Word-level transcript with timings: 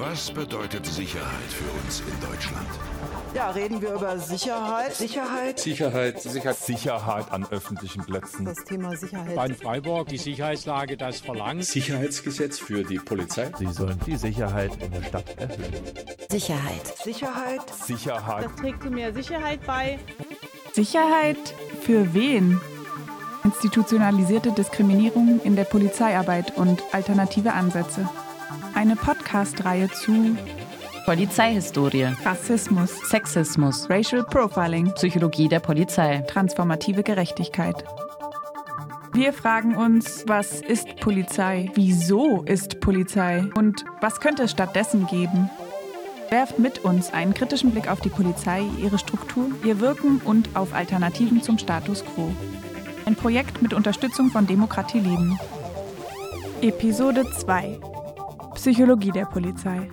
Was 0.00 0.30
bedeutet 0.30 0.86
Sicherheit 0.86 1.50
für 1.50 1.70
uns 1.82 2.00
in 2.00 2.26
Deutschland? 2.26 2.66
Ja, 3.34 3.50
reden 3.50 3.82
wir 3.82 3.92
über 3.92 4.18
Sicherheit. 4.18 4.94
Sicherheit. 4.94 5.60
Sicherheit. 5.60 6.22
Sicherheit. 6.22 6.56
Sicherheit 6.56 7.30
an 7.30 7.46
öffentlichen 7.50 8.06
Plätzen. 8.06 8.46
Das 8.46 8.64
Thema 8.64 8.96
Sicherheit. 8.96 9.36
Bei 9.36 9.52
Freiburg 9.52 10.08
die 10.08 10.16
Sicherheitslage 10.16 10.96
das 10.96 11.20
verlangt. 11.20 11.66
Sicherheitsgesetz 11.66 12.58
für 12.58 12.82
die 12.82 12.96
Polizei. 12.96 13.52
Sie 13.58 13.66
sollen 13.66 14.00
die 14.06 14.16
Sicherheit 14.16 14.70
in 14.82 14.90
der 14.90 15.02
Stadt 15.02 15.36
erhöhen. 15.36 15.84
Sicherheit. 16.30 16.86
Sicherheit. 17.04 17.60
Sicherheit. 17.70 18.44
Das 18.46 18.56
trägt 18.56 18.82
zu 18.82 18.88
mehr 18.88 19.12
Sicherheit 19.12 19.60
bei. 19.66 19.98
Sicherheit 20.72 21.54
für 21.82 22.14
wen? 22.14 22.58
Institutionalisierte 23.44 24.50
Diskriminierung 24.52 25.42
in 25.44 25.56
der 25.56 25.64
Polizeiarbeit 25.64 26.56
und 26.56 26.82
alternative 26.92 27.52
Ansätze. 27.52 28.08
Eine 28.80 28.96
Podcast-Reihe 28.96 29.90
zu 29.90 30.38
Polizeihistorie, 31.04 32.14
Rassismus, 32.24 32.90
Sexismus, 33.10 33.90
Racial 33.90 34.24
Profiling, 34.24 34.94
Psychologie 34.94 35.48
der 35.48 35.60
Polizei, 35.60 36.24
transformative 36.26 37.02
Gerechtigkeit. 37.02 37.84
Wir 39.12 39.34
fragen 39.34 39.76
uns, 39.76 40.24
was 40.26 40.62
ist 40.62 40.96
Polizei? 40.96 41.70
Wieso 41.74 42.42
ist 42.44 42.80
Polizei? 42.80 43.44
Und 43.54 43.84
was 44.00 44.18
könnte 44.18 44.44
es 44.44 44.52
stattdessen 44.52 45.06
geben? 45.08 45.50
Werft 46.30 46.58
mit 46.58 46.78
uns 46.78 47.12
einen 47.12 47.34
kritischen 47.34 47.72
Blick 47.72 47.86
auf 47.86 48.00
die 48.00 48.08
Polizei, 48.08 48.62
ihre 48.82 48.98
Struktur, 48.98 49.50
ihr 49.62 49.78
Wirken 49.80 50.22
und 50.24 50.56
auf 50.56 50.72
Alternativen 50.72 51.42
zum 51.42 51.58
Status 51.58 52.02
quo. 52.02 52.32
Ein 53.04 53.14
Projekt 53.14 53.60
mit 53.60 53.74
Unterstützung 53.74 54.30
von 54.30 54.46
Demokratie 54.46 55.00
Leben. 55.00 55.38
Episode 56.62 57.30
2 57.30 57.78
Psychologie 58.54 59.12
der 59.12 59.26
Polizei. 59.26 59.88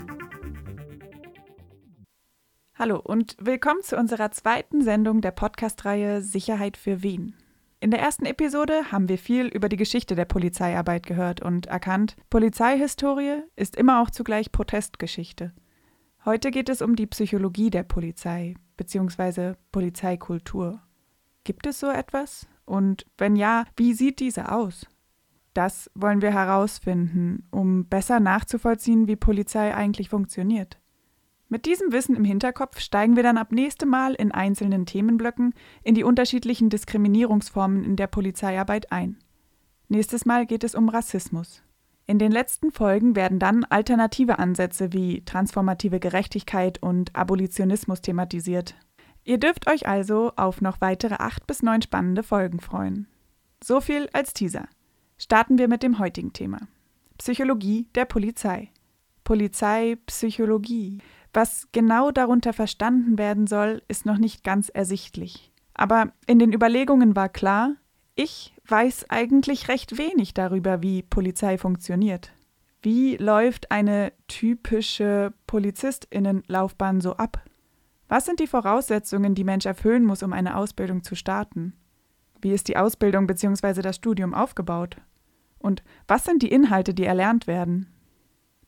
Hallo 2.73 2.99
und 2.99 3.37
willkommen 3.39 3.81
zu 3.83 3.97
unserer 3.97 4.31
zweiten 4.31 4.81
Sendung 4.81 5.21
der 5.21 5.31
Podcast-Reihe 5.31 6.21
Sicherheit 6.21 6.75
für 6.75 7.03
wen. 7.03 7.35
In 7.79 7.91
der 7.91 7.99
ersten 7.99 8.25
Episode 8.25 8.91
haben 8.91 9.09
wir 9.09 9.17
viel 9.17 9.45
über 9.47 9.69
die 9.69 9.77
Geschichte 9.77 10.15
der 10.15 10.25
Polizeiarbeit 10.25 11.05
gehört 11.05 11.41
und 11.41 11.67
erkannt, 11.67 12.15
Polizeihistorie 12.29 13.43
ist 13.55 13.75
immer 13.75 14.01
auch 14.01 14.09
zugleich 14.09 14.51
Protestgeschichte. 14.51 15.53
Heute 16.25 16.51
geht 16.51 16.69
es 16.69 16.81
um 16.81 16.95
die 16.95 17.07
Psychologie 17.07 17.69
der 17.69 17.83
Polizei 17.83 18.55
bzw. 18.75 19.53
Polizeikultur. 19.71 20.81
Gibt 21.43 21.67
es 21.67 21.79
so 21.79 21.89
etwas? 21.89 22.47
Und 22.65 23.05
wenn 23.17 23.35
ja, 23.35 23.65
wie 23.77 23.93
sieht 23.93 24.19
diese 24.19 24.51
aus? 24.51 24.85
Das 25.57 25.89
wollen 25.95 26.21
wir 26.21 26.31
herausfinden, 26.31 27.47
um 27.49 27.85
besser 27.85 28.19
nachzuvollziehen, 28.19 29.07
wie 29.07 29.15
Polizei 29.15 29.73
eigentlich 29.73 30.07
funktioniert. 30.07 30.77
Mit 31.49 31.65
diesem 31.65 31.91
Wissen 31.91 32.15
im 32.15 32.23
Hinterkopf 32.23 32.79
steigen 32.79 33.15
wir 33.15 33.23
dann 33.23 33.39
ab 33.39 33.51
nächstem 33.51 33.89
Mal 33.89 34.13
in 34.13 34.31
einzelnen 34.31 34.85
Themenblöcken 34.85 35.55
in 35.81 35.95
die 35.95 36.03
unterschiedlichen 36.03 36.69
Diskriminierungsformen 36.69 37.83
in 37.83 37.95
der 37.95 38.05
Polizeiarbeit 38.05 38.91
ein. 38.91 39.17
Nächstes 39.87 40.27
Mal 40.27 40.45
geht 40.45 40.63
es 40.63 40.75
um 40.75 40.89
Rassismus. 40.89 41.63
In 42.05 42.19
den 42.19 42.31
letzten 42.31 42.71
Folgen 42.71 43.15
werden 43.15 43.39
dann 43.39 43.63
alternative 43.63 44.37
Ansätze 44.37 44.93
wie 44.93 45.25
transformative 45.25 45.99
Gerechtigkeit 45.99 46.83
und 46.83 47.15
Abolitionismus 47.15 48.03
thematisiert. 48.03 48.75
Ihr 49.23 49.39
dürft 49.39 49.67
euch 49.67 49.87
also 49.87 50.33
auf 50.35 50.61
noch 50.61 50.81
weitere 50.81 51.15
acht 51.15 51.47
bis 51.47 51.63
neun 51.63 51.81
spannende 51.81 52.21
Folgen 52.21 52.59
freuen. 52.59 53.07
So 53.63 53.81
viel 53.81 54.07
als 54.13 54.33
Teaser. 54.35 54.67
Starten 55.17 55.57
wir 55.57 55.67
mit 55.67 55.83
dem 55.83 55.99
heutigen 55.99 56.33
Thema. 56.33 56.59
Psychologie 57.17 57.87
der 57.95 58.05
Polizei. 58.05 58.69
Polizeipsychologie. 59.23 60.99
Was 61.33 61.67
genau 61.71 62.11
darunter 62.11 62.53
verstanden 62.53 63.17
werden 63.17 63.47
soll, 63.47 63.81
ist 63.87 64.05
noch 64.05 64.17
nicht 64.17 64.43
ganz 64.43 64.69
ersichtlich. 64.69 65.51
Aber 65.73 66.11
in 66.27 66.39
den 66.39 66.53
Überlegungen 66.53 67.15
war 67.15 67.29
klar, 67.29 67.75
ich 68.15 68.53
weiß 68.67 69.09
eigentlich 69.09 69.67
recht 69.67 69.97
wenig 69.97 70.33
darüber, 70.33 70.81
wie 70.81 71.03
Polizei 71.03 71.57
funktioniert. 71.57 72.31
Wie 72.81 73.17
läuft 73.17 73.71
eine 73.71 74.13
typische 74.27 75.33
Polizistinnenlaufbahn 75.45 77.01
so 77.01 77.13
ab? 77.13 77.43
Was 78.07 78.25
sind 78.25 78.39
die 78.39 78.47
Voraussetzungen, 78.47 79.35
die 79.35 79.43
Mensch 79.43 79.65
erfüllen 79.65 80.05
muss, 80.05 80.23
um 80.23 80.31
eine 80.31 80.55
Ausbildung 80.57 81.03
zu 81.03 81.15
starten? 81.15 81.73
Wie 82.41 82.51
ist 82.51 82.67
die 82.67 82.77
Ausbildung 82.77 83.27
bzw. 83.27 83.81
das 83.81 83.95
Studium 83.95 84.33
aufgebaut? 84.33 84.97
Und 85.59 85.83
was 86.07 86.23
sind 86.23 86.43
die 86.43 86.51
Inhalte, 86.51 86.93
die 86.93 87.05
erlernt 87.05 87.47
werden? 87.47 87.87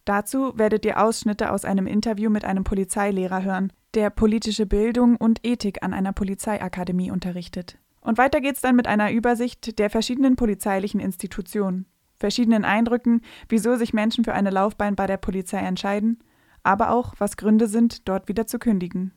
Dazu 0.06 0.58
werdet 0.58 0.86
ihr 0.86 1.02
Ausschnitte 1.02 1.52
aus 1.52 1.66
einem 1.66 1.86
Interview 1.86 2.30
mit 2.30 2.44
einem 2.44 2.64
Polizeilehrer 2.64 3.44
hören, 3.44 3.72
der 3.94 4.10
politische 4.10 4.66
Bildung 4.66 5.16
und 5.16 5.46
Ethik 5.46 5.84
an 5.84 5.94
einer 5.94 6.14
Polizeiakademie 6.14 7.12
unterrichtet. 7.12 7.78
Und 8.02 8.18
weiter 8.18 8.42
geht's 8.42 8.62
dann 8.62 8.76
mit 8.76 8.88
einer 8.88 9.12
Übersicht 9.12 9.78
der 9.78 9.90
verschiedenen 9.90 10.36
polizeilichen 10.36 11.00
Institutionen, 11.00 11.86
verschiedenen 12.16 12.66
Eindrücken, 12.66 13.22
wieso 13.50 13.76
sich 13.76 13.94
Menschen 13.94 14.24
für 14.24 14.34
eine 14.34 14.50
Laufbahn 14.50 14.96
bei 14.96 15.06
der 15.06 15.18
Polizei 15.18 15.60
entscheiden, 15.60 16.20
aber 16.64 16.92
auch, 16.92 17.14
was 17.18 17.38
Gründe 17.38 17.68
sind, 17.68 18.08
dort 18.08 18.28
wieder 18.28 18.48
zu 18.48 18.58
kündigen. 18.58 19.14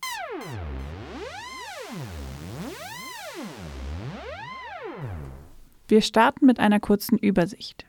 Wir 5.93 6.01
starten 6.01 6.47
mit 6.47 6.59
einer 6.59 6.81
kurzen 6.81 7.19
Übersicht. 7.19 7.85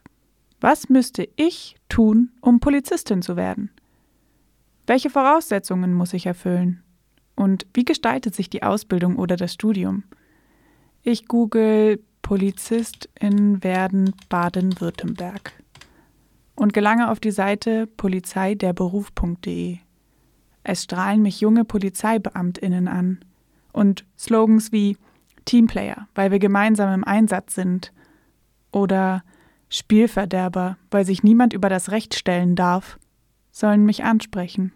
Was 0.60 0.90
müsste 0.90 1.30
ich 1.38 1.78
tun, 1.88 2.34
um 2.42 2.60
Polizistin 2.60 3.22
zu 3.22 3.38
werden? 3.38 3.72
Welche 4.86 5.10
Voraussetzungen 5.10 5.94
muss 5.94 6.12
ich 6.12 6.26
erfüllen? 6.26 6.84
Und 7.38 7.66
wie 7.74 7.86
gestaltet 7.86 8.36
sich 8.36 8.50
die 8.50 8.62
Ausbildung 8.62 9.16
oder 9.16 9.38
das 9.38 9.54
Studium? 9.54 10.04
Ich 11.02 11.30
google 11.30 12.04
Polizistin 12.22 13.64
werden 13.64 14.14
Baden-Württemberg 14.28 15.54
und 16.56 16.74
gelange 16.74 17.10
auf 17.10 17.22
die 17.22 17.32
Seite 17.32 17.88
polizeiderberuf.de. 17.88 19.78
Es 20.66 20.84
strahlen 20.84 21.22
mich 21.22 21.40
junge 21.40 21.64
Polizeibeamtinnen 21.64 22.90
an 22.90 23.24
und 23.72 24.04
Slogans 24.18 24.74
wie 24.74 24.98
Teamplayer, 25.46 26.08
weil 26.16 26.32
wir 26.32 26.40
gemeinsam 26.40 26.94
im 26.94 27.04
Einsatz 27.04 27.56
sind 27.56 27.94
oder 28.72 29.24
Spielverderber, 29.70 30.78
weil 30.92 31.06
sich 31.06 31.24
niemand 31.24 31.54
über 31.54 31.70
das 31.70 31.92
Recht 31.92 32.16
stellen 32.16 32.56
darf, 32.56 33.00
sollen 33.52 33.86
mich 33.86 34.04
ansprechen. 34.04 34.72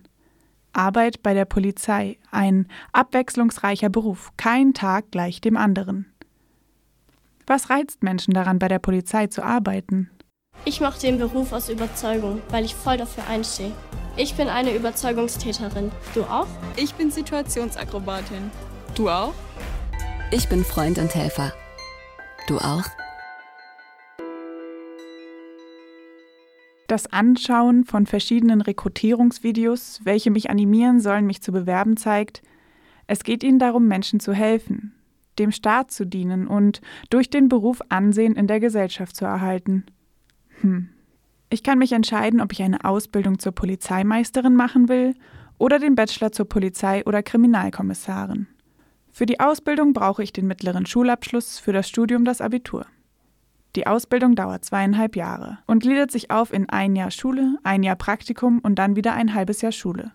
Arbeit 0.73 1.23
bei 1.23 1.33
der 1.33 1.45
Polizei, 1.45 2.17
ein 2.31 2.67
abwechslungsreicher 2.93 3.89
Beruf, 3.89 4.31
kein 4.37 4.73
Tag 4.73 5.11
gleich 5.11 5.41
dem 5.41 5.57
anderen. 5.57 6.05
Was 7.47 7.69
reizt 7.69 8.03
Menschen 8.03 8.33
daran, 8.33 8.59
bei 8.59 8.67
der 8.67 8.79
Polizei 8.79 9.27
zu 9.27 9.43
arbeiten? 9.43 10.11
Ich 10.65 10.81
mache 10.81 10.99
den 10.99 11.17
Beruf 11.17 11.53
aus 11.53 11.69
Überzeugung, 11.69 12.41
weil 12.49 12.65
ich 12.65 12.75
voll 12.75 12.97
dafür 12.97 13.25
einstehe. 13.27 13.71
Ich 14.17 14.33
bin 14.33 14.49
eine 14.49 14.75
Überzeugungstäterin. 14.75 15.91
Du 16.13 16.23
auch? 16.23 16.47
Ich 16.75 16.93
bin 16.95 17.11
Situationsakrobatin. 17.11 18.51
Du 18.95 19.09
auch? 19.09 19.33
Ich 20.29 20.49
bin 20.49 20.65
Freund 20.65 20.97
und 20.97 21.15
Helfer. 21.15 21.53
Du 22.49 22.57
auch? 22.57 22.83
Das 26.87 27.07
Anschauen 27.13 27.85
von 27.85 28.05
verschiedenen 28.05 28.59
Rekrutierungsvideos, 28.59 30.01
welche 30.03 30.29
mich 30.29 30.49
animieren 30.49 30.99
sollen, 30.99 31.25
mich 31.25 31.41
zu 31.41 31.53
bewerben, 31.53 31.95
zeigt, 31.95 32.41
es 33.07 33.23
geht 33.23 33.41
ihnen 33.41 33.57
darum, 33.57 33.87
Menschen 33.87 34.19
zu 34.19 34.33
helfen, 34.33 34.93
dem 35.39 35.53
Staat 35.53 35.91
zu 35.91 36.05
dienen 36.05 36.45
und 36.45 36.81
durch 37.09 37.29
den 37.29 37.47
Beruf 37.47 37.79
Ansehen 37.87 38.35
in 38.35 38.47
der 38.47 38.59
Gesellschaft 38.59 39.15
zu 39.15 39.23
erhalten. 39.23 39.85
Hm. 40.59 40.89
Ich 41.49 41.63
kann 41.63 41.79
mich 41.79 41.93
entscheiden, 41.93 42.41
ob 42.41 42.51
ich 42.51 42.61
eine 42.61 42.83
Ausbildung 42.83 43.39
zur 43.39 43.53
Polizeimeisterin 43.53 44.57
machen 44.57 44.89
will 44.89 45.15
oder 45.57 45.79
den 45.79 45.95
Bachelor 45.95 46.33
zur 46.33 46.49
Polizei- 46.49 47.05
oder 47.05 47.23
Kriminalkommissarin. 47.23 48.47
Für 49.17 49.25
die 49.25 49.39
Ausbildung 49.39 49.93
brauche 49.93 50.21
ich 50.21 50.31
den 50.31 50.45
mittleren 50.45 50.85
Schulabschluss, 50.85 51.57
für 51.57 51.73
das 51.73 51.89
Studium 51.89 52.23
das 52.23 52.39
Abitur. 52.39 52.85
Die 53.75 53.87
Ausbildung 53.87 54.35
dauert 54.35 54.63
zweieinhalb 54.63 55.15
Jahre 55.15 55.57
und 55.65 55.81
gliedert 55.81 56.11
sich 56.11 56.29
auf 56.29 56.53
in 56.53 56.69
ein 56.69 56.95
Jahr 56.95 57.09
Schule, 57.09 57.57
ein 57.63 57.81
Jahr 57.81 57.95
Praktikum 57.95 58.59
und 58.59 58.75
dann 58.75 58.95
wieder 58.95 59.13
ein 59.13 59.33
halbes 59.33 59.61
Jahr 59.61 59.71
Schule. 59.71 60.11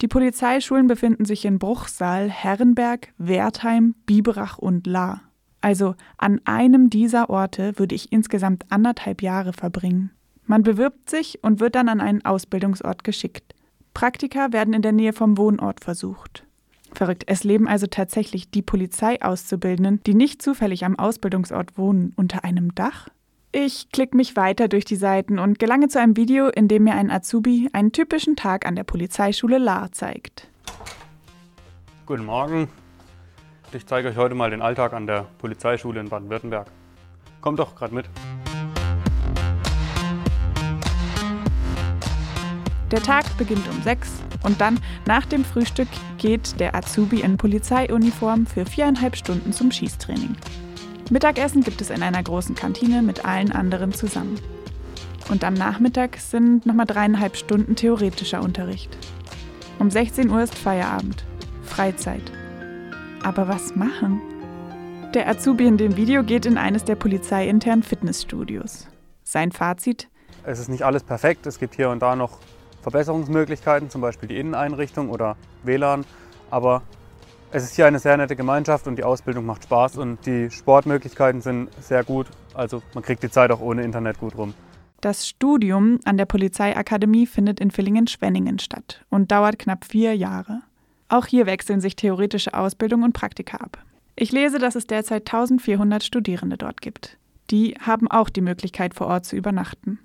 Die 0.00 0.08
Polizeischulen 0.08 0.88
befinden 0.88 1.24
sich 1.24 1.44
in 1.44 1.60
Bruchsal, 1.60 2.28
Herrenberg, 2.28 3.12
Wertheim, 3.16 3.94
Biberach 4.06 4.58
und 4.58 4.88
Lahr. 4.88 5.20
Also 5.60 5.94
an 6.18 6.40
einem 6.44 6.90
dieser 6.90 7.30
Orte 7.30 7.78
würde 7.78 7.94
ich 7.94 8.10
insgesamt 8.10 8.64
anderthalb 8.70 9.22
Jahre 9.22 9.52
verbringen. 9.52 10.10
Man 10.46 10.64
bewirbt 10.64 11.10
sich 11.10 11.44
und 11.44 11.60
wird 11.60 11.76
dann 11.76 11.88
an 11.88 12.00
einen 12.00 12.24
Ausbildungsort 12.24 13.04
geschickt. 13.04 13.54
Praktika 13.94 14.52
werden 14.52 14.74
in 14.74 14.82
der 14.82 14.90
Nähe 14.90 15.12
vom 15.12 15.38
Wohnort 15.38 15.78
versucht. 15.78 16.44
Verrückt, 16.94 17.24
es 17.26 17.42
leben 17.42 17.68
also 17.68 17.86
tatsächlich 17.86 18.50
die 18.50 18.62
Polizeiauszubildenden, 18.62 20.02
die 20.04 20.14
nicht 20.14 20.42
zufällig 20.42 20.84
am 20.84 20.98
Ausbildungsort 20.98 21.78
wohnen, 21.78 22.12
unter 22.16 22.44
einem 22.44 22.74
Dach? 22.74 23.08
Ich 23.50 23.90
klicke 23.90 24.16
mich 24.16 24.36
weiter 24.36 24.68
durch 24.68 24.84
die 24.84 24.96
Seiten 24.96 25.38
und 25.38 25.58
gelange 25.58 25.88
zu 25.88 26.00
einem 26.00 26.16
Video, 26.16 26.48
in 26.48 26.68
dem 26.68 26.84
mir 26.84 26.94
ein 26.94 27.10
Azubi 27.10 27.68
einen 27.72 27.92
typischen 27.92 28.36
Tag 28.36 28.66
an 28.66 28.76
der 28.76 28.84
Polizeischule 28.84 29.58
Lahr 29.58 29.92
zeigt. 29.92 30.48
Guten 32.06 32.24
Morgen. 32.24 32.68
Ich 33.72 33.86
zeige 33.86 34.08
euch 34.08 34.16
heute 34.16 34.34
mal 34.34 34.50
den 34.50 34.60
Alltag 34.60 34.92
an 34.92 35.06
der 35.06 35.26
Polizeischule 35.38 36.00
in 36.00 36.08
Baden-Württemberg. 36.08 36.66
Kommt 37.40 37.58
doch 37.58 37.74
gerade 37.74 37.94
mit. 37.94 38.06
Der 42.90 43.02
Tag 43.02 43.24
beginnt 43.38 43.66
um 43.68 43.80
6 43.82 44.22
und 44.42 44.60
dann 44.60 44.80
nach 45.06 45.26
dem 45.26 45.44
Frühstück 45.44 45.88
geht 46.18 46.58
der 46.60 46.74
Azubi 46.74 47.20
in 47.20 47.36
Polizeiuniform 47.36 48.46
für 48.46 48.66
viereinhalb 48.66 49.16
Stunden 49.16 49.52
zum 49.52 49.70
Schießtraining. 49.70 50.36
Mittagessen 51.10 51.62
gibt 51.62 51.80
es 51.80 51.90
in 51.90 52.02
einer 52.02 52.22
großen 52.22 52.54
Kantine 52.54 53.02
mit 53.02 53.24
allen 53.24 53.52
anderen 53.52 53.92
zusammen. 53.92 54.38
Und 55.30 55.44
am 55.44 55.54
Nachmittag 55.54 56.16
sind 56.16 56.66
nochmal 56.66 56.86
dreieinhalb 56.86 57.36
Stunden 57.36 57.76
theoretischer 57.76 58.42
Unterricht. 58.42 58.96
Um 59.78 59.90
16 59.90 60.30
Uhr 60.30 60.42
ist 60.42 60.54
Feierabend. 60.54 61.24
Freizeit. 61.62 62.32
Aber 63.22 63.48
was 63.48 63.74
machen? 63.76 64.20
Der 65.14 65.28
Azubi 65.28 65.66
in 65.66 65.76
dem 65.76 65.96
Video 65.96 66.22
geht 66.22 66.46
in 66.46 66.56
eines 66.56 66.84
der 66.84 66.96
polizeiinternen 66.96 67.82
Fitnessstudios. 67.82 68.88
Sein 69.22 69.52
Fazit? 69.52 70.08
Es 70.44 70.58
ist 70.58 70.68
nicht 70.68 70.82
alles 70.82 71.04
perfekt. 71.04 71.46
Es 71.46 71.58
gibt 71.58 71.74
hier 71.74 71.90
und 71.90 72.00
da 72.00 72.16
noch 72.16 72.38
Verbesserungsmöglichkeiten, 72.82 73.90
zum 73.90 74.00
Beispiel 74.00 74.28
die 74.28 74.38
Inneneinrichtung 74.38 75.08
oder 75.08 75.36
WLAN. 75.62 76.04
Aber 76.50 76.82
es 77.50 77.64
ist 77.64 77.76
hier 77.76 77.86
eine 77.86 77.98
sehr 77.98 78.16
nette 78.16 78.36
Gemeinschaft 78.36 78.86
und 78.86 78.96
die 78.96 79.04
Ausbildung 79.04 79.46
macht 79.46 79.64
Spaß 79.64 79.98
und 79.98 80.24
die 80.26 80.50
Sportmöglichkeiten 80.50 81.40
sind 81.40 81.68
sehr 81.80 82.04
gut. 82.04 82.26
Also 82.54 82.82
man 82.94 83.02
kriegt 83.02 83.22
die 83.22 83.30
Zeit 83.30 83.50
auch 83.50 83.60
ohne 83.60 83.82
Internet 83.82 84.18
gut 84.18 84.36
rum. 84.36 84.54
Das 85.00 85.26
Studium 85.26 85.98
an 86.04 86.16
der 86.16 86.26
Polizeiakademie 86.26 87.26
findet 87.26 87.58
in 87.58 87.70
Villingen-Schwenningen 87.70 88.58
statt 88.58 89.04
und 89.10 89.32
dauert 89.32 89.58
knapp 89.58 89.84
vier 89.84 90.14
Jahre. 90.16 90.60
Auch 91.08 91.26
hier 91.26 91.44
wechseln 91.46 91.80
sich 91.80 91.96
theoretische 91.96 92.54
Ausbildung 92.54 93.02
und 93.02 93.12
Praktika 93.12 93.58
ab. 93.58 93.78
Ich 94.16 94.32
lese, 94.32 94.58
dass 94.58 94.76
es 94.76 94.86
derzeit 94.86 95.22
1400 95.22 96.04
Studierende 96.04 96.56
dort 96.56 96.80
gibt. 96.80 97.18
Die 97.50 97.74
haben 97.80 98.10
auch 98.10 98.30
die 98.30 98.40
Möglichkeit, 98.40 98.94
vor 98.94 99.08
Ort 99.08 99.26
zu 99.26 99.36
übernachten. 99.36 99.98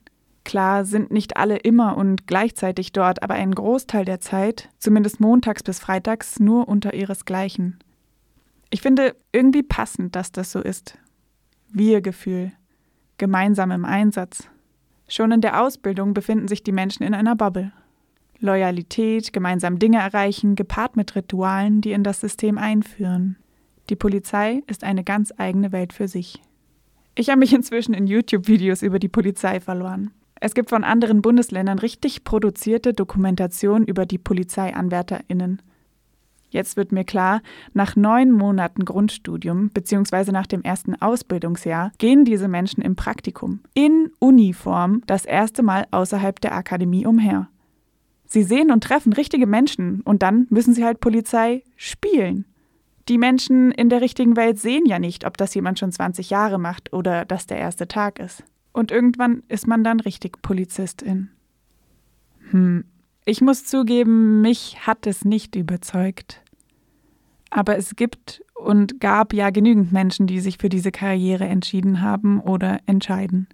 Klar 0.47 0.85
sind 0.85 1.11
nicht 1.11 1.35
alle 1.35 1.57
immer 1.57 1.97
und 1.97 2.25
gleichzeitig 2.25 2.93
dort, 2.93 3.21
aber 3.21 3.33
ein 3.33 3.53
Großteil 3.53 4.05
der 4.05 4.21
Zeit, 4.21 4.69
zumindest 4.79 5.19
montags 5.19 5.61
bis 5.61 5.79
freitags, 5.79 6.39
nur 6.39 6.69
unter 6.69 6.93
ihresgleichen. 6.93 7.77
Ich 8.69 8.81
finde 8.81 9.13
irgendwie 9.33 9.61
passend, 9.61 10.15
dass 10.15 10.31
das 10.31 10.53
so 10.53 10.61
ist. 10.61 10.97
Wir-Gefühl. 11.67 12.53
Gemeinsam 13.17 13.71
im 13.71 13.83
Einsatz. 13.83 14.47
Schon 15.09 15.33
in 15.33 15.41
der 15.41 15.61
Ausbildung 15.61 16.13
befinden 16.13 16.47
sich 16.47 16.63
die 16.63 16.71
Menschen 16.71 17.03
in 17.03 17.13
einer 17.13 17.35
Bubble. 17.35 17.73
Loyalität, 18.39 19.33
gemeinsam 19.33 19.79
Dinge 19.79 19.97
erreichen, 19.97 20.55
gepaart 20.55 20.95
mit 20.95 21.13
Ritualen, 21.17 21.81
die 21.81 21.91
in 21.91 22.03
das 22.03 22.21
System 22.21 22.57
einführen. 22.57 23.35
Die 23.89 23.97
Polizei 23.97 24.63
ist 24.67 24.85
eine 24.85 25.03
ganz 25.03 25.33
eigene 25.35 25.73
Welt 25.73 25.91
für 25.91 26.07
sich. 26.07 26.41
Ich 27.15 27.27
habe 27.27 27.39
mich 27.39 27.51
inzwischen 27.51 27.93
in 27.93 28.07
YouTube-Videos 28.07 28.81
über 28.81 28.97
die 28.97 29.09
Polizei 29.09 29.59
verloren. 29.59 30.11
Es 30.39 30.53
gibt 30.53 30.69
von 30.69 30.83
anderen 30.83 31.21
Bundesländern 31.21 31.79
richtig 31.79 32.23
produzierte 32.23 32.93
Dokumentationen 32.93 33.87
über 33.87 34.05
die 34.05 34.17
PolizeianwärterInnen. 34.17 35.61
Jetzt 36.49 36.77
wird 36.77 36.91
mir 36.91 37.03
klar, 37.03 37.41
nach 37.73 37.95
neun 37.95 38.31
Monaten 38.31 38.85
Grundstudium 38.85 39.69
bzw. 39.69 40.31
nach 40.31 40.47
dem 40.47 40.61
ersten 40.61 40.95
Ausbildungsjahr 40.95 41.91
gehen 41.97 42.23
diese 42.23 42.47
Menschen 42.47 42.81
im 42.81 42.95
Praktikum 42.95 43.59
in 43.73 44.11
Uniform 44.19 45.01
das 45.07 45.25
erste 45.25 45.61
Mal 45.61 45.87
außerhalb 45.91 46.39
der 46.39 46.55
Akademie 46.55 47.05
umher. 47.05 47.49
Sie 48.25 48.43
sehen 48.43 48.71
und 48.71 48.83
treffen 48.83 49.13
richtige 49.13 49.47
Menschen 49.47 50.01
und 50.01 50.21
dann 50.21 50.47
müssen 50.49 50.73
sie 50.73 50.85
halt 50.85 50.99
Polizei 50.99 51.63
spielen. 51.75 52.45
Die 53.09 53.17
Menschen 53.17 53.71
in 53.71 53.89
der 53.89 54.01
richtigen 54.01 54.35
Welt 54.35 54.59
sehen 54.59 54.85
ja 54.85 54.99
nicht, 54.99 55.25
ob 55.25 55.37
das 55.37 55.53
jemand 55.53 55.79
schon 55.79 55.91
20 55.91 56.29
Jahre 56.29 56.59
macht 56.59 56.91
oder 56.91 57.23
dass 57.23 57.47
der 57.47 57.57
erste 57.57 57.87
Tag 57.87 58.19
ist. 58.19 58.43
Und 58.77 58.91
irgendwann 58.91 59.41
ist 59.47 59.65
man 59.65 59.83
dann 59.83 59.99
richtig 59.99 60.39
Polizistin. 60.43 61.31
Hm, 62.51 62.85
ich 63.25 63.41
muss 63.41 63.65
zugeben, 63.65 64.41
mich 64.41 64.85
hat 64.85 65.07
es 65.07 65.25
nicht 65.25 65.55
überzeugt. 65.55 66.43
Aber 67.49 67.75
es 67.75 67.95
gibt 67.95 68.43
und 68.53 68.99
gab 68.99 69.33
ja 69.33 69.49
genügend 69.49 69.91
Menschen, 69.91 70.27
die 70.27 70.39
sich 70.39 70.59
für 70.59 70.69
diese 70.69 70.91
Karriere 70.91 71.45
entschieden 71.45 72.01
haben 72.03 72.39
oder 72.39 72.77
entscheiden. 72.85 73.47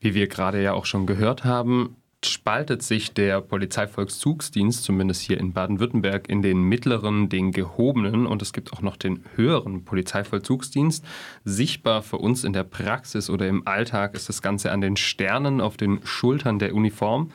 Wie 0.00 0.14
wir 0.14 0.28
gerade 0.28 0.62
ja 0.62 0.72
auch 0.72 0.86
schon 0.86 1.04
gehört 1.04 1.44
haben, 1.44 1.96
spaltet 2.24 2.82
sich 2.82 3.14
der 3.14 3.40
Polizeivolkszugsdienst, 3.40 4.84
zumindest 4.84 5.22
hier 5.22 5.38
in 5.38 5.52
Baden-Württemberg, 5.52 6.28
in 6.28 6.42
den 6.42 6.62
mittleren, 6.62 7.28
den 7.28 7.50
gehobenen 7.50 8.26
und 8.26 8.42
es 8.42 8.52
gibt 8.52 8.72
auch 8.72 8.82
noch 8.82 8.96
den 8.96 9.24
höheren 9.36 9.84
Polizeivollzugsdienst. 9.84 11.04
Sichtbar 11.44 12.02
für 12.02 12.18
uns 12.18 12.44
in 12.44 12.52
der 12.52 12.64
Praxis 12.64 13.30
oder 13.30 13.48
im 13.48 13.66
Alltag 13.66 14.14
ist 14.14 14.28
das 14.28 14.42
Ganze 14.42 14.70
an 14.70 14.80
den 14.80 14.96
Sternen 14.96 15.60
auf 15.60 15.76
den 15.76 16.00
Schultern 16.04 16.58
der 16.58 16.74
Uniform. 16.74 17.30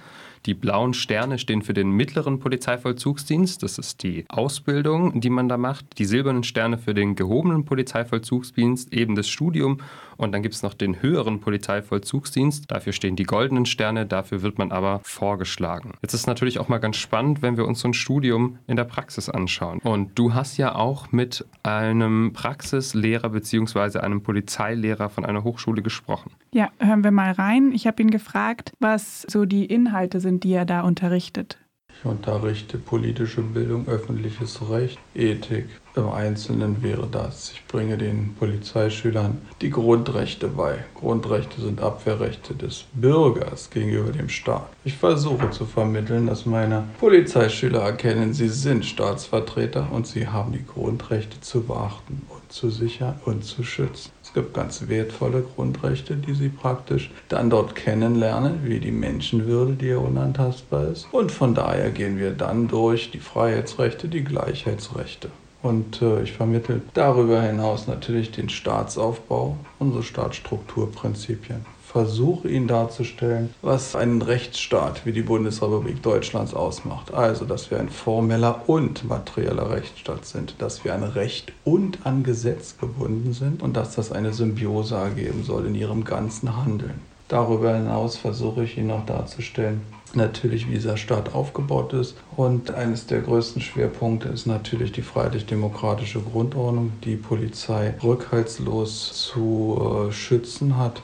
Die 0.46 0.54
blauen 0.54 0.94
Sterne 0.94 1.40
stehen 1.40 1.64
für 1.64 1.74
den 1.74 1.90
mittleren 1.90 2.40
Polizeivollzugsdienst. 2.40 3.64
Das 3.64 3.80
ist 3.80 4.04
die 4.04 4.26
Ausbildung, 4.30 5.20
die 5.20 5.32
man 5.32 5.50
da 5.50 5.58
macht. 5.58 5.98
Die 5.98 6.06
silbernen 6.06 6.44
Sterne 6.44 6.78
für 6.78 6.94
den 6.94 7.16
gehobenen 7.16 7.66
Polizeivollzugsdienst, 7.66 8.94
eben 8.94 9.16
das 9.16 9.28
Studium. 9.28 9.80
Und 10.18 10.32
dann 10.32 10.42
gibt 10.42 10.56
es 10.56 10.64
noch 10.64 10.74
den 10.74 11.02
höheren 11.02 11.40
Polizeivollzugsdienst. 11.40 12.72
Dafür 12.72 12.94
stehen 12.94 13.16
die 13.16 13.24
goldenen 13.24 13.66
Sterne, 13.66 14.06
dafür 14.06 14.42
wird 14.42 14.58
man 14.58 14.72
aber 14.72 15.02
vorgeschlagen. 15.04 15.94
Jetzt 16.02 16.14
ist 16.14 16.28
natürlich 16.28 16.60
auch 16.60 16.68
mal 16.68 16.78
ganz 16.78 16.98
spannend, 16.98 17.42
wenn 17.42 17.58
wir 17.58 17.66
uns 17.66 17.80
so 17.80 17.88
ein 17.88 17.94
Studium 17.94 18.60
in 18.68 18.76
der 18.76 18.84
Praxis 18.84 19.30
anschauen. 19.30 19.80
Und 19.80 20.18
du 20.18 20.34
hast 20.34 20.58
ja 20.58 20.76
auch 20.76 21.12
mit 21.12 21.46
einem 21.64 22.34
Praxislehrer 22.34 23.30
bzw. 23.30 24.00
einem 24.00 24.22
Polizeilehrer 24.22 25.10
von 25.10 25.26
einer 25.26 25.44
Hochschule 25.44 25.82
gesprochen. 25.82 26.32
Ja, 26.54 26.70
hören 26.80 27.04
wir 27.04 27.12
mal 27.12 27.32
rein. 27.32 27.72
Ich 27.74 27.88
habe 27.88 28.02
ihn 28.02 28.12
gefragt, 28.12 28.74
was 28.80 29.24
so 29.24 29.46
die 29.46 29.66
Inhalte 29.66 30.20
sind, 30.20 30.44
die 30.44 30.54
er 30.54 30.66
da 30.66 30.82
unterrichtet. 30.82 31.58
Ich 32.00 32.06
unterrichte 32.06 32.78
politische 32.78 33.42
Bildung, 33.42 33.88
öffentliches 33.88 34.60
Recht, 34.70 35.00
Ethik. 35.14 35.66
Im 35.96 36.10
Einzelnen 36.10 36.84
wäre 36.84 37.08
das, 37.10 37.52
ich 37.54 37.66
bringe 37.68 37.98
den 37.98 38.36
Polizeischülern 38.36 39.42
die 39.62 39.70
Grundrechte 39.70 40.50
bei. 40.50 40.84
Grundrechte 40.94 41.62
sind 41.62 41.82
Abwehrrechte 41.82 42.54
des 42.54 42.84
Bürgers 42.94 43.70
gegenüber 43.70 44.12
dem 44.12 44.28
Staat. 44.28 44.68
Ich 44.84 44.98
versuche 44.98 45.52
zu 45.52 45.66
vermitteln, 45.66 46.28
dass 46.28 46.46
meine 46.46 46.84
Polizeischüler 47.00 47.82
erkennen, 47.82 48.34
sie 48.34 48.50
sind 48.50 48.86
Staatsvertreter 48.86 49.88
und 49.92 50.06
sie 50.06 50.28
haben 50.28 50.52
die 50.52 50.66
Grundrechte 50.66 51.40
zu 51.40 51.64
beachten 51.64 52.24
und 52.30 52.52
zu 52.52 52.70
sichern 52.70 53.20
und 53.24 53.46
zu 53.46 53.64
schützen. 53.64 54.12
Gibt 54.36 54.54
ganz 54.54 54.90
wertvolle 54.90 55.44
Grundrechte, 55.56 56.18
die 56.18 56.34
sie 56.34 56.50
praktisch 56.50 57.10
dann 57.30 57.50
dort 57.50 57.74
kennenlernen, 57.74 58.60
wie 58.66 58.82
die 58.82 58.92
Menschenwürde, 58.92 59.76
die 59.76 59.88
ja 59.88 59.98
unantastbar 59.98 60.90
ist. 60.90 61.08
Und 61.14 61.32
von 61.32 61.56
daher 61.56 61.90
gehen 61.90 62.20
wir 62.20 62.32
dann 62.32 62.68
durch 62.68 63.12
die 63.12 63.20
Freiheitsrechte, 63.20 64.10
die 64.10 64.26
Gleichheitsrechte. 64.26 65.30
Und 65.64 66.02
äh, 66.02 66.22
ich 66.22 66.34
vermittle 66.34 66.82
darüber 66.94 67.42
hinaus 67.42 67.88
natürlich 67.88 68.32
den 68.32 68.50
Staatsaufbau, 68.50 69.56
unsere 69.80 70.04
Staatsstrukturprinzipien. 70.04 71.66
Versuche 71.96 72.50
ihn 72.50 72.68
darzustellen, 72.68 73.54
was 73.62 73.96
einen 73.96 74.22
Rechtsstaat 74.22 75.06
wie 75.06 75.14
die 75.14 75.22
Bundesrepublik 75.22 76.04
Deutschlands 76.04 76.54
ausmacht. 76.54 77.14
Also, 77.14 77.46
dass 77.46 77.72
wir 77.72 77.80
ein 77.80 77.88
formeller 77.88 78.68
und 78.68 79.08
materieller 79.08 79.72
Rechtsstaat 79.72 80.26
sind, 80.26 80.56
dass 80.58 80.84
wir 80.84 80.94
an 80.94 81.04
Recht 81.04 81.54
und 81.64 82.06
an 82.06 82.24
Gesetz 82.24 82.78
gebunden 82.78 83.32
sind 83.32 83.64
und 83.64 83.78
dass 83.78 83.96
das 83.96 84.12
eine 84.12 84.34
Symbiose 84.34 84.96
ergeben 84.96 85.46
soll 85.46 85.68
in 85.68 85.76
ihrem 85.76 86.04
ganzen 86.04 86.58
Handeln. 86.58 87.00
Darüber 87.30 87.74
hinaus 87.74 88.18
versuche 88.18 88.66
ich 88.66 88.78
ihn 88.78 88.88
noch 88.88 89.06
darzustellen, 89.06 89.80
natürlich, 90.14 90.68
wie 90.68 90.74
dieser 90.74 90.98
Staat 90.98 91.34
aufgebaut 91.34 91.94
ist. 91.94 92.16
Und 92.36 92.72
eines 92.72 93.08
der 93.08 93.22
größten 93.22 93.62
Schwerpunkte 93.62 94.28
ist 94.28 94.48
natürlich 94.48 94.92
die 94.92 95.02
freiheitlich-demokratische 95.02 96.20
Grundordnung, 96.20 96.92
die 97.06 97.16
Polizei 97.16 97.94
rückhaltslos 98.04 99.14
zu 99.14 100.10
äh, 100.10 100.12
schützen 100.12 100.78
hat. 100.78 101.02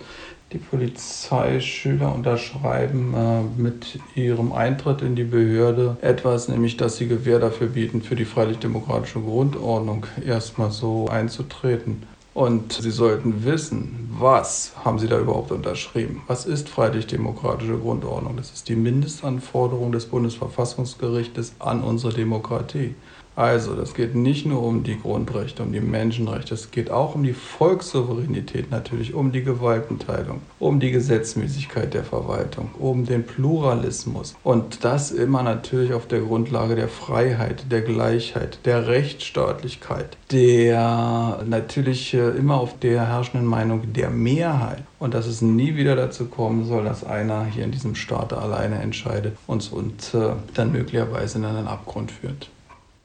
Die 0.51 0.57
Polizeischüler 0.57 2.13
unterschreiben 2.13 3.13
äh, 3.15 3.61
mit 3.61 3.99
ihrem 4.15 4.51
Eintritt 4.51 5.01
in 5.01 5.15
die 5.15 5.23
Behörde 5.23 5.95
etwas, 6.01 6.49
nämlich 6.49 6.75
dass 6.75 6.97
sie 6.97 7.07
Gewähr 7.07 7.39
dafür 7.39 7.67
bieten, 7.67 8.01
für 8.01 8.15
die 8.15 8.25
freiheitlich-demokratische 8.25 9.21
Grundordnung 9.21 10.05
erstmal 10.25 10.71
so 10.71 11.07
einzutreten. 11.07 12.03
Und 12.33 12.71
Sie 12.73 12.91
sollten 12.91 13.43
wissen, 13.43 14.09
was 14.17 14.71
haben 14.85 14.99
Sie 14.99 15.07
da 15.07 15.19
überhaupt 15.19 15.51
unterschrieben? 15.51 16.21
Was 16.27 16.45
ist 16.45 16.69
freiheitlich-demokratische 16.69 17.77
Grundordnung? 17.77 18.37
Das 18.37 18.51
ist 18.51 18.69
die 18.69 18.75
Mindestanforderung 18.75 19.91
des 19.91 20.05
Bundesverfassungsgerichtes 20.05 21.55
an 21.59 21.83
unsere 21.83 22.13
Demokratie. 22.13 22.95
Also, 23.41 23.73
das 23.73 23.95
geht 23.95 24.13
nicht 24.13 24.45
nur 24.45 24.61
um 24.61 24.83
die 24.83 24.99
Grundrechte, 25.01 25.63
um 25.63 25.73
die 25.73 25.81
Menschenrechte, 25.81 26.53
es 26.53 26.69
geht 26.69 26.91
auch 26.91 27.15
um 27.15 27.23
die 27.23 27.33
Volkssouveränität 27.33 28.69
natürlich, 28.69 29.15
um 29.15 29.31
die 29.31 29.43
Gewaltenteilung, 29.43 30.43
um 30.59 30.79
die 30.79 30.91
Gesetzmäßigkeit 30.91 31.91
der 31.95 32.03
Verwaltung, 32.03 32.69
um 32.77 33.03
den 33.03 33.25
Pluralismus. 33.25 34.35
Und 34.43 34.83
das 34.83 35.09
immer 35.09 35.41
natürlich 35.41 35.91
auf 35.93 36.05
der 36.05 36.19
Grundlage 36.19 36.75
der 36.75 36.87
Freiheit, 36.87 37.65
der 37.71 37.81
Gleichheit, 37.81 38.59
der 38.65 38.85
Rechtsstaatlichkeit, 38.85 40.17
der 40.29 41.43
natürlich 41.43 42.13
äh, 42.13 42.29
immer 42.37 42.59
auf 42.59 42.77
der 42.77 43.07
herrschenden 43.07 43.49
Meinung 43.49 43.91
der 43.91 44.11
Mehrheit. 44.11 44.83
Und 44.99 45.15
dass 45.15 45.25
es 45.25 45.41
nie 45.41 45.75
wieder 45.75 45.95
dazu 45.95 46.25
kommen 46.25 46.65
soll, 46.65 46.83
dass 46.83 47.03
einer 47.03 47.45
hier 47.45 47.63
in 47.63 47.71
diesem 47.71 47.95
Staat 47.95 48.33
alleine 48.33 48.75
entscheidet 48.83 49.35
und, 49.47 49.73
und 49.73 50.13
äh, 50.13 50.33
dann 50.53 50.71
möglicherweise 50.71 51.39
in 51.39 51.45
einen 51.45 51.67
Abgrund 51.67 52.11
führt. 52.11 52.51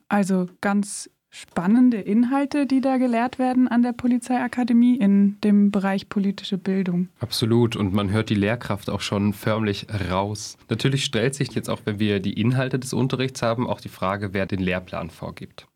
Also 0.09 0.47
ganz 0.61 1.11
spannende 1.31 1.99
Inhalte, 1.99 2.67
die 2.67 2.81
da 2.81 2.97
gelehrt 2.97 3.39
werden 3.39 3.69
an 3.69 3.83
der 3.83 3.93
Polizeiakademie 3.93 4.97
in 4.97 5.39
dem 5.43 5.71
Bereich 5.71 6.09
politische 6.09 6.57
Bildung. 6.57 7.09
Absolut. 7.21 7.77
Und 7.77 7.93
man 7.93 8.11
hört 8.11 8.31
die 8.31 8.35
Lehrkraft 8.35 8.89
auch 8.89 9.03
schon 9.03 9.35
förmlich 9.35 9.87
raus. 10.11 10.57
Natürlich 10.71 11.05
stellt 11.05 11.35
sich 11.35 11.53
jetzt 11.53 11.69
auch, 11.69 11.81
wenn 11.85 11.99
wir 11.99 12.21
die 12.21 12.41
Inhalte 12.41 12.79
des 12.79 12.95
Unterrichts 12.95 13.43
haben, 13.43 13.67
auch 13.67 13.81
die 13.81 13.91
Frage, 13.91 14.33
wer 14.33 14.47
den 14.47 14.61
Lehrplan 14.61 15.11
vorgibt. 15.11 15.67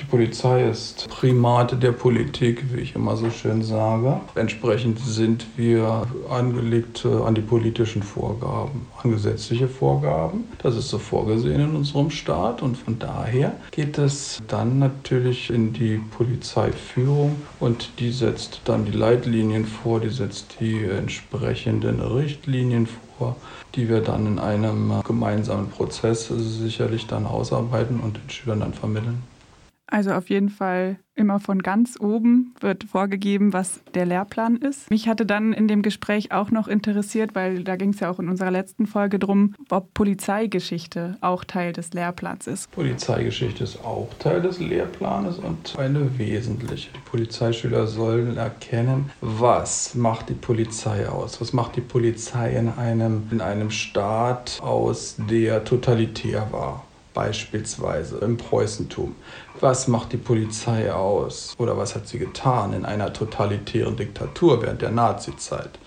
Die 0.00 0.06
Polizei 0.06 0.68
ist 0.68 1.08
Primate 1.10 1.76
der 1.76 1.92
Politik, 1.92 2.64
wie 2.72 2.80
ich 2.80 2.94
immer 2.94 3.16
so 3.16 3.30
schön 3.30 3.62
sage. 3.62 4.20
Entsprechend 4.34 4.98
sind 4.98 5.46
wir 5.56 6.06
angelegt 6.30 7.04
an 7.04 7.34
die 7.34 7.42
politischen 7.42 8.02
Vorgaben, 8.02 8.86
an 9.02 9.10
gesetzliche 9.10 9.68
Vorgaben. 9.68 10.44
Das 10.62 10.74
ist 10.74 10.88
so 10.88 10.98
vorgesehen 10.98 11.60
in 11.60 11.76
unserem 11.76 12.10
Staat 12.10 12.62
und 12.62 12.78
von 12.78 12.98
daher 12.98 13.52
geht 13.72 13.98
es 13.98 14.40
dann 14.48 14.78
natürlich 14.78 15.50
in 15.50 15.74
die 15.74 16.00
Polizeiführung 16.16 17.36
und 17.60 17.90
die 17.98 18.10
setzt 18.10 18.62
dann 18.64 18.86
die 18.86 18.96
Leitlinien 18.96 19.66
vor, 19.66 20.00
die 20.00 20.08
setzt 20.08 20.56
die 20.60 20.82
entsprechenden 20.82 22.00
Richtlinien 22.00 22.88
vor 23.18 23.36
die 23.74 23.88
wir 23.88 24.00
dann 24.00 24.26
in 24.26 24.38
einem 24.38 24.94
gemeinsamen 25.06 25.70
Prozess 25.70 26.28
sicherlich 26.28 27.06
dann 27.06 27.26
ausarbeiten 27.26 28.00
und 28.00 28.16
den 28.16 28.30
Schülern 28.30 28.60
dann 28.60 28.74
vermitteln. 28.74 29.22
Also 29.90 30.12
auf 30.12 30.30
jeden 30.30 30.48
Fall 30.48 30.98
immer 31.16 31.38
von 31.38 31.62
ganz 31.62 31.96
oben 32.00 32.54
wird 32.60 32.84
vorgegeben, 32.84 33.52
was 33.52 33.82
der 33.94 34.06
Lehrplan 34.06 34.56
ist. 34.56 34.88
Mich 34.90 35.08
hatte 35.08 35.26
dann 35.26 35.52
in 35.52 35.68
dem 35.68 35.82
Gespräch 35.82 36.32
auch 36.32 36.50
noch 36.50 36.66
interessiert, 36.66 37.34
weil 37.34 37.62
da 37.62 37.76
ging 37.76 37.90
es 37.90 38.00
ja 38.00 38.10
auch 38.10 38.18
in 38.18 38.28
unserer 38.28 38.50
letzten 38.50 38.86
Folge 38.86 39.18
drum, 39.18 39.54
ob 39.68 39.92
Polizeigeschichte 39.92 41.18
auch 41.20 41.44
Teil 41.44 41.72
des 41.72 41.92
Lehrplans 41.92 42.46
ist. 42.46 42.70
Polizeigeschichte 42.70 43.64
ist 43.64 43.84
auch 43.84 44.08
Teil 44.18 44.40
des 44.40 44.60
Lehrplanes 44.60 45.38
und 45.38 45.78
eine 45.78 46.18
wesentliche. 46.18 46.90
Die 46.94 47.10
Polizeischüler 47.10 47.86
sollen 47.86 48.36
erkennen, 48.38 49.10
was 49.20 49.94
macht 49.94 50.30
die 50.30 50.34
Polizei 50.34 51.06
aus? 51.08 51.40
Was 51.40 51.52
macht 51.52 51.76
die 51.76 51.82
Polizei 51.82 52.56
in 52.56 52.70
einem, 52.70 53.24
in 53.30 53.40
einem 53.40 53.70
Staat 53.70 54.58
aus, 54.62 55.16
der 55.28 55.64
totalitär 55.64 56.46
war? 56.50 56.84
Beispielsweise 57.20 58.16
im 58.20 58.38
Preußentum. 58.38 59.14
Was 59.60 59.88
macht 59.88 60.14
die 60.14 60.16
Polizei 60.16 60.90
aus 60.90 61.52
oder 61.58 61.76
was 61.76 61.94
hat 61.94 62.08
sie 62.08 62.18
getan 62.18 62.72
in 62.72 62.86
einer 62.86 63.12
totalitären 63.12 63.94
Diktatur 63.94 64.62
während 64.62 64.80
der 64.80 64.90
Nazizeit? 64.90 65.78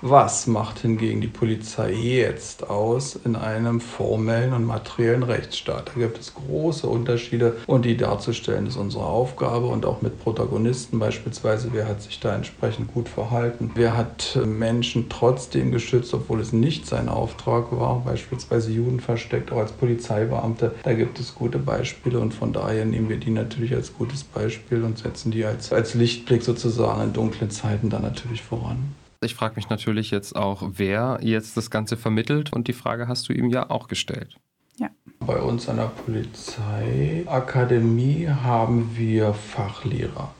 Was 0.00 0.46
macht 0.46 0.78
hingegen 0.78 1.20
die 1.20 1.26
Polizei 1.26 1.90
jetzt 1.92 2.70
aus 2.70 3.16
in 3.16 3.34
einem 3.34 3.80
formellen 3.80 4.52
und 4.52 4.64
materiellen 4.64 5.24
Rechtsstaat? 5.24 5.90
Da 5.92 6.00
gibt 6.00 6.20
es 6.20 6.34
große 6.34 6.86
Unterschiede 6.86 7.56
und 7.66 7.84
die 7.84 7.96
darzustellen 7.96 8.68
ist 8.68 8.76
unsere 8.76 9.04
Aufgabe 9.04 9.66
und 9.66 9.84
auch 9.84 10.00
mit 10.00 10.20
Protagonisten 10.22 11.00
beispielsweise, 11.00 11.70
wer 11.72 11.88
hat 11.88 12.00
sich 12.00 12.20
da 12.20 12.32
entsprechend 12.32 12.94
gut 12.94 13.08
verhalten, 13.08 13.72
wer 13.74 13.96
hat 13.96 14.38
Menschen 14.46 15.08
trotzdem 15.08 15.72
geschützt, 15.72 16.14
obwohl 16.14 16.38
es 16.38 16.52
nicht 16.52 16.86
sein 16.86 17.08
Auftrag 17.08 17.72
war, 17.72 18.00
beispielsweise 18.04 18.70
Juden 18.70 19.00
versteckt, 19.00 19.50
auch 19.50 19.58
als 19.58 19.72
Polizeibeamte. 19.72 20.76
Da 20.84 20.92
gibt 20.92 21.18
es 21.18 21.34
gute 21.34 21.58
Beispiele 21.58 22.20
und 22.20 22.34
von 22.34 22.52
daher 22.52 22.84
nehmen 22.84 23.08
wir 23.08 23.16
die 23.16 23.30
natürlich 23.30 23.74
als 23.74 23.92
gutes 23.92 24.22
Beispiel 24.22 24.84
und 24.84 24.98
setzen 24.98 25.32
die 25.32 25.44
als, 25.44 25.72
als 25.72 25.94
Lichtblick 25.94 26.44
sozusagen 26.44 27.02
in 27.02 27.12
dunklen 27.12 27.50
Zeiten 27.50 27.90
dann 27.90 28.02
natürlich 28.02 28.42
voran. 28.42 28.94
Ich 29.20 29.34
frage 29.34 29.56
mich 29.56 29.68
natürlich 29.68 30.12
jetzt 30.12 30.36
auch, 30.36 30.62
wer 30.74 31.18
jetzt 31.22 31.56
das 31.56 31.70
Ganze 31.70 31.96
vermittelt 31.96 32.52
und 32.52 32.68
die 32.68 32.72
Frage 32.72 33.08
hast 33.08 33.28
du 33.28 33.32
ihm 33.32 33.50
ja 33.50 33.68
auch 33.70 33.88
gestellt. 33.88 34.36
Ja. 34.76 34.90
Bei 35.18 35.40
uns 35.40 35.68
an 35.68 35.78
der 35.78 35.86
Polizeiakademie 35.86 38.28
haben 38.28 38.96
wir 38.96 39.34
Fachlehrer 39.34 40.32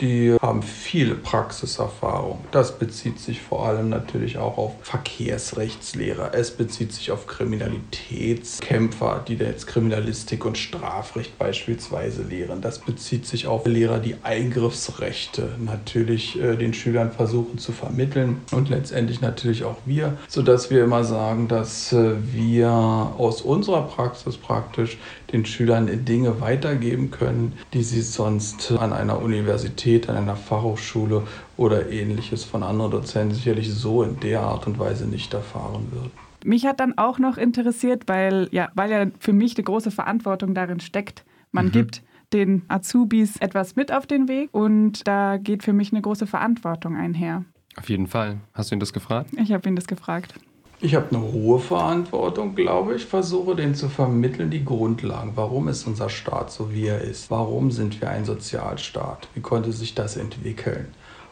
die 0.00 0.36
haben 0.40 0.62
viele 0.62 1.14
Praxiserfahrung. 1.14 2.44
Das 2.50 2.78
bezieht 2.78 3.18
sich 3.18 3.40
vor 3.40 3.66
allem 3.66 3.88
natürlich 3.88 4.38
auch 4.38 4.58
auf 4.58 4.72
Verkehrsrechtslehrer. 4.82 6.34
Es 6.34 6.50
bezieht 6.50 6.92
sich 6.92 7.10
auf 7.10 7.26
Kriminalitätskämpfer, 7.26 9.24
die 9.26 9.34
jetzt 9.34 9.66
Kriminalistik 9.66 10.44
und 10.44 10.56
Strafrecht 10.58 11.38
beispielsweise 11.38 12.22
lehren. 12.22 12.60
Das 12.60 12.78
bezieht 12.78 13.26
sich 13.26 13.46
auf 13.46 13.66
Lehrer, 13.66 13.98
die 13.98 14.16
Eingriffsrechte 14.22 15.50
natürlich 15.58 16.40
äh, 16.40 16.56
den 16.56 16.74
Schülern 16.74 17.12
versuchen 17.12 17.58
zu 17.58 17.72
vermitteln 17.72 18.40
und 18.52 18.68
letztendlich 18.68 19.20
natürlich 19.20 19.64
auch 19.64 19.76
wir, 19.84 20.16
sodass 20.28 20.70
wir 20.70 20.84
immer 20.84 21.04
sagen, 21.04 21.48
dass 21.48 21.92
äh, 21.92 22.14
wir 22.32 22.70
aus 22.70 23.42
unserer 23.42 23.82
Praxis 23.82 24.36
praktisch 24.36 24.98
den 25.32 25.46
Schülern 25.46 26.04
Dinge 26.04 26.40
weitergeben 26.40 27.10
können, 27.10 27.52
die 27.72 27.82
sie 27.82 28.02
sonst 28.02 28.72
an 28.72 28.92
einer 28.92 29.20
Universität, 29.20 30.08
an 30.08 30.16
einer 30.16 30.36
Fachhochschule 30.36 31.22
oder 31.56 31.90
ähnliches 31.90 32.44
von 32.44 32.62
anderen 32.62 32.90
Dozenten 32.90 33.34
sicherlich 33.34 33.72
so 33.72 34.02
in 34.02 34.18
der 34.20 34.40
Art 34.40 34.66
und 34.66 34.78
Weise 34.78 35.06
nicht 35.06 35.32
erfahren 35.34 35.86
würden. 35.92 36.10
Mich 36.44 36.64
hat 36.64 36.80
dann 36.80 36.96
auch 36.96 37.18
noch 37.18 37.36
interessiert, 37.36 38.04
weil 38.06 38.48
ja, 38.50 38.70
weil 38.74 38.90
ja 38.90 39.06
für 39.18 39.32
mich 39.32 39.56
eine 39.56 39.64
große 39.64 39.90
Verantwortung 39.90 40.54
darin 40.54 40.80
steckt. 40.80 41.24
Man 41.52 41.66
mhm. 41.66 41.72
gibt 41.72 42.02
den 42.32 42.62
Azubis 42.68 43.36
etwas 43.36 43.76
mit 43.76 43.92
auf 43.92 44.06
den 44.06 44.28
Weg 44.28 44.50
und 44.52 45.06
da 45.06 45.36
geht 45.36 45.62
für 45.62 45.72
mich 45.72 45.92
eine 45.92 46.00
große 46.00 46.26
Verantwortung 46.26 46.96
einher. 46.96 47.44
Auf 47.76 47.88
jeden 47.88 48.06
Fall. 48.06 48.38
Hast 48.52 48.70
du 48.70 48.76
ihn 48.76 48.80
das 48.80 48.92
gefragt? 48.92 49.30
Ich 49.36 49.52
habe 49.52 49.68
ihn 49.68 49.76
das 49.76 49.86
gefragt. 49.86 50.34
Ich 50.82 50.94
habe 50.94 51.14
eine 51.14 51.20
hohe 51.20 51.58
Verantwortung, 51.58 52.54
glaube 52.54 52.94
ich, 52.94 53.04
versuche 53.04 53.54
denen 53.54 53.74
zu 53.74 53.90
vermitteln, 53.90 54.48
die 54.48 54.64
Grundlagen. 54.64 55.32
Warum 55.34 55.68
ist 55.68 55.86
unser 55.86 56.08
Staat 56.08 56.50
so, 56.50 56.72
wie 56.72 56.86
er 56.86 57.02
ist? 57.02 57.30
Warum 57.30 57.70
sind 57.70 58.00
wir 58.00 58.08
ein 58.08 58.24
Sozialstaat? 58.24 59.28
Wie 59.34 59.40
konnte 59.40 59.72
sich 59.72 59.94
das 59.94 60.16
entwickeln? 60.16 60.86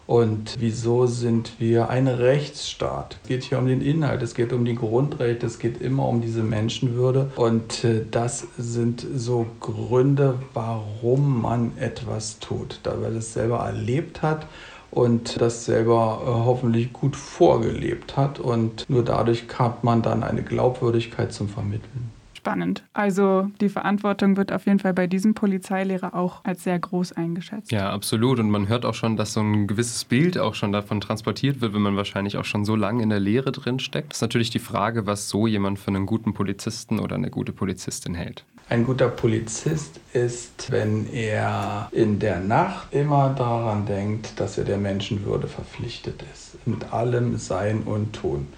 Und 0.06 0.56
wieso 0.58 1.06
sind 1.06 1.52
wir 1.58 1.88
ein 1.88 2.08
Rechtsstaat? 2.08 3.18
Es 3.22 3.28
geht 3.28 3.42
hier 3.44 3.58
um 3.58 3.66
den 3.66 3.80
Inhalt, 3.80 4.22
es 4.22 4.34
geht 4.34 4.52
um 4.52 4.66
die 4.66 4.74
Grundrechte, 4.74 5.46
es 5.46 5.58
geht 5.58 5.80
immer 5.80 6.06
um 6.06 6.20
diese 6.20 6.42
Menschenwürde. 6.42 7.30
Und 7.36 7.84
äh, 7.84 8.04
das 8.10 8.46
sind 8.58 9.06
so 9.14 9.46
Gründe, 9.60 10.38
warum 10.52 11.40
man 11.40 11.72
etwas 11.78 12.38
tut, 12.38 12.80
da 12.82 12.96
man 12.96 13.16
es 13.16 13.32
selber 13.32 13.60
erlebt 13.60 14.20
hat 14.20 14.46
und 14.90 15.40
das 15.40 15.64
selber 15.64 16.23
äh, 16.23 16.26
hoffentlich 16.26 16.92
gut 16.92 17.16
vorgelebt 17.16 18.16
hat. 18.16 18.40
Und 18.40 18.88
nur 18.88 19.04
dadurch 19.04 19.45
hat 19.59 19.85
man 19.85 20.02
dann 20.02 20.23
eine 20.23 20.42
Glaubwürdigkeit 20.42 21.33
zum 21.33 21.49
Vermitteln. 21.49 22.11
Spannend. 22.38 22.85
Also 22.92 23.50
die 23.61 23.68
Verantwortung 23.68 24.37
wird 24.37 24.52
auf 24.52 24.64
jeden 24.64 24.78
Fall 24.78 24.95
bei 24.95 25.09
diesem 25.09 25.35
Polizeilehrer 25.35 26.14
auch 26.14 26.45
als 26.45 26.62
sehr 26.62 26.78
groß 26.78 27.12
eingeschätzt. 27.12 27.73
Ja, 27.73 27.90
absolut. 27.90 28.38
Und 28.38 28.49
man 28.49 28.68
hört 28.68 28.85
auch 28.85 28.95
schon, 28.95 29.16
dass 29.16 29.33
so 29.33 29.40
ein 29.40 29.66
gewisses 29.66 30.04
Bild 30.04 30.38
auch 30.38 30.54
schon 30.54 30.71
davon 30.73 31.00
transportiert 31.00 31.61
wird, 31.61 31.75
wenn 31.75 31.83
man 31.83 31.97
wahrscheinlich 31.97 32.37
auch 32.37 32.45
schon 32.45 32.64
so 32.64 32.76
lange 32.76 33.02
in 33.02 33.11
der 33.11 33.18
Lehre 33.21 33.50
drin 33.50 33.80
steckt. 33.80 34.12
Das 34.12 34.18
ist 34.18 34.23
natürlich 34.23 34.50
die 34.50 34.61
Frage, 34.61 35.04
was 35.04 35.28
so 35.28 35.49
jemand 35.49 35.80
für 35.80 35.88
einen 35.88 36.07
guten 36.07 36.33
Polizisten 36.33 37.00
oder 37.00 37.16
eine 37.16 37.28
gute 37.28 37.52
Polizistin 37.52 38.14
hält. 38.14 38.45
Ein 38.70 38.84
guter 38.84 39.08
Polizist 39.08 39.98
ist, 40.12 40.70
wenn 40.70 41.10
er 41.10 41.88
in 41.90 42.18
der 42.18 42.38
Nacht 42.38 42.92
immer 42.92 43.30
daran 43.30 43.87
denkt, 43.87 44.38
dass 44.38 44.58
er 44.58 44.64
der 44.64 44.76
Menschenwürde 44.76 45.48
verpflichtet 45.48 46.22
ist. 46.34 46.66
Mit 46.66 46.92
allem 46.92 47.38
Sein 47.38 47.84
und 47.84 48.12
Tun. 48.12 48.48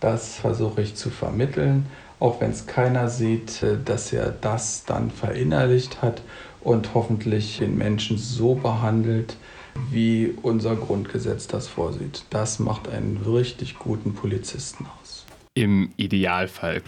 Das 0.00 0.36
versuche 0.36 0.82
ich 0.82 0.96
zu 0.96 1.08
vermitteln, 1.08 1.86
auch 2.20 2.42
wenn 2.42 2.50
es 2.50 2.66
keiner 2.66 3.08
sieht, 3.08 3.62
äh, 3.62 3.78
dass 3.82 4.12
er 4.12 4.32
das 4.32 4.84
dann 4.84 5.10
verinnerlicht 5.10 6.02
hat 6.02 6.20
und 6.60 6.92
hoffentlich 6.92 7.56
den 7.56 7.78
Menschen 7.78 8.18
so 8.18 8.56
behandelt, 8.56 9.38
wie 9.90 10.34
unser 10.42 10.76
Grundgesetz 10.76 11.46
das 11.46 11.68
vorsieht. 11.68 12.24
Das 12.28 12.58
macht 12.58 12.86
einen 12.88 13.16
richtig 13.26 13.78
guten 13.78 14.14
Polizisten 14.14 14.84
aus. 15.00 15.03
Im 15.54 15.90
Idealfall. 15.96 16.82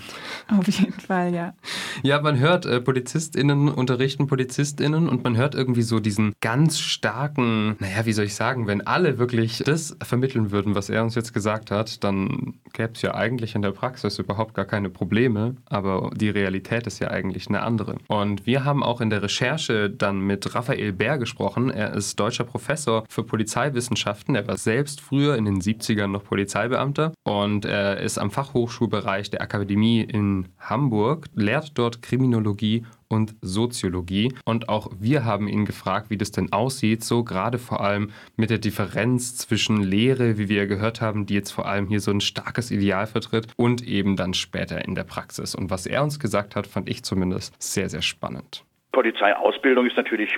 Auf 0.48 0.66
jeden 0.66 0.92
Fall, 0.92 1.32
ja. 1.32 1.54
Ja, 2.02 2.20
man 2.20 2.38
hört 2.38 2.66
äh, 2.66 2.80
PolizistInnen 2.80 3.68
unterrichten 3.68 4.26
PolizistInnen 4.26 5.08
und 5.08 5.22
man 5.22 5.36
hört 5.36 5.54
irgendwie 5.54 5.82
so 5.82 6.00
diesen 6.00 6.34
ganz 6.40 6.80
starken, 6.80 7.76
naja, 7.78 8.06
wie 8.06 8.12
soll 8.12 8.24
ich 8.24 8.34
sagen, 8.34 8.66
wenn 8.66 8.84
alle 8.86 9.18
wirklich 9.18 9.62
das 9.64 9.96
vermitteln 10.02 10.50
würden, 10.50 10.74
was 10.74 10.88
er 10.88 11.04
uns 11.04 11.14
jetzt 11.14 11.32
gesagt 11.32 11.70
hat, 11.70 12.02
dann 12.02 12.54
gäbe 12.72 12.92
es 12.94 13.02
ja 13.02 13.14
eigentlich 13.14 13.54
in 13.54 13.62
der 13.62 13.70
Praxis 13.70 14.18
überhaupt 14.18 14.54
gar 14.54 14.64
keine 14.64 14.90
Probleme, 14.90 15.56
aber 15.66 16.10
die 16.14 16.30
Realität 16.30 16.86
ist 16.86 16.98
ja 16.98 17.08
eigentlich 17.08 17.48
eine 17.48 17.62
andere. 17.62 17.96
Und 18.08 18.46
wir 18.46 18.64
haben 18.64 18.82
auch 18.82 19.00
in 19.00 19.10
der 19.10 19.22
Recherche 19.22 19.90
dann 19.90 20.20
mit 20.20 20.54
Raphael 20.54 20.92
Bär 20.92 21.18
gesprochen. 21.18 21.70
Er 21.70 21.94
ist 21.94 22.18
deutscher 22.18 22.44
Professor 22.44 23.04
für 23.08 23.22
Polizeiwissenschaften. 23.22 24.34
Er 24.34 24.46
war 24.48 24.56
selbst 24.56 25.00
früher 25.00 25.36
in 25.36 25.44
den 25.44 25.60
70ern 25.60 26.08
noch 26.08 26.24
Polizeibeamter 26.24 27.12
und 27.24 27.64
er 27.64 27.98
ist 28.00 28.18
am 28.18 28.30
Fach 28.30 28.54
Fachhochschulbereich 28.56 29.30
der 29.30 29.42
Akademie 29.42 30.00
in 30.00 30.48
Hamburg, 30.58 31.26
lehrt 31.34 31.76
dort 31.76 32.00
Kriminologie 32.00 32.86
und 33.08 33.34
Soziologie. 33.42 34.32
Und 34.46 34.70
auch 34.70 34.88
wir 34.98 35.26
haben 35.26 35.46
ihn 35.46 35.66
gefragt, 35.66 36.08
wie 36.08 36.16
das 36.16 36.32
denn 36.32 36.52
aussieht, 36.54 37.04
so 37.04 37.22
gerade 37.22 37.58
vor 37.58 37.82
allem 37.82 38.12
mit 38.36 38.48
der 38.48 38.56
Differenz 38.56 39.36
zwischen 39.36 39.82
Lehre, 39.82 40.38
wie 40.38 40.48
wir 40.48 40.66
gehört 40.66 41.02
haben, 41.02 41.26
die 41.26 41.34
jetzt 41.34 41.50
vor 41.50 41.66
allem 41.66 41.86
hier 41.86 42.00
so 42.00 42.10
ein 42.10 42.22
starkes 42.22 42.70
Ideal 42.70 43.06
vertritt, 43.06 43.48
und 43.56 43.86
eben 43.86 44.16
dann 44.16 44.32
später 44.32 44.82
in 44.86 44.94
der 44.94 45.04
Praxis. 45.04 45.54
Und 45.54 45.70
was 45.70 45.86
er 45.86 46.02
uns 46.02 46.18
gesagt 46.18 46.56
hat, 46.56 46.66
fand 46.66 46.88
ich 46.88 47.04
zumindest 47.04 47.54
sehr, 47.62 47.90
sehr 47.90 48.02
spannend. 48.02 48.64
Polizeiausbildung 48.92 49.86
ist 49.86 49.98
natürlich, 49.98 50.30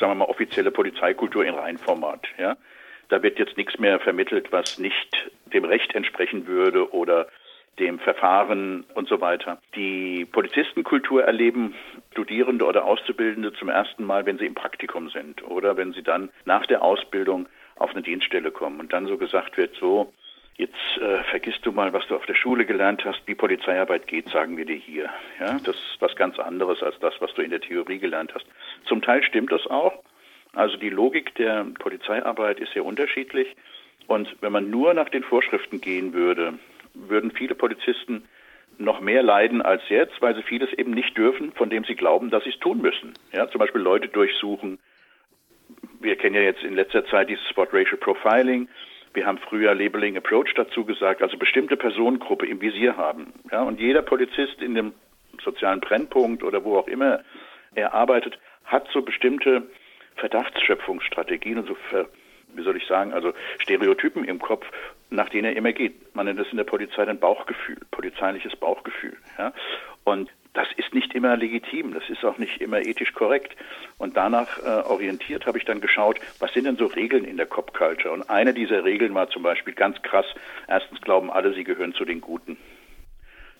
sagen 0.00 0.10
wir 0.10 0.14
mal, 0.16 0.24
offizielle 0.24 0.72
Polizeikultur 0.72 1.44
in 1.44 1.54
Reinformat. 1.54 2.26
Ja? 2.36 2.56
Da 3.10 3.22
wird 3.22 3.38
jetzt 3.38 3.56
nichts 3.56 3.78
mehr 3.78 4.00
vermittelt, 4.00 4.50
was 4.50 4.78
nicht 4.78 5.30
dem 5.52 5.64
Recht 5.64 5.94
entsprechen 5.94 6.48
würde 6.48 6.92
oder 6.92 7.28
dem 7.78 7.98
Verfahren 7.98 8.84
und 8.94 9.08
so 9.08 9.20
weiter. 9.20 9.58
Die 9.74 10.24
Polizistenkultur 10.24 11.24
erleben 11.24 11.74
Studierende 12.12 12.64
oder 12.64 12.84
Auszubildende 12.84 13.52
zum 13.54 13.68
ersten 13.68 14.04
Mal, 14.04 14.26
wenn 14.26 14.38
sie 14.38 14.46
im 14.46 14.54
Praktikum 14.54 15.08
sind 15.10 15.42
oder 15.48 15.76
wenn 15.76 15.92
sie 15.92 16.02
dann 16.02 16.30
nach 16.44 16.66
der 16.66 16.82
Ausbildung 16.82 17.46
auf 17.76 17.90
eine 17.90 18.02
Dienststelle 18.02 18.52
kommen 18.52 18.80
und 18.80 18.92
dann 18.92 19.06
so 19.06 19.16
gesagt 19.16 19.56
wird, 19.56 19.74
so, 19.80 20.12
jetzt 20.56 20.74
äh, 21.00 21.24
vergisst 21.24 21.66
du 21.66 21.72
mal, 21.72 21.92
was 21.92 22.06
du 22.06 22.14
auf 22.14 22.26
der 22.26 22.34
Schule 22.34 22.64
gelernt 22.64 23.04
hast, 23.04 23.20
wie 23.26 23.34
Polizeiarbeit 23.34 24.06
geht, 24.06 24.28
sagen 24.28 24.56
wir 24.56 24.64
dir 24.64 24.76
hier. 24.76 25.10
Ja, 25.40 25.58
das 25.64 25.74
ist 25.74 25.96
was 26.00 26.14
ganz 26.14 26.38
anderes 26.38 26.82
als 26.82 26.98
das, 27.00 27.14
was 27.20 27.34
du 27.34 27.42
in 27.42 27.50
der 27.50 27.60
Theorie 27.60 27.98
gelernt 27.98 28.32
hast. 28.34 28.46
Zum 28.86 29.02
Teil 29.02 29.22
stimmt 29.24 29.50
das 29.50 29.66
auch. 29.66 29.94
Also 30.52 30.76
die 30.76 30.90
Logik 30.90 31.34
der 31.34 31.66
Polizeiarbeit 31.78 32.60
ist 32.60 32.72
sehr 32.72 32.84
unterschiedlich. 32.84 33.48
Und 34.06 34.36
wenn 34.40 34.52
man 34.52 34.70
nur 34.70 34.94
nach 34.94 35.08
den 35.08 35.24
Vorschriften 35.24 35.80
gehen 35.80 36.12
würde, 36.12 36.54
würden 36.94 37.32
viele 37.32 37.54
Polizisten 37.54 38.24
noch 38.78 39.00
mehr 39.00 39.22
leiden 39.22 39.62
als 39.62 39.82
jetzt, 39.88 40.20
weil 40.20 40.34
sie 40.34 40.42
vieles 40.42 40.72
eben 40.72 40.92
nicht 40.92 41.16
dürfen, 41.16 41.52
von 41.52 41.70
dem 41.70 41.84
sie 41.84 41.94
glauben, 41.94 42.30
dass 42.30 42.44
sie 42.44 42.50
es 42.50 42.58
tun 42.58 42.80
müssen. 42.80 43.14
Ja, 43.32 43.48
zum 43.48 43.60
Beispiel 43.60 43.80
Leute 43.80 44.08
durchsuchen. 44.08 44.78
Wir 46.00 46.16
kennen 46.16 46.34
ja 46.34 46.42
jetzt 46.42 46.62
in 46.62 46.74
letzter 46.74 47.06
Zeit 47.06 47.28
dieses 47.28 47.46
Spot 47.48 47.66
Racial 47.72 47.96
Profiling. 47.98 48.68
Wir 49.12 49.26
haben 49.26 49.38
früher 49.38 49.74
Labeling 49.74 50.16
Approach 50.16 50.52
dazu 50.54 50.84
gesagt, 50.84 51.22
also 51.22 51.38
bestimmte 51.38 51.76
Personengruppe 51.76 52.46
im 52.46 52.60
Visier 52.60 52.96
haben. 52.96 53.32
Ja, 53.50 53.62
und 53.62 53.80
jeder 53.80 54.02
Polizist 54.02 54.60
in 54.60 54.74
dem 54.74 54.92
sozialen 55.42 55.80
Brennpunkt 55.80 56.42
oder 56.42 56.64
wo 56.64 56.76
auch 56.76 56.88
immer 56.88 57.20
er 57.74 57.94
arbeitet, 57.94 58.38
hat 58.64 58.88
so 58.92 59.02
bestimmte 59.02 59.62
Verdachtsschöpfungsstrategien 60.16 61.58
und 61.58 61.66
so 61.66 61.74
ver 61.90 62.08
wie 62.56 62.62
soll 62.62 62.76
ich 62.76 62.86
sagen, 62.86 63.12
also 63.12 63.32
Stereotypen 63.58 64.24
im 64.24 64.38
Kopf, 64.38 64.66
nach 65.10 65.28
denen 65.28 65.46
er 65.46 65.56
immer 65.56 65.72
geht. 65.72 66.14
Man 66.14 66.26
nennt 66.26 66.38
das 66.38 66.48
in 66.50 66.56
der 66.56 66.64
Polizei 66.64 67.06
ein 67.06 67.18
Bauchgefühl, 67.18 67.78
polizeiliches 67.90 68.56
Bauchgefühl. 68.56 69.16
Ja? 69.38 69.52
Und 70.04 70.30
das 70.54 70.68
ist 70.76 70.94
nicht 70.94 71.14
immer 71.14 71.36
legitim, 71.36 71.92
das 71.92 72.08
ist 72.08 72.24
auch 72.24 72.38
nicht 72.38 72.60
immer 72.60 72.78
ethisch 72.78 73.12
korrekt. 73.12 73.56
Und 73.98 74.16
danach 74.16 74.58
äh, 74.58 74.88
orientiert 74.88 75.46
habe 75.46 75.58
ich 75.58 75.64
dann 75.64 75.80
geschaut, 75.80 76.20
was 76.38 76.52
sind 76.52 76.64
denn 76.64 76.76
so 76.76 76.86
Regeln 76.86 77.24
in 77.24 77.36
der 77.36 77.46
Cop 77.46 77.74
Culture? 77.74 78.14
Und 78.14 78.30
eine 78.30 78.54
dieser 78.54 78.84
Regeln 78.84 79.14
war 79.14 79.28
zum 79.28 79.42
Beispiel 79.42 79.74
ganz 79.74 80.00
krass, 80.02 80.26
erstens 80.68 81.00
glauben 81.00 81.30
alle, 81.30 81.54
sie 81.54 81.64
gehören 81.64 81.92
zu 81.92 82.04
den 82.04 82.20
Guten. 82.20 82.56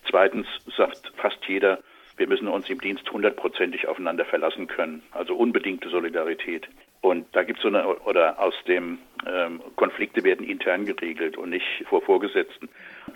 Zweitens 0.08 0.46
sagt 0.76 1.12
fast 1.16 1.38
jeder, 1.48 1.80
wir 2.16 2.28
müssen 2.28 2.46
uns 2.46 2.70
im 2.70 2.80
Dienst 2.80 3.10
hundertprozentig 3.10 3.88
aufeinander 3.88 4.24
verlassen 4.24 4.68
können, 4.68 5.02
also 5.10 5.34
unbedingte 5.34 5.88
Solidarität. 5.88 6.68
Und 7.04 7.26
da 7.32 7.42
gibt 7.42 7.58
es 7.58 7.62
so 7.62 7.68
eine, 7.68 7.86
oder 7.86 8.38
aus 8.40 8.54
dem 8.66 8.98
ähm, 9.26 9.60
Konflikte 9.76 10.24
werden 10.24 10.46
intern 10.46 10.86
geregelt 10.86 11.36
und 11.36 11.50
nicht 11.50 11.84
vor 11.86 12.00
Vorgesetzten. 12.00 12.70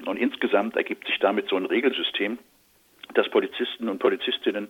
Und 0.04 0.18
insgesamt 0.18 0.76
ergibt 0.76 1.06
sich 1.06 1.18
damit 1.20 1.48
so 1.48 1.56
ein 1.56 1.64
Regelsystem, 1.64 2.38
dass 3.14 3.30
Polizisten 3.30 3.88
und 3.88 3.98
Polizistinnen 3.98 4.68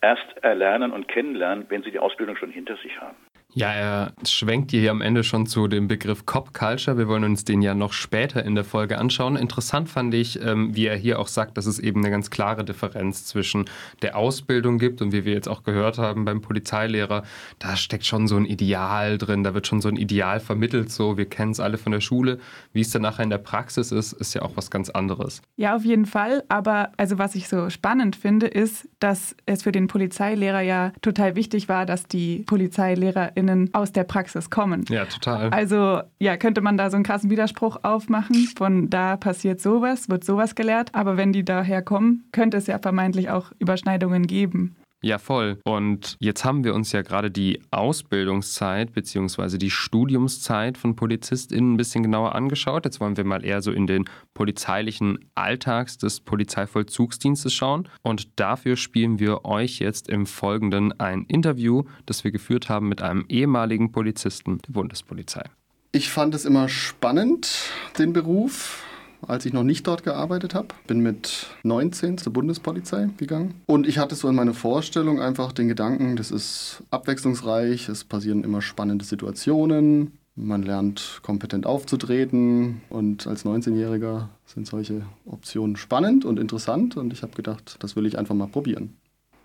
erst 0.00 0.36
erlernen 0.42 0.92
und 0.92 1.08
kennenlernen, 1.08 1.66
wenn 1.68 1.82
sie 1.82 1.90
die 1.90 1.98
Ausbildung 1.98 2.36
schon 2.36 2.52
hinter 2.52 2.76
sich 2.76 3.00
haben. 3.00 3.16
Ja, 3.52 3.72
er 3.72 4.12
schwenkt 4.24 4.70
hier 4.70 4.92
am 4.92 5.00
Ende 5.00 5.24
schon 5.24 5.44
zu 5.46 5.66
dem 5.66 5.88
Begriff 5.88 6.24
Cop 6.24 6.54
Culture. 6.54 6.96
Wir 6.96 7.08
wollen 7.08 7.24
uns 7.24 7.44
den 7.44 7.62
ja 7.62 7.74
noch 7.74 7.92
später 7.92 8.44
in 8.44 8.54
der 8.54 8.62
Folge 8.62 8.96
anschauen. 8.96 9.34
Interessant 9.34 9.88
fand 9.88 10.14
ich, 10.14 10.40
ähm, 10.40 10.76
wie 10.76 10.86
er 10.86 10.96
hier 10.96 11.18
auch 11.18 11.26
sagt, 11.26 11.56
dass 11.56 11.66
es 11.66 11.80
eben 11.80 12.00
eine 12.00 12.10
ganz 12.10 12.30
klare 12.30 12.64
Differenz 12.64 13.24
zwischen 13.24 13.64
der 14.02 14.16
Ausbildung 14.16 14.78
gibt 14.78 15.02
und 15.02 15.10
wie 15.12 15.24
wir 15.24 15.32
jetzt 15.32 15.48
auch 15.48 15.64
gehört 15.64 15.98
haben 15.98 16.24
beim 16.24 16.40
Polizeilehrer, 16.40 17.24
da 17.58 17.76
steckt 17.76 18.06
schon 18.06 18.28
so 18.28 18.36
ein 18.36 18.44
Ideal 18.44 19.18
drin, 19.18 19.42
da 19.42 19.52
wird 19.52 19.66
schon 19.66 19.80
so 19.80 19.88
ein 19.88 19.96
Ideal 19.96 20.38
vermittelt, 20.38 20.92
so 20.92 21.16
wir 21.16 21.26
kennen 21.26 21.50
es 21.50 21.58
alle 21.58 21.76
von 21.76 21.90
der 21.90 22.00
Schule. 22.00 22.38
Wie 22.72 22.82
es 22.82 22.90
dann 22.90 23.02
nachher 23.02 23.24
in 23.24 23.30
der 23.30 23.38
Praxis 23.38 23.90
ist, 23.90 24.12
ist 24.12 24.32
ja 24.32 24.42
auch 24.42 24.52
was 24.54 24.70
ganz 24.70 24.90
anderes. 24.90 25.42
Ja, 25.56 25.74
auf 25.74 25.84
jeden 25.84 26.06
Fall. 26.06 26.44
Aber 26.48 26.92
also 26.96 27.18
was 27.18 27.34
ich 27.34 27.48
so 27.48 27.68
spannend 27.68 28.14
finde, 28.14 28.46
ist, 28.46 28.88
dass 29.00 29.34
es 29.46 29.64
für 29.64 29.72
den 29.72 29.88
Polizeilehrer 29.88 30.60
ja 30.60 30.92
total 31.02 31.34
wichtig 31.34 31.68
war, 31.68 31.84
dass 31.84 32.06
die 32.06 32.44
Polizeilehrer 32.46 33.36
PolizistInnen 33.40 33.70
aus 33.72 33.92
der 33.92 34.04
Praxis 34.04 34.50
kommen. 34.50 34.84
Ja, 34.88 35.04
total. 35.06 35.50
Also 35.50 36.02
ja, 36.18 36.36
könnte 36.36 36.60
man 36.60 36.76
da 36.76 36.90
so 36.90 36.96
einen 36.96 37.04
krassen 37.04 37.30
Widerspruch 37.30 37.78
aufmachen, 37.82 38.48
von 38.56 38.90
da 38.90 39.16
passiert 39.16 39.60
sowas, 39.60 40.08
wird 40.08 40.24
sowas 40.24 40.54
gelehrt, 40.54 40.94
aber 40.94 41.16
wenn 41.16 41.32
die 41.32 41.44
daher 41.44 41.82
kommen, 41.82 42.24
könnte 42.32 42.56
es 42.56 42.66
ja 42.66 42.78
vermeintlich 42.78 43.30
auch 43.30 43.52
Überschneidungen 43.58 44.26
geben. 44.26 44.76
Ja, 45.02 45.18
voll. 45.18 45.58
Und 45.64 46.16
jetzt 46.20 46.44
haben 46.44 46.62
wir 46.62 46.74
uns 46.74 46.92
ja 46.92 47.00
gerade 47.00 47.30
die 47.30 47.62
Ausbildungszeit 47.70 48.92
bzw. 48.92 49.56
die 49.56 49.70
Studiumszeit 49.70 50.76
von 50.76 50.94
PolizistInnen 50.94 51.74
ein 51.74 51.76
bisschen 51.78 52.02
genauer 52.02 52.34
angeschaut. 52.34 52.84
Jetzt 52.84 53.00
wollen 53.00 53.16
wir 53.16 53.24
mal 53.24 53.44
eher 53.44 53.62
so 53.62 53.72
in 53.72 53.86
den 53.86 54.04
polizeilichen 54.34 55.18
Alltags 55.34 55.96
des 55.96 56.20
Polizeivollzugsdienstes 56.20 57.54
schauen. 57.54 57.88
Und 58.02 58.38
dafür 58.38 58.76
spielen 58.76 59.18
wir 59.18 59.46
euch 59.46 59.78
jetzt 59.78 60.08
im 60.08 60.26
Folgenden 60.26 60.98
ein 61.00 61.24
Interview, 61.28 61.84
das 62.04 62.22
wir 62.22 62.30
geführt 62.30 62.68
haben 62.68 62.88
mit 62.88 63.00
einem 63.00 63.24
ehemaligen 63.28 63.92
Polizisten 63.92 64.58
der 64.66 64.72
Bundespolizei. 64.72 65.44
Ich 65.92 66.10
fand 66.10 66.34
es 66.34 66.44
immer 66.44 66.68
spannend, 66.68 67.70
den 67.98 68.12
Beruf 68.12 68.84
als 69.26 69.46
ich 69.46 69.52
noch 69.52 69.62
nicht 69.62 69.86
dort 69.86 70.02
gearbeitet 70.02 70.54
habe. 70.54 70.68
Bin 70.86 71.00
mit 71.00 71.46
19 71.62 72.18
zur 72.18 72.32
Bundespolizei 72.32 73.08
gegangen. 73.16 73.54
Und 73.66 73.86
ich 73.86 73.98
hatte 73.98 74.14
so 74.14 74.28
in 74.28 74.34
meiner 74.34 74.54
Vorstellung 74.54 75.20
einfach 75.20 75.52
den 75.52 75.68
Gedanken, 75.68 76.16
das 76.16 76.30
ist 76.30 76.82
abwechslungsreich, 76.90 77.88
es 77.88 78.04
passieren 78.04 78.44
immer 78.44 78.62
spannende 78.62 79.04
Situationen, 79.04 80.18
man 80.36 80.62
lernt 80.62 81.20
kompetent 81.22 81.66
aufzutreten 81.66 82.80
und 82.88 83.26
als 83.26 83.44
19-Jähriger 83.44 84.28
sind 84.46 84.66
solche 84.66 85.02
Optionen 85.26 85.76
spannend 85.76 86.24
und 86.24 86.38
interessant 86.38 86.96
und 86.96 87.12
ich 87.12 87.22
habe 87.22 87.34
gedacht, 87.34 87.76
das 87.80 87.96
will 87.96 88.06
ich 88.06 88.18
einfach 88.18 88.34
mal 88.34 88.48
probieren. 88.48 88.96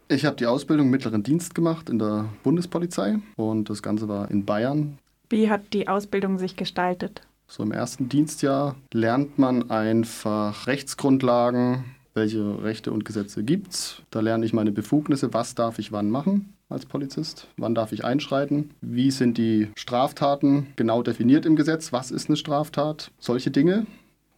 Ich 0.08 0.26
habe 0.26 0.36
die 0.36 0.46
Ausbildung 0.46 0.90
mittleren 0.90 1.24
Dienst 1.24 1.56
gemacht 1.56 1.90
in 1.90 1.98
der 1.98 2.30
Bundespolizei 2.44 3.18
und 3.36 3.70
das 3.70 3.82
Ganze 3.82 4.08
war 4.08 4.30
in 4.30 4.46
Bayern. 4.46 5.00
Wie 5.30 5.50
hat 5.50 5.74
die 5.74 5.88
Ausbildung 5.88 6.38
sich 6.38 6.56
gestaltet? 6.56 7.24
So 7.48 7.64
im 7.64 7.72
ersten 7.72 8.10
Dienstjahr 8.10 8.76
lernt 8.92 9.38
man 9.38 9.70
einfach 9.70 10.68
Rechtsgrundlagen, 10.68 11.86
welche 12.14 12.64
Rechte 12.64 12.92
und 12.92 13.06
Gesetze 13.06 13.44
gibt 13.44 13.74
es. 13.74 14.02
Da 14.10 14.22
lerne 14.22 14.46
ich 14.46 14.54
meine 14.54 14.72
Befugnisse, 14.72 15.34
was 15.34 15.54
darf 15.54 15.80
ich 15.80 15.92
wann 15.92 16.10
machen 16.10 16.54
als 16.70 16.86
Polizist, 16.86 17.48
wann 17.58 17.76
darf 17.76 17.92
ich 17.92 18.04
einschreiten, 18.04 18.72
wie 18.82 19.12
sind 19.12 19.38
die 19.38 19.70
Straftaten 19.76 20.68
genau 20.76 21.04
definiert 21.04 21.46
im 21.46 21.56
Gesetz, 21.56 21.94
was 21.94 22.10
ist 22.10 22.28
eine 22.28 22.38
Straftat, 22.38 23.12
solche 23.20 23.52
Dinge. 23.52 23.86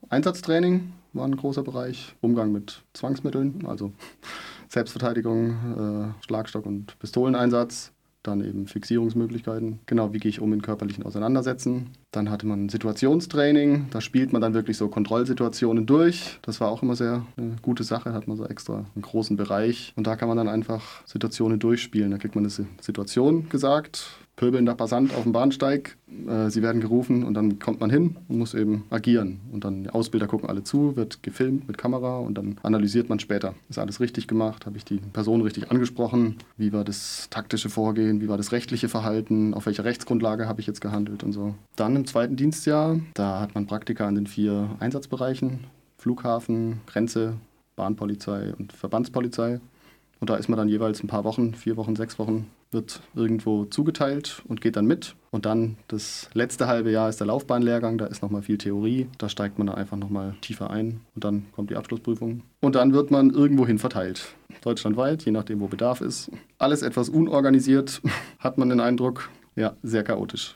Einsatztraining 0.10 0.92
war 1.14 1.26
ein 1.26 1.38
großer 1.38 1.64
Bereich, 1.64 2.16
Umgang 2.22 2.52
mit 2.52 2.84
Zwangsmitteln, 2.94 3.66
also 3.66 3.94
Selbstverteidigung, 4.68 6.14
äh, 6.20 6.26
Schlagstock 6.26 6.66
und 6.66 7.00
Pistoleneinsatz, 7.00 7.94
dann 8.28 8.44
eben 8.44 8.68
Fixierungsmöglichkeiten. 8.68 9.80
Genau, 9.86 10.14
wie 10.14 10.20
gehe 10.20 10.30
ich 10.30 10.42
um 10.42 10.54
in 10.54 10.62
körperlichen 10.62 11.06
Auseinandersetzen. 11.06 11.92
Dann 12.12 12.30
hatte 12.30 12.46
man 12.46 12.70
Situationstraining, 12.70 13.88
da 13.92 14.02
spielt 14.02 14.34
man 14.34 14.42
dann 14.42 14.54
wirklich 14.54 14.78
so 14.78 14.88
Kontrollsituationen 14.88 15.86
durch. 15.86 16.40
Das 16.42 16.62
war 16.62 16.70
auch 16.70 16.84
immer 16.84 16.96
sehr 16.96 17.26
eine 17.38 17.56
gute 17.62 17.84
Sache, 17.84 18.14
hat 18.14 18.28
man 18.28 18.38
so 18.38 18.46
extra 18.46 18.86
einen 18.96 19.02
großen 19.02 19.38
Bereich. 19.38 19.94
Und 19.96 20.08
da 20.08 20.16
kann 20.16 20.28
man 20.28 20.38
dann 20.38 20.48
einfach 20.48 21.06
Situationen 21.06 21.60
durchspielen. 21.60 22.12
Da 22.12 22.18
kriegt 22.18 22.36
man 22.36 22.44
eine 22.44 22.68
Situation 22.82 23.50
gesagt, 23.50 24.27
pöbelnder 24.38 24.76
Passant 24.76 25.14
auf 25.14 25.24
dem 25.24 25.34
Bahnsteig. 25.34 25.98
Äh, 26.28 26.50
sie 26.50 26.62
werden 26.62 26.80
gerufen 26.80 27.26
und 27.26 27.34
dann 27.34 27.60
kommt 27.60 27.82
man 27.82 27.90
hin 27.90 28.16
und 28.30 28.38
muss 28.38 28.54
eben 28.54 28.86
agieren. 28.90 29.42
Und 29.52 29.66
dann 29.66 29.84
die 29.84 29.90
Ausbilder 29.90 30.28
gucken 30.28 30.48
alle 30.48 30.64
zu, 30.64 30.96
wird 30.96 31.22
gefilmt 31.24 31.68
mit 31.68 31.78
Kamera 31.78 32.20
und 32.20 32.38
dann 32.38 32.58
analysiert 32.64 33.10
man 33.10 33.20
später. 33.20 33.56
Ist 33.68 33.80
alles 33.80 34.00
richtig 34.00 34.28
gemacht? 34.28 34.66
Habe 34.66 34.78
ich 34.78 34.86
die 34.86 34.98
Person 34.98 35.42
richtig 35.42 35.70
angesprochen? 35.72 36.38
Wie 36.56 36.72
war 36.72 36.86
das 36.86 37.28
taktische 37.30 37.70
Vorgehen? 37.70 38.22
Wie 38.22 38.30
war 38.30 38.38
das 38.38 38.54
rechtliche 38.54 38.88
Verhalten? 38.88 39.54
Auf 39.54 39.66
welcher 39.66 39.84
Rechtsgrundlage 39.84 40.48
habe 40.48 40.62
ich 40.62 40.68
jetzt 40.68 40.82
gehandelt 40.82 41.24
und 41.24 41.34
so. 41.34 41.56
Dann 41.76 41.96
im 41.96 42.06
zweiten 42.06 42.38
Dienstjahr, 42.38 43.00
da 43.16 43.42
hat 43.42 43.56
man 43.56 43.66
Praktika 43.66 44.08
an 44.08 44.16
den 44.16 44.28
vier 44.28 44.70
Einsatzbereichen. 44.80 45.66
Flughafen, 45.98 46.82
Grenze, 46.86 47.34
Bahnpolizei 47.76 48.54
und 48.58 48.72
Verbandspolizei. 48.72 49.60
Und 50.20 50.30
da 50.30 50.36
ist 50.36 50.48
man 50.48 50.58
dann 50.58 50.70
jeweils 50.70 51.04
ein 51.04 51.08
paar 51.08 51.24
Wochen, 51.24 51.56
vier 51.56 51.76
Wochen, 51.76 51.96
sechs 51.96 52.20
Wochen, 52.20 52.48
wird 52.72 53.02
irgendwo 53.16 53.66
zugeteilt 53.66 54.42
und 54.48 54.62
geht 54.62 54.76
dann 54.76 54.86
mit. 54.86 55.16
Und 55.32 55.46
dann 55.46 55.78
das 55.88 56.30
letzte 56.34 56.68
halbe 56.68 56.92
Jahr 56.92 57.10
ist 57.10 57.20
der 57.20 57.28
Laufbahnlehrgang, 57.28 57.98
da 57.98 58.06
ist 58.06 58.22
nochmal 58.22 58.42
viel 58.42 58.58
Theorie. 58.58 59.08
Da 59.18 59.30
steigt 59.30 59.58
man 59.58 59.68
dann 59.68 59.76
einfach 59.76 59.98
nochmal 59.98 60.36
tiefer 60.42 60.70
ein 60.70 61.02
und 61.16 61.24
dann 61.24 61.46
kommt 61.54 61.70
die 61.70 61.76
Abschlussprüfung. 61.76 62.42
Und 62.62 62.76
dann 62.76 62.94
wird 62.94 63.12
man 63.12 63.32
irgendwohin 63.32 63.80
verteilt. 63.80 64.36
Deutschlandweit, 64.62 65.24
je 65.24 65.32
nachdem, 65.32 65.60
wo 65.60 65.68
Bedarf 65.68 66.02
ist. 66.02 66.32
Alles 66.58 66.82
etwas 66.82 67.10
unorganisiert, 67.10 68.02
hat 68.40 68.58
man 68.58 68.70
den 68.70 68.80
Eindruck. 68.80 69.30
Ja, 69.56 69.76
sehr 69.84 70.04
chaotisch. 70.04 70.56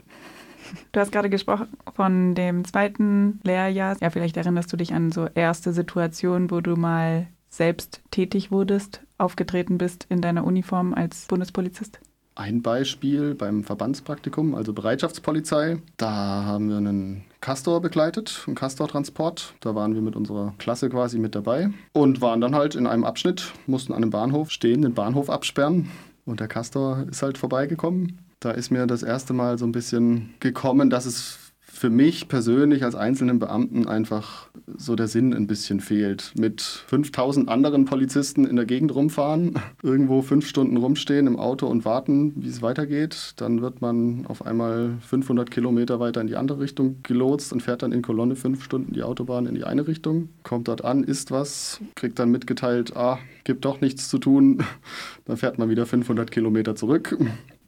Du 0.91 0.99
hast 0.99 1.11
gerade 1.11 1.29
gesprochen 1.29 1.67
von 1.93 2.35
dem 2.35 2.65
zweiten 2.65 3.39
Lehrjahr. 3.43 3.97
Ja, 3.99 4.09
vielleicht 4.09 4.37
erinnerst 4.37 4.71
du 4.71 4.77
dich 4.77 4.93
an 4.93 5.11
so 5.11 5.27
erste 5.33 5.73
Situationen, 5.73 6.49
wo 6.51 6.61
du 6.61 6.75
mal 6.75 7.27
selbst 7.51 8.01
tätig 8.09 8.51
wurdest, 8.51 9.01
aufgetreten 9.19 9.77
bist 9.77 10.07
in 10.09 10.21
deiner 10.21 10.45
Uniform 10.45 10.95
als 10.95 11.25
Bundespolizist? 11.27 11.99
Ein 12.33 12.61
Beispiel 12.61 13.35
beim 13.35 13.63
Verbandspraktikum, 13.63 14.55
also 14.55 14.71
Bereitschaftspolizei. 14.73 15.79
Da 15.97 16.09
haben 16.09 16.69
wir 16.69 16.77
einen 16.77 17.25
Castor 17.41 17.81
begleitet, 17.81 18.43
einen 18.47 18.55
Castor-Transport. 18.55 19.53
Da 19.59 19.75
waren 19.75 19.93
wir 19.93 20.01
mit 20.01 20.15
unserer 20.15 20.53
Klasse 20.57 20.89
quasi 20.89 21.19
mit 21.19 21.35
dabei 21.35 21.69
und 21.91 22.21
waren 22.21 22.39
dann 22.39 22.55
halt 22.55 22.75
in 22.75 22.87
einem 22.87 23.03
Abschnitt, 23.03 23.51
mussten 23.67 23.91
an 23.91 24.01
einem 24.01 24.11
Bahnhof 24.11 24.49
stehen, 24.49 24.81
den 24.81 24.93
Bahnhof 24.93 25.29
absperren. 25.29 25.91
Und 26.25 26.39
der 26.39 26.47
Castor 26.47 27.05
ist 27.11 27.21
halt 27.21 27.37
vorbeigekommen. 27.37 28.19
Da 28.39 28.51
ist 28.51 28.71
mir 28.71 28.87
das 28.87 29.03
erste 29.03 29.33
Mal 29.33 29.59
so 29.59 29.65
ein 29.65 29.71
bisschen 29.73 30.33
gekommen, 30.39 30.89
dass 30.89 31.05
es 31.05 31.37
für 31.73 31.89
mich 31.89 32.27
persönlich 32.27 32.83
als 32.83 32.95
einzelnen 32.95 33.39
Beamten 33.39 33.87
einfach 33.87 34.49
so 34.77 34.95
der 34.95 35.07
Sinn 35.07 35.33
ein 35.33 35.47
bisschen 35.47 35.79
fehlt. 35.79 36.33
Mit 36.37 36.61
5000 36.61 37.49
anderen 37.49 37.85
Polizisten 37.85 38.45
in 38.45 38.55
der 38.57 38.65
Gegend 38.65 38.93
rumfahren, 38.93 39.55
irgendwo 39.83 40.21
fünf 40.21 40.47
Stunden 40.47 40.77
rumstehen 40.77 41.27
im 41.27 41.39
Auto 41.39 41.67
und 41.67 41.85
warten, 41.85 42.33
wie 42.35 42.49
es 42.49 42.61
weitergeht. 42.61 43.33
Dann 43.37 43.61
wird 43.61 43.81
man 43.81 44.25
auf 44.27 44.45
einmal 44.45 44.97
500 45.07 45.49
Kilometer 45.49 45.99
weiter 45.99 46.21
in 46.21 46.27
die 46.27 46.35
andere 46.35 46.59
Richtung 46.59 46.97
gelotst 47.03 47.53
und 47.53 47.61
fährt 47.61 47.81
dann 47.81 47.93
in 47.93 48.01
Kolonne 48.01 48.35
fünf 48.35 48.63
Stunden 48.63 48.93
die 48.93 49.03
Autobahn 49.03 49.45
in 49.45 49.55
die 49.55 49.63
eine 49.63 49.87
Richtung, 49.87 50.29
kommt 50.43 50.67
dort 50.67 50.83
an, 50.83 51.03
isst 51.03 51.31
was, 51.31 51.79
kriegt 51.95 52.19
dann 52.19 52.29
mitgeteilt, 52.29 52.95
ah, 52.95 53.17
gibt 53.43 53.65
doch 53.65 53.81
nichts 53.81 54.09
zu 54.09 54.19
tun. 54.19 54.63
Dann 55.25 55.37
fährt 55.37 55.57
man 55.57 55.69
wieder 55.69 55.85
500 55.85 56.29
Kilometer 56.31 56.75
zurück 56.75 57.17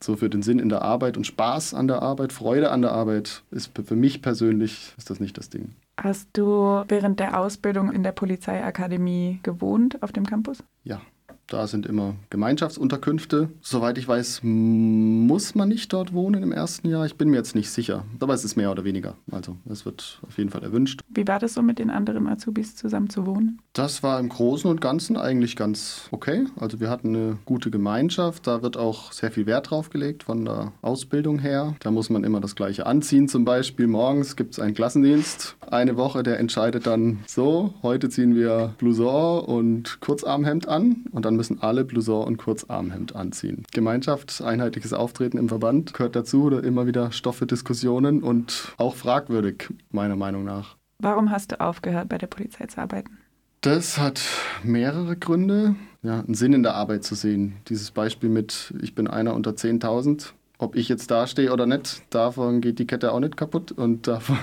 so 0.03 0.15
für 0.15 0.29
den 0.29 0.41
Sinn 0.41 0.59
in 0.59 0.69
der 0.69 0.81
Arbeit 0.81 1.17
und 1.17 1.25
Spaß 1.25 1.73
an 1.73 1.87
der 1.87 2.01
Arbeit, 2.01 2.33
Freude 2.33 2.71
an 2.71 2.81
der 2.81 2.91
Arbeit, 2.91 3.43
ist 3.51 3.71
für 3.85 3.95
mich 3.95 4.21
persönlich 4.21 4.93
ist 4.97 5.09
das 5.09 5.19
nicht 5.19 5.37
das 5.37 5.49
Ding. 5.49 5.75
Hast 5.97 6.29
du 6.33 6.83
während 6.87 7.19
der 7.19 7.39
Ausbildung 7.39 7.91
in 7.91 8.03
der 8.03 8.11
Polizeiakademie 8.11 9.39
gewohnt 9.43 10.01
auf 10.01 10.11
dem 10.11 10.25
Campus? 10.25 10.63
Ja, 10.83 11.01
da 11.47 11.67
sind 11.67 11.85
immer 11.85 12.15
Gemeinschaftsunterkünfte. 12.29 13.49
Soweit 13.61 13.97
ich 13.97 14.07
weiß, 14.07 14.41
muss 14.43 15.55
man 15.55 15.69
nicht 15.69 15.91
dort 15.93 16.13
wohnen 16.13 16.41
im 16.43 16.51
ersten 16.51 16.87
Jahr. 16.87 17.05
Ich 17.05 17.15
bin 17.15 17.29
mir 17.29 17.37
jetzt 17.37 17.55
nicht 17.55 17.69
sicher, 17.69 18.05
aber 18.19 18.33
es 18.33 18.43
ist 18.43 18.55
mehr 18.55 18.71
oder 18.71 18.83
weniger. 18.83 19.15
Also 19.31 19.57
es 19.69 19.85
wird 19.85 20.19
auf 20.27 20.37
jeden 20.37 20.49
Fall 20.49 20.63
erwünscht. 20.63 21.01
Wie 21.09 21.27
war 21.27 21.39
das 21.39 21.53
so 21.53 21.61
mit 21.61 21.79
den 21.79 21.89
anderen 21.89 22.27
Azubis 22.27 22.75
zusammen 22.75 23.09
zu 23.09 23.25
wohnen? 23.25 23.59
Das 23.73 24.03
war 24.03 24.19
im 24.19 24.29
Großen 24.29 24.69
und 24.69 24.81
Ganzen 24.81 25.17
eigentlich 25.17 25.55
ganz 25.55 26.07
okay. 26.11 26.45
Also 26.55 26.79
wir 26.79 26.89
hatten 26.89 27.09
eine 27.09 27.37
gute 27.45 27.71
Gemeinschaft. 27.71 28.47
Da 28.47 28.61
wird 28.61 28.77
auch 28.77 29.11
sehr 29.11 29.31
viel 29.31 29.45
Wert 29.45 29.69
drauf 29.69 29.89
gelegt 29.89 30.23
von 30.23 30.45
der 30.45 30.71
Ausbildung 30.81 31.39
her. 31.39 31.75
Da 31.79 31.91
muss 31.91 32.09
man 32.09 32.23
immer 32.23 32.39
das 32.39 32.55
Gleiche 32.55 32.85
anziehen. 32.85 33.27
Zum 33.27 33.45
Beispiel 33.45 33.87
morgens 33.87 34.35
gibt 34.35 34.53
es 34.53 34.59
einen 34.59 34.73
Klassendienst. 34.73 35.55
Eine 35.69 35.97
Woche, 35.97 36.23
der 36.23 36.39
entscheidet 36.39 36.87
dann 36.87 37.19
so, 37.27 37.73
heute 37.81 38.09
ziehen 38.09 38.35
wir 38.35 38.73
Blouson 38.77 39.43
und 39.43 39.99
Kurzarmhemd 40.01 40.67
an 40.67 41.05
und 41.11 41.25
dann 41.25 41.32
dann 41.33 41.37
müssen 41.37 41.61
alle 41.61 41.83
Blouson 41.83 42.27
und 42.27 42.37
Kurzarmhemd 42.37 43.15
anziehen. 43.15 43.63
Gemeinschaft, 43.71 44.41
einheitliches 44.41 44.93
Auftreten 44.93 45.39
im 45.39 45.49
Verband 45.49 45.93
gehört 45.93 46.15
dazu, 46.15 46.43
oder 46.43 46.63
immer 46.63 46.85
wieder 46.85 47.11
Stoff 47.11 47.37
für 47.37 47.47
Diskussionen 47.47 48.21
und 48.21 48.73
auch 48.77 48.95
fragwürdig, 48.95 49.69
meiner 49.89 50.15
Meinung 50.15 50.43
nach. 50.43 50.75
Warum 50.99 51.31
hast 51.31 51.51
du 51.51 51.59
aufgehört, 51.59 52.07
bei 52.09 52.19
der 52.19 52.27
Polizei 52.27 52.67
zu 52.67 52.79
arbeiten? 52.79 53.17
Das 53.61 53.97
hat 53.97 54.21
mehrere 54.63 55.17
Gründe. 55.17 55.75
Ja, 56.03 56.19
einen 56.19 56.35
Sinn 56.35 56.53
in 56.53 56.63
der 56.63 56.75
Arbeit 56.75 57.03
zu 57.03 57.15
sehen. 57.15 57.55
Dieses 57.67 57.91
Beispiel 57.91 58.29
mit, 58.29 58.73
ich 58.81 58.93
bin 58.93 59.07
einer 59.07 59.33
unter 59.33 59.51
10.000. 59.51 60.33
Ob 60.59 60.75
ich 60.75 60.87
jetzt 60.87 61.09
dastehe 61.09 61.51
oder 61.51 61.65
nicht, 61.65 62.03
davon 62.11 62.61
geht 62.61 62.77
die 62.77 62.85
Kette 62.85 63.11
auch 63.11 63.19
nicht 63.19 63.37
kaputt. 63.37 63.71
Und 63.71 64.07
davon, 64.07 64.37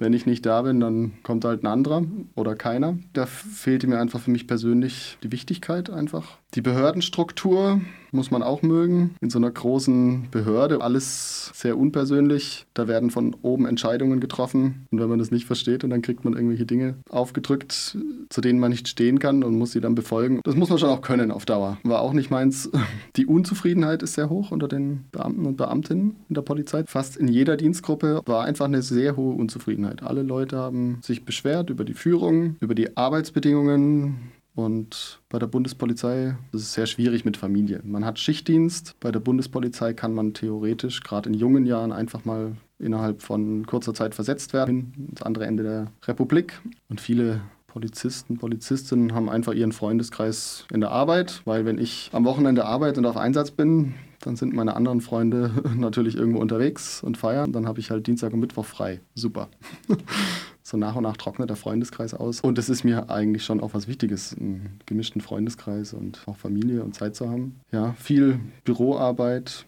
wenn 0.00 0.12
ich 0.12 0.26
nicht 0.26 0.44
da 0.46 0.62
bin, 0.62 0.80
dann 0.80 1.12
kommt 1.22 1.44
halt 1.44 1.62
ein 1.62 1.66
anderer 1.66 2.02
oder 2.34 2.56
keiner. 2.56 2.98
Da 3.12 3.26
fehlte 3.26 3.86
mir 3.86 4.00
einfach 4.00 4.20
für 4.20 4.30
mich 4.30 4.46
persönlich 4.46 5.18
die 5.22 5.30
Wichtigkeit 5.30 5.90
einfach. 5.90 6.38
Die 6.54 6.62
Behördenstruktur 6.62 7.80
muss 8.12 8.30
man 8.30 8.42
auch 8.42 8.62
mögen. 8.62 9.14
In 9.20 9.30
so 9.30 9.38
einer 9.38 9.50
großen 9.50 10.28
Behörde 10.30 10.80
alles 10.80 11.50
sehr 11.54 11.78
unpersönlich. 11.78 12.66
Da 12.74 12.88
werden 12.88 13.10
von 13.10 13.36
oben 13.42 13.66
Entscheidungen 13.66 14.20
getroffen. 14.20 14.86
Und 14.90 15.00
wenn 15.00 15.08
man 15.08 15.18
das 15.18 15.30
nicht 15.30 15.46
versteht, 15.46 15.82
dann 15.82 16.02
kriegt 16.02 16.24
man 16.24 16.34
irgendwelche 16.34 16.66
Dinge 16.66 16.94
aufgedrückt, 17.08 17.96
zu 18.28 18.40
denen 18.40 18.60
man 18.60 18.70
nicht 18.70 18.88
stehen 18.88 19.18
kann 19.18 19.42
und 19.42 19.56
muss 19.56 19.72
sie 19.72 19.80
dann 19.80 19.94
befolgen. 19.94 20.40
Das 20.44 20.54
muss 20.54 20.70
man 20.70 20.78
schon 20.78 20.90
auch 20.90 21.02
können 21.02 21.30
auf 21.30 21.46
Dauer. 21.46 21.78
War 21.84 22.00
auch 22.00 22.12
nicht 22.12 22.30
meins. 22.30 22.70
Die 23.16 23.26
Unzufriedenheit 23.26 24.02
ist 24.02 24.14
sehr 24.14 24.30
hoch 24.30 24.50
unter 24.50 24.68
den 24.68 25.04
Beamten 25.12 25.46
und 25.46 25.56
Beamtinnen 25.56 26.16
in 26.28 26.34
der 26.34 26.42
Polizei. 26.42 26.84
Fast 26.86 27.16
in 27.16 27.28
jeder 27.28 27.56
Dienstgruppe 27.56 28.22
war 28.26 28.44
einfach 28.44 28.66
eine 28.66 28.82
sehr 28.82 29.16
hohe 29.16 29.34
Unzufriedenheit. 29.34 30.02
Alle 30.02 30.22
Leute 30.22 30.56
haben 30.56 30.98
sich 31.02 31.24
beschwert 31.24 31.70
über 31.70 31.84
die 31.84 31.94
Führung, 31.94 32.56
über 32.60 32.74
die 32.74 32.96
Arbeitsbedingungen, 32.96 34.32
und 34.64 35.20
bei 35.28 35.38
der 35.38 35.46
Bundespolizei 35.46 36.36
ist 36.52 36.62
es 36.62 36.72
sehr 36.72 36.86
schwierig 36.86 37.24
mit 37.24 37.36
Familie. 37.36 37.80
Man 37.84 38.04
hat 38.04 38.18
Schichtdienst. 38.18 38.94
Bei 39.00 39.10
der 39.10 39.20
Bundespolizei 39.20 39.92
kann 39.92 40.14
man 40.14 40.34
theoretisch 40.34 41.02
gerade 41.02 41.28
in 41.28 41.34
jungen 41.34 41.66
Jahren 41.66 41.92
einfach 41.92 42.24
mal 42.24 42.56
innerhalb 42.78 43.22
von 43.22 43.66
kurzer 43.66 43.94
Zeit 43.94 44.14
versetzt 44.14 44.52
werden, 44.52 45.08
ins 45.10 45.22
andere 45.22 45.46
Ende 45.46 45.62
der 45.62 45.86
Republik. 46.06 46.60
Und 46.88 47.00
viele 47.00 47.42
Polizisten, 47.66 48.38
Polizistinnen 48.38 49.14
haben 49.14 49.28
einfach 49.28 49.52
ihren 49.52 49.72
Freundeskreis 49.72 50.66
in 50.72 50.80
der 50.80 50.90
Arbeit, 50.90 51.42
weil 51.44 51.64
wenn 51.64 51.78
ich 51.78 52.10
am 52.12 52.24
Wochenende 52.24 52.64
arbeite 52.64 53.00
und 53.00 53.06
auf 53.06 53.16
Einsatz 53.16 53.50
bin, 53.50 53.94
dann 54.20 54.36
sind 54.36 54.54
meine 54.54 54.76
anderen 54.76 55.00
Freunde 55.00 55.50
natürlich 55.76 56.16
irgendwo 56.16 56.40
unterwegs 56.40 57.02
und 57.02 57.16
feiern. 57.16 57.52
Dann 57.52 57.66
habe 57.66 57.80
ich 57.80 57.90
halt 57.90 58.06
Dienstag 58.06 58.32
und 58.32 58.40
Mittwoch 58.40 58.66
frei. 58.66 59.00
Super. 59.14 59.48
so 60.62 60.76
nach 60.76 60.94
und 60.94 61.02
nach 61.02 61.16
trocknet 61.16 61.48
der 61.50 61.56
Freundeskreis 61.56 62.14
aus. 62.14 62.40
Und 62.40 62.58
das 62.58 62.68
ist 62.68 62.84
mir 62.84 63.10
eigentlich 63.10 63.44
schon 63.44 63.60
auch 63.60 63.74
was 63.74 63.88
Wichtiges, 63.88 64.36
einen 64.38 64.80
gemischten 64.86 65.20
Freundeskreis 65.20 65.94
und 65.94 66.22
auch 66.26 66.36
Familie 66.36 66.84
und 66.84 66.94
Zeit 66.94 67.16
zu 67.16 67.28
haben. 67.28 67.60
Ja, 67.72 67.94
viel 67.94 68.38
Büroarbeit, 68.64 69.64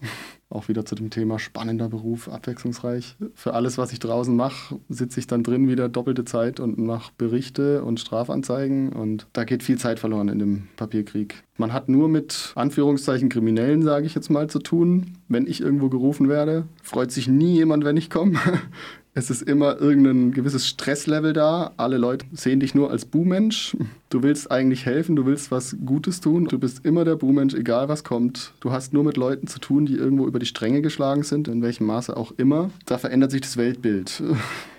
auch 0.53 0.67
wieder 0.67 0.85
zu 0.85 0.95
dem 0.95 1.09
Thema 1.09 1.39
spannender 1.39 1.89
Beruf, 1.89 2.29
abwechslungsreich. 2.29 3.15
Für 3.35 3.53
alles, 3.53 3.77
was 3.77 3.91
ich 3.91 3.99
draußen 3.99 4.35
mache, 4.35 4.79
sitze 4.89 5.19
ich 5.19 5.27
dann 5.27 5.43
drin 5.43 5.67
wieder 5.67 5.89
doppelte 5.89 6.25
Zeit 6.25 6.59
und 6.59 6.77
mache 6.77 7.11
Berichte 7.17 7.83
und 7.83 7.99
Strafanzeigen. 7.99 8.93
Und 8.93 9.27
da 9.33 9.43
geht 9.43 9.63
viel 9.63 9.77
Zeit 9.77 9.99
verloren 9.99 10.29
in 10.29 10.39
dem 10.39 10.67
Papierkrieg. 10.75 11.43
Man 11.57 11.73
hat 11.73 11.89
nur 11.89 12.07
mit 12.09 12.51
Anführungszeichen 12.55 13.29
Kriminellen, 13.29 13.83
sage 13.83 14.05
ich 14.05 14.15
jetzt 14.15 14.29
mal, 14.29 14.49
zu 14.49 14.59
tun. 14.59 15.17
Wenn 15.27 15.47
ich 15.47 15.61
irgendwo 15.61 15.89
gerufen 15.89 16.29
werde, 16.29 16.65
freut 16.81 17.11
sich 17.11 17.27
nie 17.27 17.53
jemand, 17.53 17.85
wenn 17.85 17.97
ich 17.97 18.09
komme. 18.09 18.39
Es 19.15 19.29
ist 19.29 19.43
immer 19.43 19.79
irgendein 19.79 20.31
gewisses 20.31 20.67
Stresslevel 20.67 21.33
da. 21.33 21.73
Alle 21.77 21.97
Leute 21.97 22.25
sehen 22.31 22.59
dich 22.59 22.73
nur 22.73 22.89
als 22.89 23.05
Buhmensch. 23.05 23.77
Du 24.09 24.23
willst 24.23 24.49
eigentlich 24.49 24.87
helfen, 24.87 25.15
du 25.15 25.27
willst 25.27 25.51
was 25.51 25.77
Gutes 25.85 26.19
tun. 26.19 26.45
Du 26.45 26.57
bist 26.57 26.83
immer 26.83 27.05
der 27.05 27.15
Buhmensch, 27.15 27.53
egal 27.53 27.89
was 27.89 28.03
kommt. 28.03 28.53
Du 28.59 28.71
hast 28.71 28.91
nur 28.91 29.03
mit 29.03 29.15
Leuten 29.15 29.45
zu 29.45 29.59
tun, 29.59 29.85
die 29.85 29.95
irgendwo 29.95 30.25
über 30.25 30.39
die 30.39 30.47
Stränge 30.47 30.81
geschlagen 30.81 31.21
sind, 31.21 31.47
in 31.47 31.61
welchem 31.61 31.85
Maße 31.85 32.17
auch 32.17 32.31
immer. 32.37 32.71
Da 32.87 32.97
verändert 32.97 33.29
sich 33.29 33.41
das 33.41 33.55
Weltbild. 33.55 34.23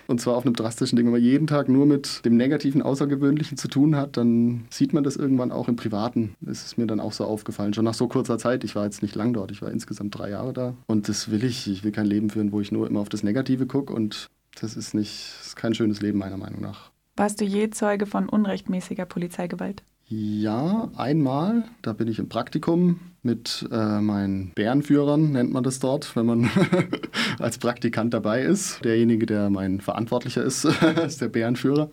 Und 0.07 0.21
zwar 0.21 0.35
auf 0.35 0.45
einem 0.45 0.55
drastischen 0.55 0.95
Ding. 0.95 1.05
Wenn 1.05 1.13
man 1.13 1.21
jeden 1.21 1.47
Tag 1.47 1.69
nur 1.69 1.85
mit 1.85 2.23
dem 2.25 2.37
Negativen, 2.37 2.81
Außergewöhnlichen 2.81 3.57
zu 3.57 3.67
tun 3.67 3.95
hat, 3.95 4.17
dann 4.17 4.65
sieht 4.69 4.93
man 4.93 5.03
das 5.03 5.15
irgendwann 5.15 5.51
auch 5.51 5.67
im 5.67 5.75
Privaten. 5.75 6.35
Das 6.41 6.65
ist 6.65 6.77
mir 6.77 6.87
dann 6.87 6.99
auch 6.99 7.13
so 7.13 7.25
aufgefallen. 7.25 7.73
Schon 7.73 7.85
nach 7.85 7.93
so 7.93 8.07
kurzer 8.07 8.37
Zeit. 8.37 8.63
Ich 8.63 8.75
war 8.75 8.85
jetzt 8.85 9.01
nicht 9.01 9.15
lang 9.15 9.33
dort. 9.33 9.51
Ich 9.51 9.61
war 9.61 9.71
insgesamt 9.71 10.17
drei 10.17 10.29
Jahre 10.29 10.53
da. 10.53 10.73
Und 10.87 11.09
das 11.09 11.31
will 11.31 11.43
ich. 11.43 11.67
Ich 11.67 11.83
will 11.83 11.91
kein 11.91 12.05
Leben 12.05 12.29
führen, 12.29 12.51
wo 12.51 12.61
ich 12.61 12.71
nur 12.71 12.87
immer 12.87 12.99
auf 12.99 13.09
das 13.09 13.23
Negative 13.23 13.65
gucke. 13.65 13.93
Und 13.93 14.29
das 14.59 14.75
ist 14.75 14.93
nicht, 14.93 15.33
ist 15.41 15.55
kein 15.55 15.73
schönes 15.73 16.01
Leben, 16.01 16.19
meiner 16.19 16.37
Meinung 16.37 16.61
nach. 16.61 16.91
Warst 17.17 17.39
du 17.39 17.45
je 17.45 17.69
Zeuge 17.69 18.05
von 18.05 18.27
unrechtmäßiger 18.27 19.05
Polizeigewalt? 19.05 19.83
Ja, 20.07 20.91
einmal. 20.95 21.63
Da 21.81 21.93
bin 21.93 22.07
ich 22.07 22.19
im 22.19 22.29
Praktikum 22.29 22.99
mit 23.23 23.67
äh, 23.71 23.99
meinen 23.99 24.51
Bärenführern, 24.53 25.31
nennt 25.31 25.51
man 25.51 25.63
das 25.63 25.79
dort, 25.79 26.15
wenn 26.15 26.27
man 26.27 26.49
als 27.39 27.57
Praktikant 27.57 28.13
dabei 28.13 28.43
ist. 28.43 28.85
Derjenige, 28.85 29.25
der 29.25 29.49
mein 29.49 29.81
Verantwortlicher 29.81 30.43
ist, 30.43 30.65
ist 31.05 31.21
der 31.21 31.29
Bärenführer. 31.29 31.89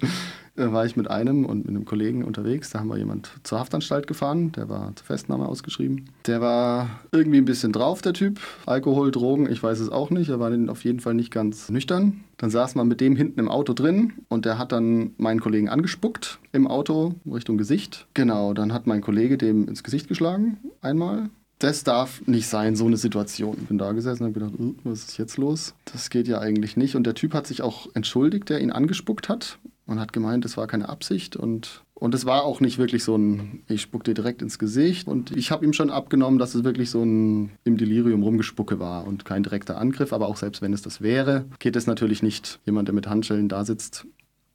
Da 0.54 0.72
war 0.72 0.84
ich 0.84 0.96
mit 0.96 1.10
einem 1.10 1.46
und 1.46 1.60
mit 1.60 1.68
einem 1.68 1.84
Kollegen 1.84 2.24
unterwegs. 2.24 2.70
Da 2.70 2.80
haben 2.80 2.88
wir 2.88 2.98
jemand 2.98 3.30
zur 3.42 3.58
Haftanstalt 3.58 4.06
gefahren. 4.06 4.52
Der 4.52 4.68
war 4.68 4.94
zur 4.96 5.06
Festnahme 5.06 5.48
ausgeschrieben. 5.48 6.10
Der 6.26 6.40
war 6.40 7.00
irgendwie 7.10 7.38
ein 7.38 7.46
bisschen 7.46 7.72
drauf, 7.72 8.02
der 8.02 8.12
Typ. 8.12 8.38
Alkohol, 8.66 9.10
Drogen, 9.10 9.50
ich 9.50 9.62
weiß 9.62 9.80
es 9.80 9.88
auch 9.88 10.10
nicht. 10.10 10.28
Er 10.28 10.40
war 10.40 10.52
auf 10.68 10.84
jeden 10.84 11.00
Fall 11.00 11.14
nicht 11.14 11.30
ganz 11.30 11.70
nüchtern. 11.70 12.24
Dann 12.36 12.50
saß 12.50 12.74
man 12.74 12.86
mit 12.86 13.00
dem 13.00 13.16
hinten 13.16 13.40
im 13.40 13.48
Auto 13.48 13.72
drin 13.72 14.12
und 14.28 14.44
der 14.44 14.58
hat 14.58 14.72
dann 14.72 15.12
meinen 15.16 15.40
Kollegen 15.40 15.68
angespuckt 15.68 16.38
im 16.52 16.66
Auto 16.66 17.14
Richtung 17.24 17.56
Gesicht. 17.56 18.06
Genau, 18.14 18.52
dann 18.52 18.72
hat 18.72 18.86
mein 18.86 19.00
Kollege 19.00 19.38
dem 19.38 19.68
ins 19.68 19.82
Gesicht 19.82 20.08
geschlagen 20.08 20.58
einmal. 20.82 21.30
Das 21.60 21.84
darf 21.84 22.26
nicht 22.26 22.48
sein, 22.48 22.74
so 22.74 22.86
eine 22.86 22.96
Situation. 22.96 23.56
Ich 23.60 23.68
bin 23.68 23.78
da 23.78 23.92
gesessen 23.92 24.24
und 24.24 24.34
habe 24.34 24.40
gedacht, 24.40 24.60
uh, 24.60 24.74
was 24.82 25.04
ist 25.04 25.18
jetzt 25.18 25.36
los? 25.36 25.74
Das 25.84 26.10
geht 26.10 26.26
ja 26.26 26.40
eigentlich 26.40 26.76
nicht. 26.76 26.96
Und 26.96 27.04
der 27.04 27.14
Typ 27.14 27.34
hat 27.34 27.46
sich 27.46 27.62
auch 27.62 27.86
entschuldigt, 27.94 28.50
der 28.50 28.60
ihn 28.60 28.72
angespuckt 28.72 29.28
hat 29.28 29.58
und 29.86 30.00
hat 30.00 30.12
gemeint, 30.12 30.44
es 30.44 30.56
war 30.56 30.66
keine 30.66 30.88
Absicht 30.88 31.36
und 31.36 31.82
und 32.02 32.16
es 32.16 32.26
war 32.26 32.42
auch 32.42 32.58
nicht 32.58 32.78
wirklich 32.78 33.04
so 33.04 33.16
ein, 33.16 33.62
ich 33.68 33.82
spuck 33.82 34.02
dir 34.02 34.14
direkt 34.14 34.42
ins 34.42 34.58
Gesicht. 34.58 35.06
Und 35.06 35.30
ich 35.36 35.52
habe 35.52 35.64
ihm 35.64 35.72
schon 35.72 35.88
abgenommen, 35.88 36.40
dass 36.40 36.56
es 36.56 36.64
wirklich 36.64 36.90
so 36.90 37.04
ein 37.04 37.52
im 37.62 37.76
Delirium 37.76 38.24
rumgespucke 38.24 38.80
war 38.80 39.06
und 39.06 39.24
kein 39.24 39.44
direkter 39.44 39.78
Angriff. 39.78 40.12
Aber 40.12 40.26
auch 40.26 40.36
selbst 40.36 40.62
wenn 40.62 40.72
es 40.72 40.82
das 40.82 41.00
wäre, 41.00 41.44
geht 41.60 41.76
es 41.76 41.86
natürlich 41.86 42.20
nicht, 42.20 42.58
jemand, 42.66 42.88
der 42.88 42.94
mit 42.96 43.08
Handschellen 43.08 43.48
da 43.48 43.64
sitzt, 43.64 44.04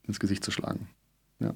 ins 0.06 0.20
Gesicht 0.20 0.44
zu 0.44 0.52
schlagen. 0.52 0.90
Ja. 1.40 1.54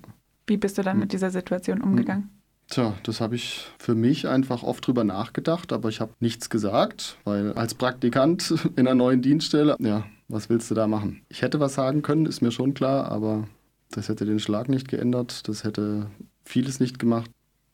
Wie 0.47 0.55
bist 0.55 0.77
du 0.77 0.81
dann 0.81 0.97
mit 0.97 1.11
dieser 1.11 1.29
Situation 1.29 1.81
umgegangen? 1.81 2.29
Tja, 2.69 2.93
das 3.03 3.19
habe 3.19 3.35
ich 3.35 3.67
für 3.77 3.93
mich 3.93 4.29
einfach 4.29 4.63
oft 4.63 4.87
drüber 4.87 5.03
nachgedacht, 5.03 5.73
aber 5.73 5.89
ich 5.89 5.99
habe 5.99 6.13
nichts 6.21 6.49
gesagt, 6.49 7.17
weil 7.25 7.51
als 7.51 7.73
Praktikant 7.73 8.53
in 8.77 8.87
einer 8.87 8.95
neuen 8.95 9.21
Dienststelle, 9.21 9.75
ja, 9.79 10.05
was 10.29 10.49
willst 10.49 10.71
du 10.71 10.75
da 10.75 10.87
machen? 10.87 11.21
Ich 11.27 11.41
hätte 11.41 11.59
was 11.59 11.73
sagen 11.73 12.01
können, 12.01 12.25
ist 12.25 12.41
mir 12.41 12.51
schon 12.51 12.73
klar, 12.73 13.11
aber 13.11 13.49
das 13.91 14.09
hätte 14.09 14.25
den 14.25 14.39
Schlag 14.39 14.69
nicht 14.69 14.87
geändert, 14.87 15.47
das 15.47 15.63
hätte 15.63 16.07
vieles 16.43 16.79
nicht 16.79 16.99
gemacht. 16.99 17.29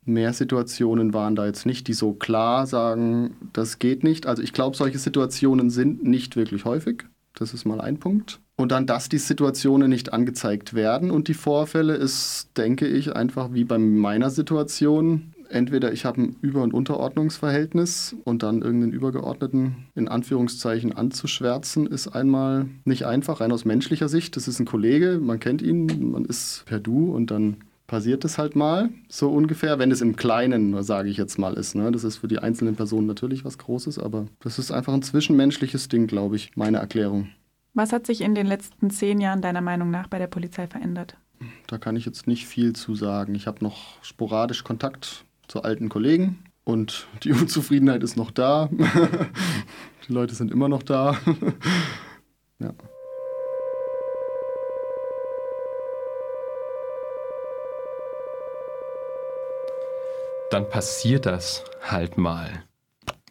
Mehr 0.05 0.33
Situationen 0.33 1.13
waren 1.13 1.35
da 1.35 1.45
jetzt 1.45 1.65
nicht, 1.65 1.87
die 1.87 1.93
so 1.93 2.13
klar 2.13 2.65
sagen, 2.65 3.35
das 3.51 3.79
geht 3.79 4.03
nicht. 4.03 4.25
Also 4.25 4.41
ich 4.41 4.53
glaube, 4.53 4.77
solche 4.77 4.99
Situationen 4.99 5.69
sind 5.69 6.03
nicht 6.03 6.35
wirklich 6.35 6.63
häufig. 6.65 7.03
Das 7.33 7.53
ist 7.53 7.65
mal 7.65 7.81
ein 7.81 7.97
Punkt. 7.99 8.39
Und 8.55 8.71
dann, 8.71 8.87
dass 8.87 9.09
die 9.09 9.19
Situationen 9.19 9.89
nicht 9.89 10.13
angezeigt 10.13 10.73
werden 10.73 11.11
und 11.11 11.27
die 11.27 11.35
Vorfälle 11.35 11.93
ist, 11.93 12.49
denke 12.57 12.87
ich, 12.87 13.15
einfach 13.15 13.53
wie 13.53 13.65
bei 13.65 13.77
meiner 13.77 14.31
Situation 14.31 15.33
entweder 15.49 15.91
ich 15.91 16.05
habe 16.05 16.21
ein 16.21 16.35
Über- 16.41 16.63
und 16.63 16.73
Unterordnungsverhältnis 16.73 18.15
und 18.23 18.43
dann 18.43 18.61
irgendeinen 18.61 18.93
Übergeordneten 18.93 19.87
in 19.95 20.07
Anführungszeichen 20.07 20.93
anzuschwärzen, 20.93 21.87
ist 21.87 22.07
einmal 22.07 22.67
nicht 22.85 23.05
einfach, 23.05 23.41
rein 23.41 23.51
aus 23.51 23.65
menschlicher 23.65 24.09
Sicht. 24.09 24.35
Das 24.35 24.47
ist 24.47 24.59
ein 24.59 24.65
Kollege, 24.65 25.19
man 25.21 25.39
kennt 25.39 25.61
ihn, 25.61 26.11
man 26.11 26.25
ist 26.25 26.63
per 26.65 26.79
Du 26.79 27.13
und 27.13 27.31
dann 27.31 27.57
passiert 27.87 28.25
es 28.25 28.37
halt 28.37 28.55
mal, 28.55 28.89
so 29.07 29.29
ungefähr, 29.29 29.79
wenn 29.79 29.91
es 29.91 30.01
im 30.01 30.17
Kleinen, 30.17 30.83
sage 30.83 31.09
ich 31.09 31.17
jetzt 31.17 31.39
mal, 31.39 31.53
ist. 31.53 31.73
Ne? 31.73 31.91
Das 31.91 32.03
ist 32.03 32.17
für 32.17 32.27
die 32.27 32.39
einzelnen 32.39 32.75
Personen 32.75 33.07
natürlich 33.07 33.45
was 33.45 33.57
Großes, 33.57 33.97
aber 33.97 34.27
das 34.41 34.59
ist 34.59 34.71
einfach 34.71 34.93
ein 34.93 35.01
zwischenmenschliches 35.01 35.87
Ding, 35.87 36.05
glaube 36.05 36.35
ich, 36.35 36.51
meine 36.55 36.77
Erklärung. 36.77 37.29
Was 37.73 37.93
hat 37.93 38.05
sich 38.05 38.21
in 38.21 38.35
den 38.35 38.47
letzten 38.47 38.89
zehn 38.89 39.21
Jahren 39.21 39.41
deiner 39.41 39.61
Meinung 39.61 39.89
nach 39.89 40.07
bei 40.07 40.19
der 40.19 40.27
Polizei 40.27 40.67
verändert? 40.67 41.15
Da 41.67 41.77
kann 41.77 41.95
ich 41.95 42.05
jetzt 42.05 42.27
nicht 42.27 42.47
viel 42.47 42.73
zu 42.73 42.95
sagen. 42.95 43.35
Ich 43.35 43.47
habe 43.47 43.63
noch 43.63 44.03
sporadisch 44.03 44.63
Kontakt 44.63 45.25
zu 45.47 45.63
alten 45.63 45.89
Kollegen 45.89 46.43
und 46.63 47.07
die 47.23 47.31
Unzufriedenheit 47.33 48.03
ist 48.03 48.17
noch 48.17 48.31
da. 48.31 48.69
die 50.07 50.13
Leute 50.13 50.35
sind 50.35 50.51
immer 50.51 50.69
noch 50.69 50.83
da. 50.83 51.17
ja. 52.59 52.73
Dann 60.49 60.69
passiert 60.69 61.25
das 61.25 61.65
halt 61.81 62.17
mal. 62.17 62.63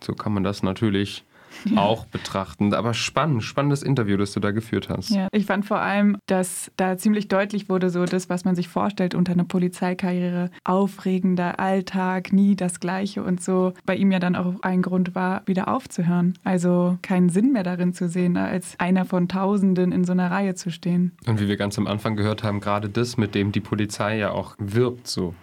So 0.02 0.12
kann 0.12 0.34
man 0.34 0.44
das 0.44 0.62
natürlich 0.62 1.24
ja. 1.64 1.76
auch 1.82 2.06
betrachtend. 2.06 2.74
Aber 2.74 2.94
spannend, 2.94 3.42
spannendes 3.42 3.82
Interview, 3.82 4.16
das 4.16 4.32
du 4.32 4.40
da 4.40 4.50
geführt 4.50 4.88
hast. 4.88 5.10
Ja, 5.10 5.28
ich 5.32 5.46
fand 5.46 5.64
vor 5.64 5.78
allem, 5.78 6.18
dass 6.26 6.70
da 6.76 6.96
ziemlich 6.96 7.28
deutlich 7.28 7.68
wurde, 7.68 7.90
so 7.90 8.04
das, 8.04 8.28
was 8.28 8.44
man 8.44 8.54
sich 8.54 8.68
vorstellt 8.68 9.14
unter 9.14 9.32
einer 9.32 9.44
Polizeikarriere. 9.44 10.50
Aufregender 10.64 11.58
Alltag, 11.60 12.32
nie 12.32 12.56
das 12.56 12.80
Gleiche 12.80 13.22
und 13.22 13.42
so. 13.42 13.72
Bei 13.84 13.96
ihm 13.96 14.12
ja 14.12 14.18
dann 14.18 14.36
auch 14.36 14.54
ein 14.62 14.82
Grund 14.82 15.14
war, 15.14 15.42
wieder 15.46 15.68
aufzuhören. 15.68 16.38
Also 16.44 16.98
keinen 17.02 17.28
Sinn 17.28 17.52
mehr 17.52 17.62
darin 17.62 17.92
zu 17.92 18.08
sehen, 18.08 18.36
als 18.36 18.78
einer 18.78 19.04
von 19.04 19.28
Tausenden 19.28 19.92
in 19.92 20.04
so 20.04 20.12
einer 20.12 20.30
Reihe 20.30 20.54
zu 20.54 20.70
stehen. 20.70 21.12
Und 21.26 21.40
wie 21.40 21.48
wir 21.48 21.56
ganz 21.56 21.78
am 21.78 21.86
Anfang 21.86 22.16
gehört 22.16 22.42
haben, 22.42 22.60
gerade 22.60 22.88
das, 22.88 23.16
mit 23.16 23.34
dem 23.34 23.52
die 23.52 23.60
Polizei 23.60 24.18
ja 24.18 24.30
auch 24.30 24.54
wirbt, 24.58 25.06
so. 25.06 25.34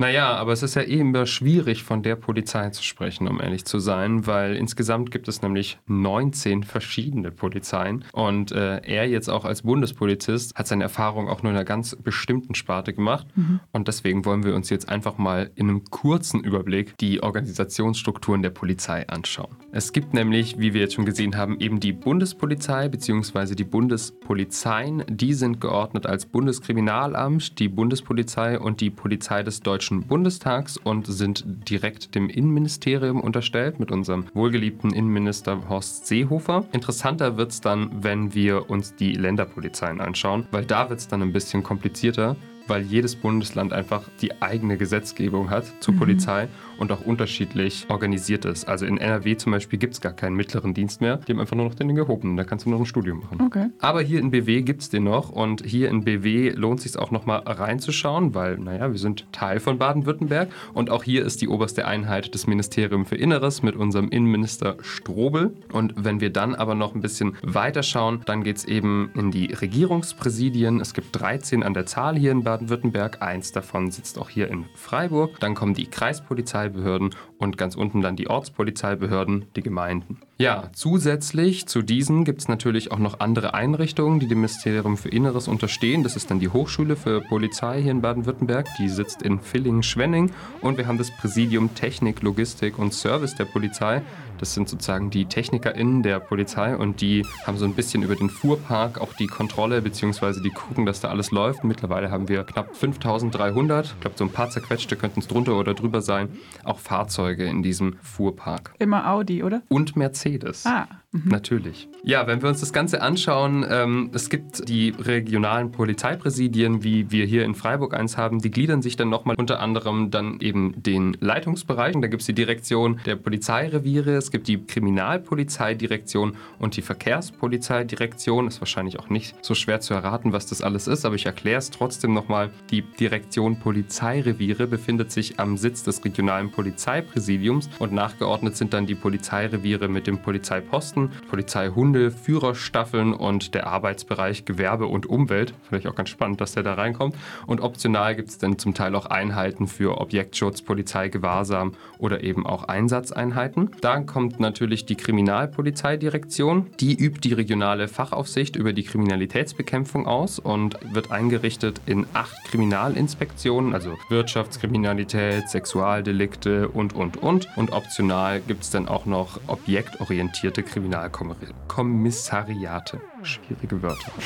Naja, 0.00 0.34
aber 0.34 0.54
es 0.54 0.62
ist 0.62 0.76
ja 0.76 0.82
eh 0.82 0.98
immer 0.98 1.26
schwierig, 1.26 1.82
von 1.82 2.02
der 2.02 2.16
Polizei 2.16 2.70
zu 2.70 2.82
sprechen, 2.82 3.28
um 3.28 3.38
ehrlich 3.38 3.66
zu 3.66 3.78
sein, 3.78 4.26
weil 4.26 4.56
insgesamt 4.56 5.10
gibt 5.10 5.28
es 5.28 5.42
nämlich 5.42 5.78
19 5.88 6.62
verschiedene 6.64 7.30
Polizeien. 7.30 8.06
Und 8.12 8.50
äh, 8.50 8.78
er 8.78 9.06
jetzt 9.06 9.28
auch 9.28 9.44
als 9.44 9.60
Bundespolizist 9.60 10.54
hat 10.54 10.68
seine 10.68 10.84
Erfahrung 10.84 11.28
auch 11.28 11.42
nur 11.42 11.52
in 11.52 11.58
einer 11.58 11.66
ganz 11.66 11.94
bestimmten 11.96 12.54
Sparte 12.54 12.94
gemacht. 12.94 13.26
Mhm. 13.36 13.60
Und 13.72 13.88
deswegen 13.88 14.24
wollen 14.24 14.42
wir 14.42 14.54
uns 14.54 14.70
jetzt 14.70 14.88
einfach 14.88 15.18
mal 15.18 15.50
in 15.54 15.68
einem 15.68 15.84
kurzen 15.84 16.40
Überblick 16.40 16.96
die 16.96 17.22
Organisationsstrukturen 17.22 18.40
der 18.40 18.50
Polizei 18.50 19.06
anschauen. 19.06 19.54
Es 19.70 19.92
gibt 19.92 20.14
nämlich, 20.14 20.58
wie 20.58 20.72
wir 20.72 20.80
jetzt 20.80 20.94
schon 20.94 21.04
gesehen 21.04 21.36
haben, 21.36 21.60
eben 21.60 21.78
die 21.78 21.92
Bundespolizei 21.92 22.88
bzw. 22.88 23.54
die 23.54 23.64
Bundespolizeien. 23.64 25.04
Die 25.10 25.34
sind 25.34 25.60
geordnet 25.60 26.06
als 26.06 26.24
Bundeskriminalamt, 26.24 27.58
die 27.58 27.68
Bundespolizei 27.68 28.58
und 28.58 28.80
die 28.80 28.88
Polizei 28.88 29.42
des 29.42 29.60
Deutschen 29.60 29.89
Deutschen 29.90 30.06
Bundestags 30.06 30.76
und 30.76 31.08
sind 31.08 31.44
direkt 31.68 32.14
dem 32.14 32.28
Innenministerium 32.28 33.20
unterstellt 33.20 33.80
mit 33.80 33.90
unserem 33.90 34.26
wohlgeliebten 34.34 34.94
Innenminister 34.94 35.68
Horst 35.68 36.06
Seehofer. 36.06 36.64
Interessanter 36.70 37.36
wird 37.36 37.50
es 37.50 37.60
dann, 37.60 37.90
wenn 38.04 38.32
wir 38.32 38.70
uns 38.70 38.94
die 38.94 39.14
Länderpolizeien 39.14 40.00
anschauen, 40.00 40.46
weil 40.52 40.64
da 40.64 40.88
wird 40.90 41.00
es 41.00 41.08
dann 41.08 41.22
ein 41.22 41.32
bisschen 41.32 41.64
komplizierter 41.64 42.36
weil 42.66 42.82
jedes 42.82 43.16
Bundesland 43.16 43.72
einfach 43.72 44.08
die 44.22 44.40
eigene 44.40 44.76
Gesetzgebung 44.76 45.50
hat 45.50 45.64
zur 45.80 45.94
mhm. 45.94 45.98
Polizei 45.98 46.48
und 46.80 46.90
auch 46.90 47.02
unterschiedlich 47.02 47.86
organisiert 47.88 48.44
ist. 48.44 48.66
Also 48.66 48.86
in 48.86 48.98
NRW 48.98 49.36
zum 49.36 49.52
Beispiel 49.52 49.78
gibt 49.78 49.94
es 49.94 50.00
gar 50.00 50.12
keinen 50.12 50.34
mittleren 50.34 50.74
Dienst 50.74 51.00
mehr. 51.00 51.18
Die 51.18 51.32
haben 51.32 51.40
einfach 51.40 51.54
nur 51.54 51.66
noch 51.66 51.74
den 51.74 51.94
gehobenen. 51.94 52.36
Da 52.36 52.44
kannst 52.44 52.66
du 52.66 52.70
noch 52.70 52.80
ein 52.80 52.86
Studium 52.86 53.20
machen. 53.20 53.40
Okay. 53.42 53.68
Aber 53.78 54.00
hier 54.00 54.18
in 54.18 54.30
BW 54.30 54.62
gibt 54.62 54.82
es 54.82 54.88
den 54.88 55.04
noch 55.04 55.28
und 55.28 55.64
hier 55.64 55.90
in 55.90 56.04
BW 56.04 56.50
lohnt 56.50 56.80
es 56.80 56.84
sich 56.84 56.98
auch 57.00 57.10
nochmal 57.10 57.40
reinzuschauen, 57.40 58.34
weil, 58.34 58.58
naja, 58.58 58.90
wir 58.90 58.98
sind 58.98 59.30
Teil 59.32 59.60
von 59.60 59.78
Baden-Württemberg 59.78 60.48
und 60.72 60.90
auch 60.90 61.04
hier 61.04 61.24
ist 61.24 61.42
die 61.42 61.48
oberste 61.48 61.86
Einheit 61.86 62.34
des 62.34 62.46
Ministerium 62.46 63.04
für 63.04 63.16
Inneres 63.16 63.62
mit 63.62 63.76
unserem 63.76 64.08
Innenminister 64.08 64.78
Strobel. 64.80 65.54
Und 65.72 65.94
wenn 65.96 66.20
wir 66.20 66.30
dann 66.30 66.54
aber 66.54 66.74
noch 66.74 66.94
ein 66.94 67.02
bisschen 67.02 67.36
weiter 67.42 67.82
schauen, 67.82 68.22
dann 68.24 68.42
geht 68.42 68.56
es 68.56 68.64
eben 68.64 69.10
in 69.14 69.30
die 69.30 69.52
Regierungspräsidien. 69.52 70.80
Es 70.80 70.94
gibt 70.94 71.20
13 71.20 71.62
an 71.62 71.74
der 71.74 71.84
Zahl 71.84 72.16
hier 72.16 72.32
in 72.32 72.42
Baden-Württemberg. 72.42 73.20
Eins 73.20 73.52
davon 73.52 73.90
sitzt 73.90 74.18
auch 74.18 74.30
hier 74.30 74.48
in 74.48 74.64
Freiburg. 74.74 75.38
Dann 75.40 75.54
kommen 75.54 75.74
die 75.74 75.86
Kreispolizei 75.86 76.69
Polizeibehörden 76.70 77.14
und 77.38 77.58
ganz 77.58 77.74
unten 77.74 78.00
dann 78.00 78.16
die 78.16 78.28
Ortspolizeibehörden, 78.28 79.46
die 79.56 79.62
Gemeinden. 79.62 80.20
Ja, 80.40 80.70
zusätzlich 80.72 81.66
zu 81.66 81.82
diesen 81.82 82.24
gibt 82.24 82.40
es 82.40 82.48
natürlich 82.48 82.92
auch 82.92 82.98
noch 82.98 83.20
andere 83.20 83.52
Einrichtungen, 83.52 84.20
die 84.20 84.26
dem 84.26 84.38
Ministerium 84.38 84.96
für 84.96 85.10
Inneres 85.10 85.48
unterstehen. 85.48 86.02
Das 86.02 86.16
ist 86.16 86.30
dann 86.30 86.40
die 86.40 86.48
Hochschule 86.48 86.96
für 86.96 87.20
Polizei 87.20 87.82
hier 87.82 87.90
in 87.90 88.00
Baden-Württemberg, 88.00 88.66
die 88.78 88.88
sitzt 88.88 89.20
in 89.20 89.38
Villingen-Schwenning 89.38 90.30
und 90.62 90.78
wir 90.78 90.86
haben 90.86 90.96
das 90.96 91.10
Präsidium 91.10 91.74
Technik, 91.74 92.22
Logistik 92.22 92.78
und 92.78 92.94
Service 92.94 93.34
der 93.34 93.44
Polizei. 93.44 94.00
Das 94.38 94.54
sind 94.54 94.70
sozusagen 94.70 95.10
die 95.10 95.26
TechnikerInnen 95.26 96.02
der 96.02 96.18
Polizei 96.18 96.74
und 96.74 97.02
die 97.02 97.26
haben 97.46 97.58
so 97.58 97.66
ein 97.66 97.74
bisschen 97.74 98.02
über 98.02 98.16
den 98.16 98.30
Fuhrpark 98.30 98.98
auch 98.98 99.12
die 99.12 99.26
Kontrolle, 99.26 99.82
beziehungsweise 99.82 100.40
die 100.40 100.48
gucken, 100.48 100.86
dass 100.86 101.02
da 101.02 101.08
alles 101.08 101.30
läuft. 101.32 101.64
Mittlerweile 101.64 102.10
haben 102.10 102.30
wir 102.30 102.44
knapp 102.44 102.74
5300, 102.74 103.84
ich 103.84 104.00
glaube 104.00 104.16
so 104.16 104.24
ein 104.24 104.32
paar 104.32 104.48
zerquetschte 104.48 104.96
könnten 104.96 105.20
es 105.20 105.28
drunter 105.28 105.58
oder 105.58 105.74
drüber 105.74 106.00
sein, 106.00 106.30
auch 106.64 106.78
Fahrzeuge 106.78 107.44
in 107.44 107.62
diesem 107.62 107.96
Fuhrpark. 108.02 108.72
Immer 108.78 109.10
Audi, 109.10 109.42
oder? 109.42 109.60
Und 109.68 109.96
Mercedes. 109.96 110.29
Mercedes. 110.30 110.62
Ah. 110.66 110.99
Mhm. 111.12 111.28
Natürlich. 111.28 111.88
Ja, 112.04 112.28
wenn 112.28 112.40
wir 112.40 112.48
uns 112.48 112.60
das 112.60 112.72
Ganze 112.72 113.02
anschauen, 113.02 113.66
ähm, 113.68 114.10
es 114.14 114.30
gibt 114.30 114.68
die 114.68 114.90
regionalen 114.90 115.72
Polizeipräsidien, 115.72 116.84
wie 116.84 117.10
wir 117.10 117.26
hier 117.26 117.44
in 117.44 117.56
Freiburg 117.56 117.94
eins 117.94 118.16
haben, 118.16 118.38
die 118.38 118.50
gliedern 118.52 118.80
sich 118.80 118.94
dann 118.94 119.08
nochmal 119.08 119.34
unter 119.36 119.58
anderem 119.58 120.12
dann 120.12 120.38
eben 120.38 120.80
den 120.80 121.16
Leitungsbereichen. 121.18 122.00
Da 122.00 122.06
gibt 122.06 122.22
es 122.22 122.26
die 122.26 122.32
Direktion 122.32 123.00
der 123.06 123.16
Polizeireviere, 123.16 124.12
es 124.12 124.30
gibt 124.30 124.46
die 124.46 124.64
Kriminalpolizeidirektion 124.64 126.36
und 126.60 126.76
die 126.76 126.82
Verkehrspolizeidirektion. 126.82 128.46
Ist 128.46 128.60
wahrscheinlich 128.60 129.00
auch 129.00 129.10
nicht 129.10 129.34
so 129.44 129.54
schwer 129.54 129.80
zu 129.80 129.94
erraten, 129.94 130.32
was 130.32 130.46
das 130.46 130.62
alles 130.62 130.86
ist, 130.86 131.04
aber 131.04 131.16
ich 131.16 131.26
erkläre 131.26 131.58
es 131.58 131.70
trotzdem 131.70 132.14
nochmal. 132.14 132.50
Die 132.70 132.82
Direktion 132.82 133.58
Polizeireviere 133.58 134.68
befindet 134.68 135.10
sich 135.10 135.40
am 135.40 135.56
Sitz 135.56 135.82
des 135.82 136.04
regionalen 136.04 136.52
Polizeipräsidiums 136.52 137.68
und 137.80 137.92
nachgeordnet 137.92 138.56
sind 138.56 138.72
dann 138.72 138.86
die 138.86 138.94
Polizeireviere 138.94 139.88
mit 139.88 140.06
dem 140.06 140.18
Polizeiposten 140.18 140.99
Polizisten, 141.08 141.40
Polizeihunde, 141.40 142.10
Führerstaffeln 142.10 143.14
und 143.14 143.54
der 143.54 143.66
Arbeitsbereich 143.66 144.44
Gewerbe 144.44 144.86
und 144.86 145.06
Umwelt. 145.06 145.54
Vielleicht 145.68 145.86
auch 145.86 145.94
ganz 145.94 146.10
spannend, 146.10 146.40
dass 146.40 146.52
der 146.52 146.62
da 146.62 146.74
reinkommt. 146.74 147.16
Und 147.46 147.60
optional 147.60 148.14
gibt 148.14 148.28
es 148.28 148.38
dann 148.38 148.58
zum 148.58 148.74
Teil 148.74 148.94
auch 148.94 149.06
Einheiten 149.06 149.66
für 149.66 150.00
Objektschutz, 150.00 150.62
Polizeigewahrsam 150.62 151.72
oder 151.98 152.22
eben 152.22 152.46
auch 152.46 152.64
Einsatzeinheiten. 152.64 153.70
Dann 153.80 154.06
kommt 154.06 154.38
natürlich 154.38 154.86
die 154.86 154.96
Kriminalpolizeidirektion. 154.96 156.66
Die 156.78 156.94
übt 156.94 157.20
die 157.26 157.32
regionale 157.32 157.88
Fachaufsicht 157.88 158.54
über 158.56 158.72
die 158.72 158.82
Kriminalitätsbekämpfung 158.82 160.06
aus 160.06 160.38
und 160.38 160.76
wird 160.92 161.10
eingerichtet 161.10 161.80
in 161.86 162.06
acht 162.12 162.44
Kriminalinspektionen, 162.44 163.72
also 163.72 163.96
Wirtschaftskriminalität, 164.08 165.48
Sexualdelikte 165.48 166.68
und, 166.68 166.94
und, 166.94 167.16
und. 167.16 167.48
Und 167.56 167.72
optional 167.72 168.40
gibt 168.40 168.62
es 168.64 168.70
dann 168.70 168.88
auch 168.88 169.06
noch 169.06 169.40
objektorientierte 169.46 170.62
Kriminalität. 170.62 170.89
Kriminalkommissariate. 170.90 173.00
Schwierige 173.22 173.80
Wörter. 173.82 174.12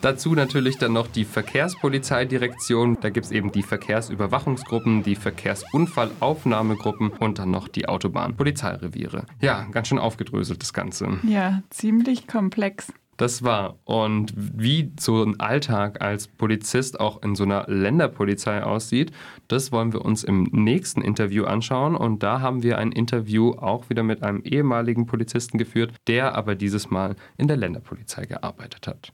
Dazu 0.00 0.34
natürlich 0.34 0.78
dann 0.78 0.94
noch 0.94 1.06
die 1.06 1.24
Verkehrspolizeidirektion. 1.24 2.98
Da 3.00 3.10
gibt 3.10 3.26
es 3.26 3.32
eben 3.32 3.52
die 3.52 3.62
Verkehrsüberwachungsgruppen, 3.62 5.04
die 5.04 5.14
Verkehrsunfallaufnahmegruppen 5.14 7.10
und 7.10 7.38
dann 7.38 7.52
noch 7.52 7.68
die 7.68 7.88
Autobahnpolizeireviere. 7.88 9.26
Ja, 9.40 9.64
ganz 9.70 9.86
schön 9.88 10.00
aufgedröselt 10.00 10.60
das 10.60 10.72
Ganze. 10.72 11.20
Ja, 11.22 11.62
ziemlich 11.70 12.26
komplex. 12.26 12.92
Das 13.18 13.42
war. 13.42 13.78
Und 13.84 14.32
wie 14.36 14.92
so 14.98 15.22
ein 15.22 15.38
Alltag 15.38 16.00
als 16.00 16.28
Polizist 16.28 16.98
auch 16.98 17.22
in 17.22 17.34
so 17.34 17.44
einer 17.44 17.66
Länderpolizei 17.68 18.62
aussieht, 18.62 19.12
das 19.48 19.70
wollen 19.70 19.92
wir 19.92 20.04
uns 20.04 20.24
im 20.24 20.44
nächsten 20.50 21.02
Interview 21.02 21.44
anschauen. 21.44 21.94
Und 21.94 22.22
da 22.22 22.40
haben 22.40 22.62
wir 22.62 22.78
ein 22.78 22.90
Interview 22.90 23.52
auch 23.52 23.90
wieder 23.90 24.02
mit 24.02 24.22
einem 24.22 24.42
ehemaligen 24.42 25.06
Polizisten 25.06 25.58
geführt, 25.58 25.94
der 26.06 26.34
aber 26.34 26.54
dieses 26.54 26.90
Mal 26.90 27.16
in 27.36 27.48
der 27.48 27.56
Länderpolizei 27.56 28.24
gearbeitet 28.24 28.86
hat. 28.86 29.12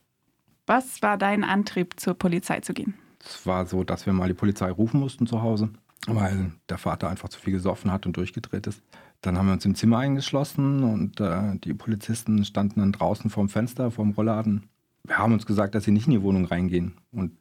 Was 0.66 1.02
war 1.02 1.16
dein 1.16 1.44
Antrieb, 1.44 1.98
zur 1.98 2.14
Polizei 2.14 2.60
zu 2.60 2.74
gehen? 2.74 2.94
Es 3.24 3.46
war 3.46 3.66
so, 3.66 3.84
dass 3.84 4.06
wir 4.06 4.12
mal 4.12 4.28
die 4.28 4.34
Polizei 4.34 4.70
rufen 4.70 5.00
mussten 5.00 5.26
zu 5.26 5.42
Hause, 5.42 5.70
weil 6.06 6.52
der 6.68 6.78
Vater 6.78 7.08
einfach 7.08 7.30
zu 7.30 7.40
viel 7.40 7.52
gesoffen 7.52 7.90
hat 7.90 8.06
und 8.06 8.16
durchgedreht 8.16 8.66
ist. 8.66 8.82
Dann 9.20 9.36
haben 9.36 9.46
wir 9.46 9.52
uns 9.54 9.64
im 9.64 9.74
Zimmer 9.74 9.98
eingeschlossen 9.98 10.84
und 10.84 11.20
äh, 11.20 11.56
die 11.64 11.74
Polizisten 11.74 12.44
standen 12.44 12.80
dann 12.80 12.92
draußen 12.92 13.30
vorm 13.30 13.48
Fenster, 13.48 13.90
vorm 13.90 14.12
Rollladen. 14.12 14.68
Wir 15.04 15.18
haben 15.18 15.32
uns 15.32 15.46
gesagt, 15.46 15.74
dass 15.74 15.84
sie 15.84 15.90
nicht 15.90 16.06
in 16.06 16.12
die 16.12 16.22
Wohnung 16.22 16.44
reingehen. 16.44 16.94
Und 17.10 17.32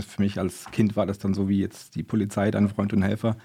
für 0.00 0.22
mich 0.22 0.38
als 0.38 0.66
Kind 0.70 0.96
war 0.96 1.06
das 1.06 1.18
dann 1.18 1.34
so 1.34 1.48
wie 1.48 1.60
jetzt 1.60 1.96
die 1.96 2.02
Polizei, 2.02 2.50
dein 2.50 2.68
Freund 2.68 2.92
und 2.92 3.02
Helfer, 3.02 3.36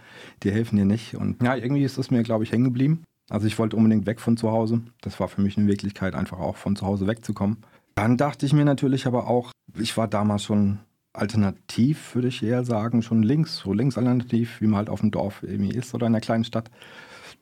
die 0.44 0.52
helfen 0.52 0.76
dir 0.78 0.86
nicht. 0.86 1.16
Und 1.16 1.42
ja, 1.42 1.56
irgendwie 1.56 1.84
ist 1.84 1.98
das 1.98 2.12
mir, 2.12 2.24
glaube 2.24 2.44
ich, 2.44 2.52
hängen 2.52 2.66
geblieben. 2.66 3.04
Also 3.30 3.48
ich 3.48 3.60
wollte 3.60 3.76
unbedingt 3.76 4.06
weg 4.06 4.20
von 4.20 4.38
zu 4.38 4.52
Hause. 4.52 4.82
Das 5.02 5.20
war 5.20 5.28
für 5.28 5.42
mich 5.42 5.58
eine 5.58 5.68
Wirklichkeit, 5.68 6.16
einfach 6.16 6.40
auch 6.40 6.58
von 6.58 6.76
zu 6.76 6.86
Hause 6.86 7.08
wegzukommen. 7.08 7.58
Dann 7.96 8.18
dachte 8.18 8.46
ich 8.46 8.54
mir 8.54 8.66
natürlich 8.66 9.06
aber 9.06 9.28
auch, 9.28 9.52
ich 9.78 9.96
war 9.98 10.08
damals 10.08 10.44
schon 10.44 10.80
alternativ, 11.14 12.16
würde 12.16 12.28
ich 12.28 12.42
eher 12.44 12.64
sagen, 12.64 13.02
schon 13.02 13.24
links, 13.24 13.58
so 13.58 13.74
links 13.74 13.98
alternativ, 13.98 14.62
wie 14.62 14.68
man 14.68 14.78
halt 14.78 14.90
auf 14.90 15.02
dem 15.02 15.12
Dorf 15.12 15.44
irgendwie 15.44 15.76
ist 15.76 15.94
oder 15.94 16.08
in 16.08 16.14
einer 16.14 16.22
kleinen 16.22 16.44
Stadt. 16.44 16.72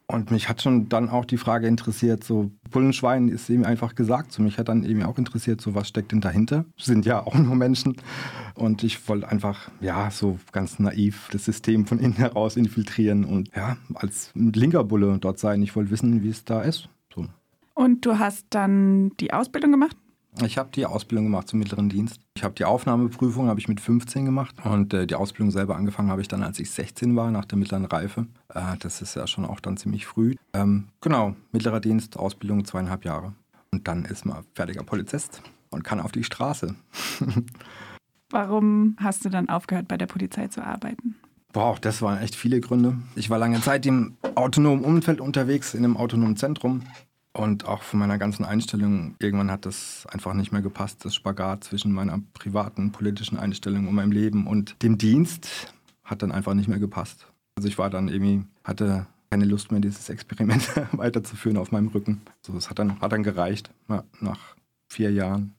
Und 0.10 0.32
mich 0.32 0.48
hat 0.48 0.62
schon 0.62 0.88
dann 0.88 1.10
auch 1.10 1.26
die 1.26 1.38
Frage 1.38 1.68
interessiert, 1.68 2.24
so 2.24 2.50
Bullenschwein 2.72 3.28
ist 3.28 3.50
eben 3.50 3.66
einfach 3.66 3.94
gesagt. 3.94 4.32
So 4.32 4.42
mich 4.42 4.58
hat 4.58 4.70
dann 4.70 4.86
eben 4.86 5.04
auch 5.04 5.18
interessiert, 5.18 5.60
so 5.60 5.76
was 5.76 5.90
steckt 5.90 6.14
denn 6.14 6.22
dahinter? 6.22 6.64
Sind 6.78 7.06
ja 7.06 7.26
auch 7.26 7.36
nur 7.36 7.56
Menschen. 7.56 7.98
Und 8.56 8.84
ich 8.84 9.10
wollte 9.10 9.28
einfach, 9.28 9.70
ja, 9.82 10.10
so 10.10 10.40
ganz 10.54 10.80
naiv 10.80 11.28
das 11.34 11.44
System 11.44 11.86
von 11.86 12.00
innen 12.00 12.14
heraus 12.14 12.56
infiltrieren 12.56 13.26
und 13.26 13.50
ja, 13.54 13.76
als 13.96 14.32
linker 14.34 14.86
Bulle 14.86 15.18
dort 15.20 15.40
sein. 15.40 15.62
Ich 15.62 15.76
wollte 15.76 15.92
wissen, 15.92 16.24
wie 16.24 16.30
es 16.30 16.46
da 16.46 16.62
ist. 16.62 16.88
So. 17.14 17.26
Und 17.74 18.06
du 18.06 18.18
hast 18.18 18.46
dann 18.52 19.12
die 19.20 19.34
Ausbildung 19.34 19.72
gemacht? 19.72 19.98
Ich 20.46 20.58
habe 20.58 20.70
die 20.74 20.86
Ausbildung 20.86 21.26
gemacht 21.26 21.48
zum 21.48 21.60
mittleren 21.60 21.90
Dienst. 21.90 22.20
Ich 22.36 22.44
habe 22.44 22.54
die 22.54 22.66
Aufnahmeprüfung 22.66 23.48
habe 23.48 23.60
ich 23.60 23.68
mit 23.68 23.82
15 23.82 24.26
gemacht 24.26 24.56
und 24.64 24.94
äh, 24.94 25.08
die 25.08 25.16
Ausbildung 25.16 25.52
selber 25.52 25.76
angefangen 25.76 26.10
habe 26.10 26.22
ich 26.22 26.28
dann, 26.28 26.44
als 26.44 26.60
ich 26.60 26.70
16 26.72 27.16
war, 27.16 27.32
nach 27.32 27.46
der 27.46 27.58
mittleren 27.58 27.86
Reife. 27.86 28.28
Äh, 28.54 28.78
das 28.80 29.02
ist 29.02 29.16
ja 29.16 29.28
schon 29.28 29.46
auch 29.46 29.60
dann 29.60 29.78
ziemlich 29.78 30.06
früh. 30.06 30.36
Ähm, 30.54 30.90
genau, 31.02 31.36
mittlerer 31.52 31.80
Dienst, 31.80 32.18
Ausbildung 32.18 32.66
zweieinhalb 32.66 33.06
Jahre. 33.06 33.34
Und 33.72 33.88
dann 33.88 34.06
ist 34.06 34.26
man 34.26 34.44
fertiger 34.54 34.84
Polizist 34.84 35.42
und 35.70 35.84
kann 35.84 36.00
auf 36.00 36.12
die 36.12 36.24
Straße. 36.24 36.76
Warum 38.30 38.96
hast 39.00 39.26
du 39.26 39.30
dann 39.30 39.50
aufgehört, 39.50 39.88
bei 39.88 39.98
der 39.98 40.08
Polizei 40.08 40.48
zu 40.48 40.64
arbeiten? 40.64 41.16
Boah, 41.54 41.78
das 41.80 42.02
waren 42.02 42.20
echt 42.20 42.36
viele 42.36 42.60
Gründe. 42.60 42.98
Ich 43.16 43.30
war 43.30 43.40
lange 43.40 43.62
Zeit 43.62 43.86
im 43.86 44.16
autonomen 44.36 44.84
Umfeld 44.84 45.22
unterwegs, 45.22 45.74
in 45.74 45.84
einem 45.84 45.98
autonomen 45.98 46.36
Zentrum. 46.36 46.84
Und 47.38 47.66
auch 47.66 47.84
von 47.84 48.00
meiner 48.00 48.18
ganzen 48.18 48.46
Einstellung, 48.46 49.16
irgendwann 49.20 49.52
hat 49.52 49.68
das 49.68 50.08
einfach 50.10 50.34
nicht 50.34 50.52
mehr 50.52 50.64
gepasst, 50.64 51.06
das 51.06 51.14
Spagat 51.14 51.66
zwischen 51.66 51.92
meiner 51.92 52.20
privaten 52.34 52.92
politischen 52.92 53.38
Einstellung 53.38 53.88
und 53.88 53.94
meinem 53.94 54.12
Leben 54.12 54.48
und 54.48 54.82
dem 54.82 54.98
Dienst 54.98 55.72
hat 56.04 56.24
dann 56.24 56.32
einfach 56.32 56.56
nicht 56.56 56.68
mehr 56.68 56.80
gepasst. 56.80 57.32
Also 57.56 57.68
ich 57.70 57.78
war 57.78 57.92
dann 57.92 58.08
irgendwie, 58.08 58.44
hatte 58.64 59.06
keine 59.30 59.46
Lust 59.46 59.72
mehr, 59.72 59.82
dieses 59.82 60.10
Experiment 60.10 60.68
weiterzuführen 60.94 61.58
auf 61.58 61.72
meinem 61.72 61.90
Rücken. 61.90 62.22
So, 62.42 62.58
es 62.58 62.72
hat 62.72 62.80
dann, 62.80 63.00
hat 63.02 63.12
dann 63.12 63.22
gereicht, 63.22 63.70
ja, 63.88 64.04
nach 64.20 64.56
vier 64.90 65.12
Jahren. 65.12 65.54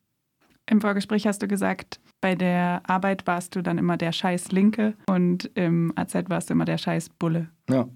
Im 0.67 0.81
Vorgespräch 0.81 1.29
hast 1.29 1.43
du 1.43 1.47
gesagt, 1.47 2.01
bei 2.21 2.35
der 2.35 2.83
Arbeit 2.91 3.29
warst 3.29 3.55
du 3.55 3.63
dann 3.63 3.79
immer 3.79 3.97
der 3.97 4.11
scheiß 4.11 4.51
Linke 4.51 4.95
und 5.07 5.49
im 5.55 5.93
AZ 5.95 6.15
warst 6.27 6.51
du 6.51 6.55
immer 6.55 6.65
der 6.65 6.79
scheiß 6.79 7.11
Bulle. 7.11 7.51
Ja, 7.71 7.89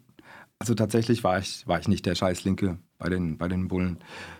also 0.61 0.77
tatsächlich 0.77 1.25
war 1.25 1.40
ich, 1.40 1.66
war 1.66 1.81
ich 1.81 1.88
nicht 1.88 2.07
der 2.07 2.14
scheiß 2.14 2.45
Linke 2.45 2.79
bei 3.02 3.08
den, 3.08 3.36
bei 3.36 3.48
den 3.48 3.68
Bullen. 3.68 3.98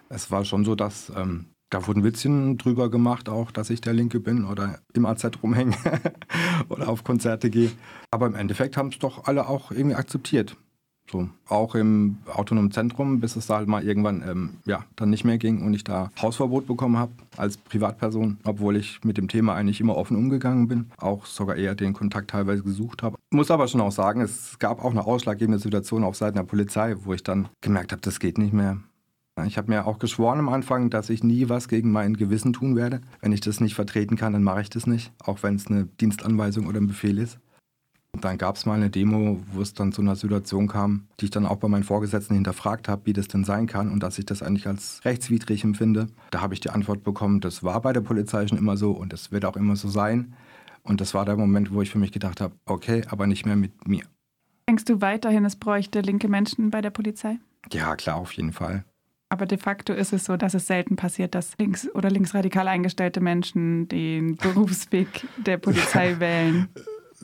Es 0.09 0.31
war 0.31 0.45
schon 0.45 0.65
so, 0.65 0.75
dass 0.75 1.13
ähm, 1.17 1.47
da 1.71 1.87
wurden 1.87 2.05
Witzchen 2.05 2.59
drüber 2.59 2.91
gemacht, 2.91 3.29
auch, 3.29 3.51
dass 3.51 3.71
ich 3.71 3.81
der 3.81 3.93
Linke 3.93 4.21
bin 4.21 4.45
oder 4.45 4.79
im 4.93 5.07
AZ 5.07 5.27
rumhänge 5.43 5.75
oder 6.69 6.89
auf 6.89 7.03
Konzerte 7.03 7.51
gehe. 7.51 7.71
Aber 8.11 8.27
im 8.27 8.35
Endeffekt 8.35 8.77
haben 8.77 8.89
es 8.89 8.99
doch 8.99 9.25
alle 9.25 9.49
auch 9.49 9.73
irgendwie 9.73 9.97
akzeptiert. 9.97 10.57
So, 11.13 11.29
auch 11.47 11.75
im 11.75 12.17
autonomen 12.27 12.71
Zentrum, 12.71 13.21
bis 13.21 13.37
es 13.37 13.47
da 13.47 13.57
halt 13.57 13.69
mal 13.69 13.85
irgendwann 13.85 14.23
ähm, 14.27 14.51
ja, 14.65 14.87
dann 14.97 15.11
nicht 15.11 15.25
mehr 15.25 15.37
ging 15.37 15.63
und 15.63 15.75
ich 15.75 15.85
da 15.85 16.11
Hausverbot 16.21 16.67
bekommen 16.67 16.97
habe 16.97 17.13
als 17.37 17.59
Privatperson, 17.59 18.39
obwohl 18.45 18.77
ich 18.77 19.05
mit 19.05 19.19
dem 19.19 19.29
Thema 19.29 19.55
eigentlich 19.55 19.81
immer 19.81 19.97
offen 19.97 20.17
umgegangen 20.17 20.69
bin, 20.69 20.91
auch 20.97 21.27
sogar 21.27 21.57
eher 21.57 21.75
den 21.75 21.93
Kontakt 21.93 22.31
teilweise 22.31 22.63
gesucht 22.63 23.03
habe. 23.03 23.19
Muss 23.31 23.51
aber 23.51 23.69
schon 23.69 23.83
auch 23.83 23.93
sagen, 23.93 24.23
es 24.23 24.59
gab 24.59 24.83
auch 24.83 24.91
eine 24.91 25.07
ausschlaggebende 25.07 25.59
Situation 25.59 26.03
auf 26.03 26.17
Seiten 26.17 26.37
der 26.37 26.45
Polizei, 26.45 26.97
wo 27.05 27.13
ich 27.13 27.23
dann 27.23 27.49
gemerkt 27.61 27.93
habe, 27.93 28.01
das 28.01 28.19
geht 28.19 28.39
nicht 28.39 28.55
mehr. 28.55 28.79
Ich 29.47 29.59
habe 29.59 29.71
mir 29.71 29.87
auch 29.87 29.99
geschworen 29.99 30.39
am 30.39 30.49
Anfang, 30.49 30.89
dass 30.89 31.11
ich 31.11 31.23
nie 31.23 31.49
was 31.49 31.69
gegen 31.69 31.91
mein 31.91 32.17
Gewissen 32.17 32.53
tun 32.53 32.77
werde. 32.77 33.01
Wenn 33.21 33.33
ich 33.33 33.41
das 33.41 33.61
nicht 33.61 33.75
vertreten 33.75 34.17
kann, 34.17 34.33
dann 34.33 34.43
mache 34.43 34.63
ich 34.63 34.71
das 34.71 34.87
nicht, 34.87 35.13
auch 35.25 35.43
wenn 35.43 35.57
es 35.57 35.67
eine 35.67 35.87
Dienstanweisung 36.01 36.67
oder 36.67 36.81
ein 36.81 36.87
Befehl 36.87 37.19
ist. 37.19 37.39
Dann 38.21 38.37
gab 38.37 38.57
es 38.57 38.67
mal 38.67 38.75
eine 38.75 38.91
Demo, 38.91 39.41
wo 39.53 39.63
es 39.63 39.73
dann 39.73 39.91
zu 39.91 40.03
einer 40.03 40.17
Situation 40.17 40.69
kam, 40.69 41.07
die 41.19 41.27
ich 41.27 41.31
dann 41.31 41.47
auch 41.47 41.57
bei 41.57 41.69
meinen 41.69 41.83
Vorgesetzten 41.83 42.35
hinterfragt 42.35 42.87
habe, 42.87 43.07
wie 43.07 43.15
das 43.15 43.27
denn 43.27 43.43
sein 43.43 43.67
kann 43.67 43.91
und 43.91 44.03
dass 44.03 44.19
ich 44.19 44.27
das 44.27 44.43
eigentlich 44.43 44.67
als 44.67 45.03
rechtswidrig 45.05 45.65
empfinde. 45.65 46.09
Da 46.31 46.43
habe 46.43 46.53
ich 46.53 46.61
die 46.61 46.71
Antwort 46.71 47.05
bekommen, 47.05 47.41
das 47.41 47.65
war 47.65 47.81
bei 47.81 47.93
der 47.95 48.03
Polizei 48.03 48.47
schon 48.47 48.59
immer 48.59 48.77
so 48.77 48.93
und 48.93 49.15
das 49.15 49.33
wird 49.33 49.47
auch 49.47 49.57
immer 49.57 49.77
so 49.77 49.89
sein. 49.89 50.35
Und 50.83 51.01
das 51.01 51.15
war 51.15 51.25
der 51.25 51.37
Moment, 51.37 51.73
wo 51.73 51.81
ich 51.81 51.91
für 51.91 51.99
mich 51.99 52.13
gedacht 52.13 52.41
habe, 52.41 52.55
okay, 52.67 53.03
aber 53.09 53.27
nicht 53.27 53.47
mehr 53.47 53.57
mit 53.57 53.89
mir. 53.89 54.05
Denkst 54.69 54.85
du 54.85 55.01
weiterhin, 55.01 55.45
es 55.45 55.57
bräuchte 55.57 56.01
linke 56.01 56.29
Menschen 56.29 56.71
bei 56.71 56.83
der 56.83 56.91
Polizei? 56.91 57.39
Ja, 57.73 57.97
klar, 57.97 58.17
auf 58.17 58.33
jeden 58.33 58.53
Fall. 58.53 58.85
Aber 59.31 59.47
de 59.47 59.57
facto 59.57 59.95
ist 59.95 60.13
es 60.13 60.27
so, 60.27 60.37
dass 60.37 60.53
es 60.53 60.67
selten 60.67 60.97
passiert, 60.97 61.35
dass 61.35 61.57
links- 61.59 61.89
oder 61.95 62.11
linksradikal 62.11 62.69
eingestellte 62.69 63.21
Menschen 63.21 63.89
den 63.89 64.37
Berufsweg 64.37 65.27
der 65.39 65.57
Polizei 65.57 66.17
wählen 66.21 66.69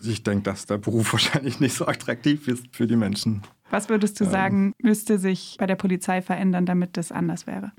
ich 0.06 0.22
denke, 0.22 0.44
dass 0.44 0.66
der 0.66 0.78
Beruf 0.78 1.12
wahrscheinlich 1.12 1.60
nicht 1.60 1.74
so 1.74 1.86
attraktiv 1.86 2.48
ist 2.48 2.66
für 2.72 2.86
die 2.86 2.96
Menschen. 2.96 3.42
Was 3.70 3.88
würdest 3.88 4.20
du 4.20 4.24
ähm, 4.24 4.30
sagen, 4.30 4.74
müsste 4.82 5.18
sich 5.18 5.56
bei 5.58 5.66
der 5.66 5.76
Polizei 5.76 6.22
verändern, 6.22 6.66
damit 6.66 6.96
das 6.96 7.12
anders 7.12 7.46
wäre? 7.46 7.72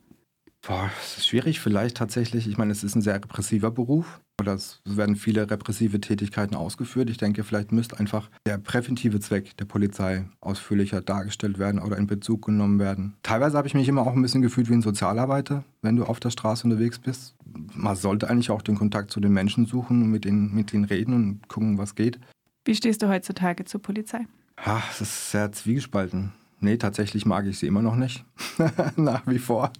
Boah, 0.62 0.92
es 1.02 1.18
ist 1.18 1.28
schwierig 1.28 1.60
vielleicht 1.60 1.98
tatsächlich. 1.98 2.48
Ich 2.48 2.58
meine, 2.58 2.72
es 2.72 2.84
ist 2.84 2.96
ein 2.96 3.02
sehr 3.02 3.16
repressiver 3.16 3.72
Beruf. 3.72 4.20
Oder 4.40 4.54
es 4.54 4.82
werden 4.86 5.16
viele 5.16 5.50
repressive 5.50 6.00
Tätigkeiten 6.00 6.56
ausgeführt. 6.56 7.10
Ich 7.10 7.18
denke, 7.18 7.44
vielleicht 7.44 7.72
müsste 7.72 8.00
einfach 8.00 8.30
der 8.46 8.58
präventive 8.58 9.20
Zweck 9.20 9.56
der 9.58 9.66
Polizei 9.66 10.26
ausführlicher 10.40 11.02
dargestellt 11.02 11.60
werden 11.60 11.82
oder 11.82 11.98
in 11.98 12.08
Bezug 12.08 12.46
genommen 12.46 12.80
werden. 12.80 13.16
Teilweise 13.24 13.58
habe 13.58 13.68
ich 13.68 13.74
mich 13.74 13.88
immer 13.88 14.02
auch 14.02 14.14
ein 14.14 14.22
bisschen 14.22 14.42
gefühlt 14.42 14.70
wie 14.70 14.74
ein 14.74 14.82
Sozialarbeiter, 14.82 15.64
wenn 15.82 15.98
du 15.98 16.06
auf 16.06 16.20
der 16.20 16.30
Straße 16.30 16.64
unterwegs 16.66 17.00
bist. 17.00 17.36
Man 17.74 17.96
sollte 17.96 18.30
eigentlich 18.30 18.52
auch 18.52 18.62
den 18.62 18.76
Kontakt 18.76 19.12
zu 19.12 19.20
den 19.20 19.34
Menschen 19.34 19.66
suchen 19.66 20.04
und 20.04 20.12
mit 20.12 20.26
denen, 20.26 20.54
mit 20.54 20.72
denen 20.72 20.86
reden 20.86 21.14
und 21.14 21.48
gucken, 21.50 21.78
was 21.78 21.96
geht. 21.96 22.20
Wie 22.66 22.76
stehst 22.76 23.02
du 23.02 23.10
heutzutage 23.10 23.66
zur 23.66 23.82
Polizei? 23.82 24.26
Ha, 24.66 24.82
es 24.92 25.02
ist 25.02 25.32
sehr 25.32 25.52
zwiegespalten. 25.52 26.32
Nee, 26.62 26.78
tatsächlich 26.78 27.26
mag 27.26 27.46
ich 27.46 27.58
sie 27.58 27.68
immer 27.68 27.82
noch 27.82 27.96
nicht. 27.96 28.26
Nach 28.98 29.26
wie 29.28 29.40
vor. 29.40 29.72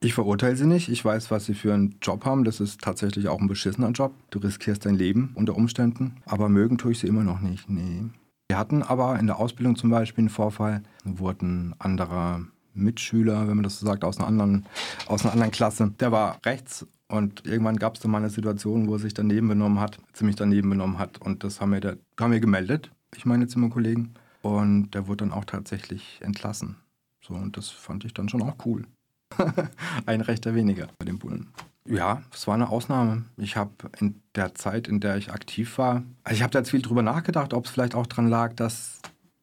Ich 0.00 0.14
verurteile 0.14 0.56
sie 0.56 0.66
nicht. 0.66 0.88
Ich 0.88 1.04
weiß, 1.04 1.30
was 1.30 1.44
sie 1.44 1.54
für 1.54 1.74
einen 1.74 1.96
Job 2.00 2.24
haben. 2.24 2.44
Das 2.44 2.60
ist 2.60 2.80
tatsächlich 2.80 3.28
auch 3.28 3.40
ein 3.40 3.48
beschissener 3.48 3.90
Job. 3.90 4.14
Du 4.30 4.38
riskierst 4.38 4.86
dein 4.86 4.94
Leben 4.94 5.32
unter 5.34 5.56
Umständen. 5.56 6.16
Aber 6.24 6.48
mögen 6.48 6.78
tue 6.78 6.92
ich 6.92 7.00
sie 7.00 7.06
immer 7.06 7.24
noch 7.24 7.40
nicht. 7.40 7.68
Nee. 7.68 8.04
Wir 8.48 8.58
hatten 8.58 8.82
aber 8.82 9.18
in 9.18 9.26
der 9.26 9.38
Ausbildung 9.38 9.76
zum 9.76 9.90
Beispiel 9.90 10.22
einen 10.22 10.30
Vorfall. 10.30 10.82
Da 11.04 11.18
wurden 11.18 11.74
anderer 11.78 12.40
Mitschüler, 12.72 13.46
wenn 13.46 13.56
man 13.56 13.62
das 13.62 13.78
so 13.78 13.86
sagt, 13.86 14.02
aus 14.02 14.18
einer 14.18 14.26
anderen, 14.26 14.66
aus 15.06 15.22
einer 15.22 15.32
anderen 15.32 15.52
Klasse. 15.52 15.92
Der 16.00 16.12
war 16.12 16.38
rechts 16.44 16.86
und 17.10 17.44
irgendwann 17.44 17.76
gab 17.76 17.96
es 17.96 18.00
dann 18.00 18.10
mal 18.10 18.18
eine 18.18 18.30
Situation, 18.30 18.88
wo 18.88 18.94
er 18.94 19.00
sich 19.00 19.14
daneben 19.14 19.48
benommen 19.48 19.80
hat, 19.80 19.98
ziemlich 20.12 20.36
daneben 20.36 20.70
benommen 20.70 20.98
hat. 20.98 21.20
Und 21.20 21.44
das 21.44 21.60
haben 21.60 21.72
wir, 21.72 21.80
da, 21.80 21.94
haben 22.18 22.32
wir 22.32 22.40
gemeldet, 22.40 22.90
ich 23.16 23.26
meine 23.26 23.48
Zimmerkollegen. 23.48 24.14
Und 24.42 24.92
der 24.92 25.06
wurde 25.06 25.24
dann 25.24 25.32
auch 25.32 25.44
tatsächlich 25.44 26.20
entlassen. 26.22 26.76
So, 27.22 27.34
und 27.34 27.56
das 27.56 27.68
fand 27.68 28.04
ich 28.04 28.14
dann 28.14 28.28
schon 28.28 28.42
auch 28.42 28.54
cool. 28.64 28.86
Ein 30.06 30.20
Rechter 30.20 30.54
weniger 30.54 30.88
bei 30.98 31.04
den 31.04 31.18
Bullen. 31.18 31.48
Ja, 31.86 32.22
es 32.32 32.46
war 32.46 32.54
eine 32.54 32.68
Ausnahme. 32.68 33.24
Ich 33.36 33.56
habe 33.56 33.72
in 33.98 34.20
der 34.34 34.54
Zeit, 34.54 34.86
in 34.86 35.00
der 35.00 35.16
ich 35.16 35.32
aktiv 35.32 35.78
war, 35.78 36.02
also 36.24 36.36
ich 36.36 36.42
habe 36.42 36.52
da 36.52 36.60
jetzt 36.60 36.70
viel 36.70 36.82
drüber 36.82 37.02
nachgedacht, 37.02 37.54
ob 37.54 37.66
es 37.66 37.70
vielleicht 37.70 37.94
auch 37.94 38.06
daran 38.06 38.28
lag, 38.28 38.54
dass 38.54 39.00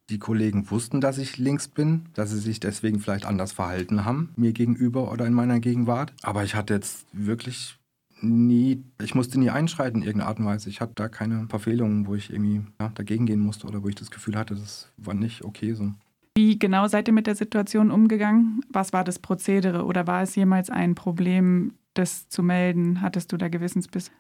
die 0.10 0.20
Kollegen 0.20 0.70
wussten, 0.72 1.02
dass 1.02 1.18
ich 1.18 1.38
links 1.38 1.68
bin, 1.68 2.06
dass 2.14 2.30
sie 2.30 2.40
sich 2.40 2.60
deswegen 2.60 3.00
vielleicht 3.00 3.26
anders 3.26 3.52
verhalten 3.52 4.06
haben, 4.06 4.32
mir 4.38 4.54
gegenüber 4.54 5.12
oder 5.12 5.26
in 5.26 5.34
meiner 5.34 5.60
Gegenwart. 5.60 6.14
Aber 6.22 6.44
ich 6.44 6.56
hatte 6.56 6.76
jetzt 6.76 7.06
wirklich 7.12 7.77
nie, 8.22 8.84
ich 9.02 9.16
musste 9.16 9.40
nie 9.40 9.50
einschreiten 9.50 10.02
in 10.02 10.08
irgendeiner 10.08 10.30
Art 10.30 10.40
und 10.40 10.46
Weise. 10.46 10.70
Ich 10.70 10.82
hatte 10.82 10.94
da 10.96 11.10
keine 11.10 11.48
Verfehlungen, 11.50 12.08
wo 12.08 12.16
ich 12.16 12.32
irgendwie 12.32 12.62
ja, 12.80 12.90
dagegen 12.90 13.26
gehen 13.26 13.40
musste 13.40 13.68
oder 13.68 13.84
wo 13.84 13.88
ich 13.88 13.96
das 13.96 14.12
Gefühl 14.12 14.38
hatte, 14.38 14.56
das 14.56 14.92
war 14.98 15.14
nicht 15.14 15.44
okay 15.44 15.74
so. 15.74 15.94
Wie 16.36 16.60
genau 16.60 16.88
seid 16.88 17.08
ihr 17.08 17.14
mit 17.14 17.26
der 17.26 17.36
Situation 17.36 17.90
umgegangen? 17.90 18.62
Was 18.70 18.94
war 18.94 19.04
das 19.04 19.18
Prozedere 19.18 19.86
oder 19.86 20.06
war 20.06 20.22
es 20.22 20.36
jemals 20.36 20.70
ein 20.70 20.94
Problem, 20.94 21.74
das 21.96 22.30
zu 22.30 22.44
melden? 22.44 23.02
Hattest 23.02 23.32
du 23.32 23.38
da 23.38 23.48
Gewissensbisse? 23.48 24.12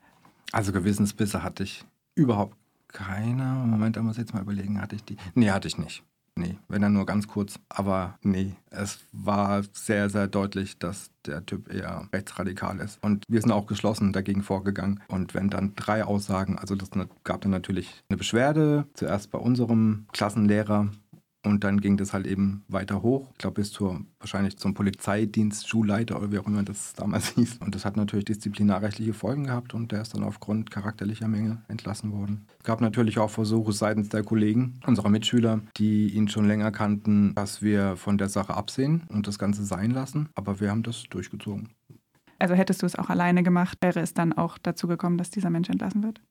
Also 0.51 0.71
Gewissensbisse 0.71 1.43
hatte 1.43 1.63
ich 1.63 1.85
überhaupt 2.15 2.57
keine. 2.87 3.43
Moment, 3.67 3.97
da 3.97 4.01
muss 4.01 4.15
ich 4.15 4.21
jetzt 4.21 4.33
mal 4.33 4.41
überlegen, 4.41 4.81
hatte 4.81 4.95
ich 4.95 5.03
die? 5.03 5.17
Nee, 5.35 5.51
hatte 5.51 5.67
ich 5.67 5.77
nicht. 5.77 6.03
Nee, 6.37 6.57
wenn 6.67 6.83
dann 6.83 6.93
nur 6.93 7.05
ganz 7.05 7.27
kurz. 7.27 7.59
Aber 7.67 8.19
nee, 8.21 8.55
es 8.69 8.99
war 9.11 9.63
sehr, 9.73 10.09
sehr 10.09 10.27
deutlich, 10.27 10.77
dass 10.77 11.09
der 11.25 11.45
Typ 11.45 11.73
eher 11.73 12.07
rechtsradikal 12.13 12.79
ist. 12.79 13.03
Und 13.03 13.23
wir 13.27 13.41
sind 13.41 13.51
auch 13.51 13.65
geschlossen 13.65 14.13
dagegen 14.13 14.43
vorgegangen. 14.43 15.01
Und 15.07 15.33
wenn 15.33 15.49
dann 15.49 15.75
drei 15.75 16.03
Aussagen, 16.03 16.57
also 16.57 16.75
das 16.75 16.91
gab 17.23 17.41
dann 17.41 17.51
natürlich 17.51 18.03
eine 18.09 18.17
Beschwerde, 18.17 18.85
zuerst 18.93 19.31
bei 19.31 19.39
unserem 19.39 20.05
Klassenlehrer 20.13 20.91
und 21.45 21.63
dann 21.63 21.81
ging 21.81 21.97
das 21.97 22.13
halt 22.13 22.27
eben 22.27 22.63
weiter 22.67 23.01
hoch, 23.01 23.29
ich 23.31 23.37
glaube 23.37 23.55
bis 23.61 23.71
zur 23.71 24.01
wahrscheinlich 24.19 24.57
zum 24.57 24.73
Polizeidienst, 24.73 25.67
Schulleiter 25.67 26.17
oder 26.17 26.31
wie 26.31 26.39
auch 26.39 26.47
immer 26.47 26.63
das 26.63 26.93
damals 26.93 27.29
hieß. 27.35 27.57
Und 27.57 27.75
das 27.75 27.85
hat 27.85 27.97
natürlich 27.97 28.25
disziplinarrechtliche 28.25 29.13
Folgen 29.13 29.45
gehabt 29.45 29.73
und 29.73 29.91
der 29.91 30.01
ist 30.01 30.13
dann 30.13 30.23
aufgrund 30.23 30.71
charakterlicher 30.71 31.27
Mängel 31.27 31.59
entlassen 31.67 32.11
worden. 32.11 32.45
Es 32.59 32.65
gab 32.65 32.81
natürlich 32.81 33.19
auch 33.19 33.29
Versuche 33.29 33.71
seitens 33.71 34.09
der 34.09 34.23
Kollegen, 34.23 34.79
unserer 34.85 35.09
Mitschüler, 35.09 35.61
die 35.77 36.09
ihn 36.09 36.27
schon 36.27 36.47
länger 36.47 36.71
kannten, 36.71 37.33
dass 37.35 37.61
wir 37.61 37.95
von 37.95 38.17
der 38.17 38.29
Sache 38.29 38.53
absehen 38.55 39.03
und 39.09 39.27
das 39.27 39.39
Ganze 39.39 39.63
sein 39.63 39.91
lassen. 39.91 40.29
Aber 40.35 40.59
wir 40.59 40.71
haben 40.71 40.83
das 40.83 41.03
durchgezogen. 41.09 41.69
Also 42.39 42.53
hättest 42.53 42.81
du 42.81 42.85
es 42.85 42.95
auch 42.95 43.09
alleine 43.09 43.41
gemacht, 43.41 43.79
wäre 43.81 43.99
es 43.99 44.13
dann 44.13 44.33
auch 44.33 44.57
dazu 44.57 44.87
gekommen, 44.87 45.17
dass 45.17 45.31
dieser 45.31 45.49
Mensch 45.49 45.69
entlassen 45.69 46.03
wird? 46.03 46.21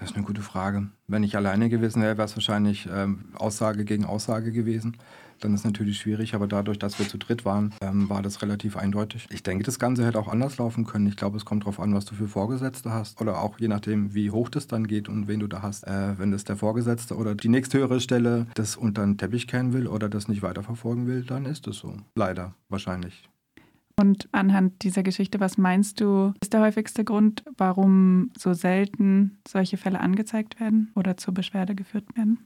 Das 0.00 0.10
ist 0.10 0.16
eine 0.16 0.24
gute 0.24 0.40
Frage. 0.40 0.88
Wenn 1.08 1.22
ich 1.22 1.36
alleine 1.36 1.68
gewesen 1.68 2.00
wäre, 2.00 2.16
wäre 2.16 2.24
es 2.24 2.34
wahrscheinlich 2.34 2.88
ähm, 2.90 3.26
Aussage 3.34 3.84
gegen 3.84 4.06
Aussage 4.06 4.50
gewesen. 4.50 4.96
Dann 5.40 5.52
ist 5.54 5.60
es 5.60 5.64
natürlich 5.64 5.98
schwierig, 5.98 6.34
aber 6.34 6.46
dadurch, 6.46 6.78
dass 6.78 6.98
wir 6.98 7.06
zu 7.06 7.18
dritt 7.18 7.44
waren, 7.44 7.74
ähm, 7.82 8.08
war 8.08 8.22
das 8.22 8.40
relativ 8.40 8.78
eindeutig. 8.78 9.26
Ich 9.30 9.42
denke, 9.42 9.62
das 9.62 9.78
Ganze 9.78 10.06
hätte 10.06 10.18
auch 10.18 10.28
anders 10.28 10.56
laufen 10.56 10.86
können. 10.86 11.06
Ich 11.06 11.16
glaube, 11.16 11.36
es 11.36 11.44
kommt 11.44 11.64
darauf 11.64 11.80
an, 11.80 11.94
was 11.94 12.06
du 12.06 12.14
für 12.14 12.28
Vorgesetzte 12.28 12.92
hast. 12.92 13.20
Oder 13.20 13.40
auch 13.40 13.58
je 13.58 13.68
nachdem, 13.68 14.14
wie 14.14 14.30
hoch 14.30 14.48
das 14.48 14.66
dann 14.66 14.86
geht 14.86 15.08
und 15.08 15.28
wen 15.28 15.40
du 15.40 15.46
da 15.46 15.60
hast. 15.62 15.86
Äh, 15.86 16.18
wenn 16.18 16.30
das 16.30 16.44
der 16.44 16.56
Vorgesetzte 16.56 17.16
oder 17.16 17.34
die 17.34 17.48
nächsthöhere 17.48 18.00
Stelle 18.00 18.46
das 18.54 18.76
unter 18.76 19.04
den 19.04 19.18
Teppich 19.18 19.46
kehren 19.46 19.74
will 19.74 19.86
oder 19.86 20.08
das 20.08 20.28
nicht 20.28 20.42
weiterverfolgen 20.42 21.06
will, 21.06 21.24
dann 21.24 21.44
ist 21.44 21.66
es 21.66 21.76
so. 21.76 21.94
Leider, 22.14 22.54
wahrscheinlich. 22.68 23.29
Und 24.00 24.30
anhand 24.32 24.82
dieser 24.82 25.02
Geschichte, 25.02 25.40
was 25.40 25.58
meinst 25.58 26.00
du, 26.00 26.32
ist 26.40 26.54
der 26.54 26.62
häufigste 26.62 27.04
Grund, 27.04 27.44
warum 27.58 28.30
so 28.34 28.54
selten 28.54 29.36
solche 29.46 29.76
Fälle 29.76 30.00
angezeigt 30.00 30.58
werden 30.58 30.90
oder 30.94 31.18
zur 31.18 31.34
Beschwerde 31.34 31.74
geführt 31.74 32.06
werden? 32.16 32.38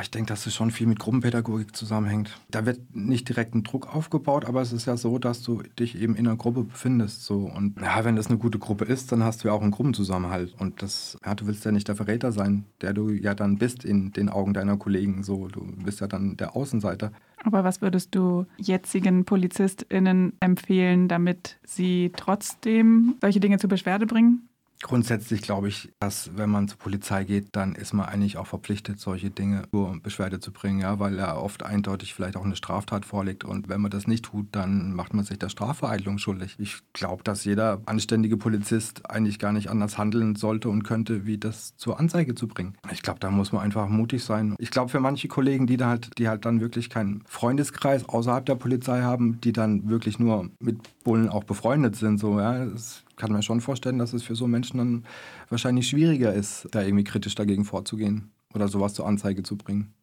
Ich 0.00 0.10
denke, 0.10 0.28
dass 0.28 0.46
es 0.46 0.54
schon 0.54 0.70
viel 0.70 0.86
mit 0.86 0.98
Gruppenpädagogik 0.98 1.74
zusammenhängt. 1.76 2.36
Da 2.50 2.66
wird 2.66 2.80
nicht 2.94 3.28
direkt 3.28 3.54
ein 3.54 3.62
Druck 3.62 3.94
aufgebaut, 3.94 4.44
aber 4.44 4.60
es 4.60 4.72
ist 4.72 4.86
ja 4.86 4.96
so, 4.96 5.18
dass 5.18 5.42
du 5.42 5.62
dich 5.78 6.00
eben 6.00 6.16
in 6.16 6.26
einer 6.26 6.36
Gruppe 6.36 6.64
befindest. 6.64 7.24
So. 7.24 7.50
Und 7.54 7.80
ja, 7.80 8.04
wenn 8.04 8.16
das 8.16 8.26
eine 8.26 8.38
gute 8.38 8.58
Gruppe 8.58 8.84
ist, 8.84 9.12
dann 9.12 9.22
hast 9.22 9.44
du 9.44 9.48
ja 9.48 9.54
auch 9.54 9.62
einen 9.62 9.70
Gruppenzusammenhalt. 9.70 10.54
Und 10.58 10.82
das, 10.82 11.16
ja, 11.24 11.34
du 11.34 11.46
willst 11.46 11.64
ja 11.64 11.72
nicht 11.72 11.88
der 11.88 11.96
Verräter 11.96 12.32
sein, 12.32 12.64
der 12.80 12.92
du 12.92 13.10
ja 13.10 13.34
dann 13.34 13.58
bist 13.58 13.84
in 13.84 14.12
den 14.12 14.28
Augen 14.28 14.52
deiner 14.52 14.76
Kollegen. 14.76 15.22
So. 15.22 15.48
Du 15.48 15.64
bist 15.84 16.00
ja 16.00 16.06
dann 16.06 16.36
der 16.36 16.56
Außenseiter. 16.56 17.12
Aber 17.44 17.62
was 17.62 17.80
würdest 17.82 18.14
du 18.14 18.46
jetzigen 18.56 19.24
PolizistInnen 19.24 20.32
empfehlen, 20.40 21.08
damit 21.08 21.58
sie 21.64 22.10
trotzdem 22.16 23.16
solche 23.20 23.40
Dinge 23.40 23.58
zur 23.58 23.68
Beschwerde 23.68 24.06
bringen? 24.06 24.48
Grundsätzlich 24.84 25.40
glaube 25.40 25.68
ich, 25.68 25.90
dass 25.98 26.36
wenn 26.36 26.50
man 26.50 26.68
zur 26.68 26.78
Polizei 26.78 27.24
geht, 27.24 27.48
dann 27.52 27.74
ist 27.74 27.94
man 27.94 28.04
eigentlich 28.04 28.36
auch 28.36 28.46
verpflichtet, 28.46 29.00
solche 29.00 29.30
Dinge 29.30 29.62
zur 29.70 29.98
Beschwerde 30.02 30.40
zu 30.40 30.52
bringen, 30.52 30.80
ja, 30.80 30.98
weil 30.98 31.18
er 31.18 31.42
oft 31.42 31.62
eindeutig 31.62 32.12
vielleicht 32.12 32.36
auch 32.36 32.44
eine 32.44 32.54
Straftat 32.54 33.06
vorliegt 33.06 33.44
und 33.44 33.70
wenn 33.70 33.80
man 33.80 33.90
das 33.90 34.06
nicht 34.06 34.26
tut, 34.26 34.48
dann 34.52 34.92
macht 34.92 35.14
man 35.14 35.24
sich 35.24 35.38
der 35.38 35.48
Strafvereitlung 35.48 36.18
schuldig. 36.18 36.56
Ich 36.58 36.82
glaube, 36.92 37.22
dass 37.24 37.46
jeder 37.46 37.80
anständige 37.86 38.36
Polizist 38.36 39.08
eigentlich 39.08 39.38
gar 39.38 39.54
nicht 39.54 39.70
anders 39.70 39.96
handeln 39.96 40.36
sollte 40.36 40.68
und 40.68 40.82
könnte, 40.82 41.24
wie 41.24 41.38
das 41.38 41.74
zur 41.78 41.98
Anzeige 41.98 42.34
zu 42.34 42.46
bringen. 42.46 42.76
Ich 42.92 43.00
glaube, 43.00 43.20
da 43.20 43.30
muss 43.30 43.52
man 43.52 43.62
einfach 43.62 43.88
mutig 43.88 44.22
sein. 44.22 44.54
Ich 44.58 44.70
glaube, 44.70 44.90
für 44.90 45.00
manche 45.00 45.28
Kollegen, 45.28 45.66
die 45.66 45.78
da 45.78 45.88
halt, 45.88 46.10
die 46.18 46.28
halt 46.28 46.44
dann 46.44 46.60
wirklich 46.60 46.90
keinen 46.90 47.22
Freundeskreis 47.26 48.06
außerhalb 48.06 48.44
der 48.44 48.56
Polizei 48.56 49.00
haben, 49.00 49.40
die 49.40 49.54
dann 49.54 49.88
wirklich 49.88 50.18
nur 50.18 50.50
mit 50.60 50.76
Bullen 51.04 51.28
auch 51.28 51.44
befreundet 51.44 51.96
sind, 51.96 52.18
so, 52.18 52.40
ja, 52.40 52.64
das 52.64 53.04
kann 53.16 53.30
mir 53.30 53.42
schon 53.42 53.60
vorstellen, 53.60 53.98
dass 53.98 54.12
es 54.12 54.24
für 54.24 54.34
so 54.34 54.46
Menschen 54.46 54.78
dann 54.78 55.04
wahrscheinlich 55.50 55.88
schwieriger 55.88 56.34
ist, 56.34 56.66
da 56.72 56.82
irgendwie 56.82 57.04
kritisch 57.04 57.34
dagegen 57.36 57.64
vorzugehen 57.64 58.32
oder 58.54 58.68
sowas 58.68 58.94
zur 58.94 59.06
Anzeige 59.06 59.42
zu 59.42 59.56
bringen. 59.56 59.94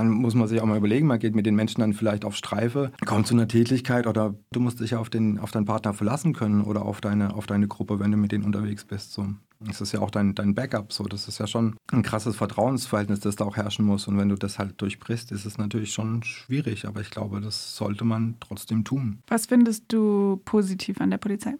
Dann 0.00 0.08
muss 0.08 0.34
man 0.34 0.48
sich 0.48 0.62
auch 0.62 0.64
mal 0.64 0.78
überlegen, 0.78 1.06
man 1.06 1.18
geht 1.18 1.34
mit 1.34 1.44
den 1.44 1.54
Menschen 1.54 1.82
dann 1.82 1.92
vielleicht 1.92 2.24
auf 2.24 2.34
Streife, 2.34 2.90
kommt 3.04 3.26
zu 3.26 3.34
einer 3.34 3.46
Tätigkeit 3.46 4.06
oder 4.06 4.34
du 4.50 4.58
musst 4.58 4.80
dich 4.80 4.92
ja 4.92 4.98
auf, 4.98 5.10
den, 5.10 5.38
auf 5.38 5.50
deinen 5.50 5.66
Partner 5.66 5.92
verlassen 5.92 6.32
können 6.32 6.62
oder 6.62 6.86
auf 6.86 7.02
deine, 7.02 7.34
auf 7.34 7.46
deine 7.46 7.68
Gruppe, 7.68 8.00
wenn 8.00 8.10
du 8.10 8.16
mit 8.16 8.32
denen 8.32 8.44
unterwegs 8.44 8.86
bist. 8.86 9.12
So. 9.12 9.26
Das 9.58 9.82
ist 9.82 9.92
ja 9.92 10.00
auch 10.00 10.10
dein, 10.10 10.34
dein 10.34 10.54
Backup. 10.54 10.94
So. 10.94 11.04
Das 11.04 11.28
ist 11.28 11.38
ja 11.38 11.46
schon 11.46 11.76
ein 11.92 12.02
krasses 12.02 12.34
Vertrauensverhältnis, 12.34 13.20
das 13.20 13.36
da 13.36 13.44
auch 13.44 13.58
herrschen 13.58 13.84
muss. 13.84 14.08
Und 14.08 14.16
wenn 14.16 14.30
du 14.30 14.36
das 14.36 14.58
halt 14.58 14.80
durchbrichst, 14.80 15.32
ist 15.32 15.44
es 15.44 15.58
natürlich 15.58 15.92
schon 15.92 16.22
schwierig. 16.22 16.86
Aber 16.86 17.02
ich 17.02 17.10
glaube, 17.10 17.42
das 17.42 17.76
sollte 17.76 18.06
man 18.06 18.36
trotzdem 18.40 18.84
tun. 18.84 19.18
Was 19.28 19.44
findest 19.44 19.92
du 19.92 20.40
positiv 20.46 21.02
an 21.02 21.10
der 21.10 21.18
Polizei? 21.18 21.56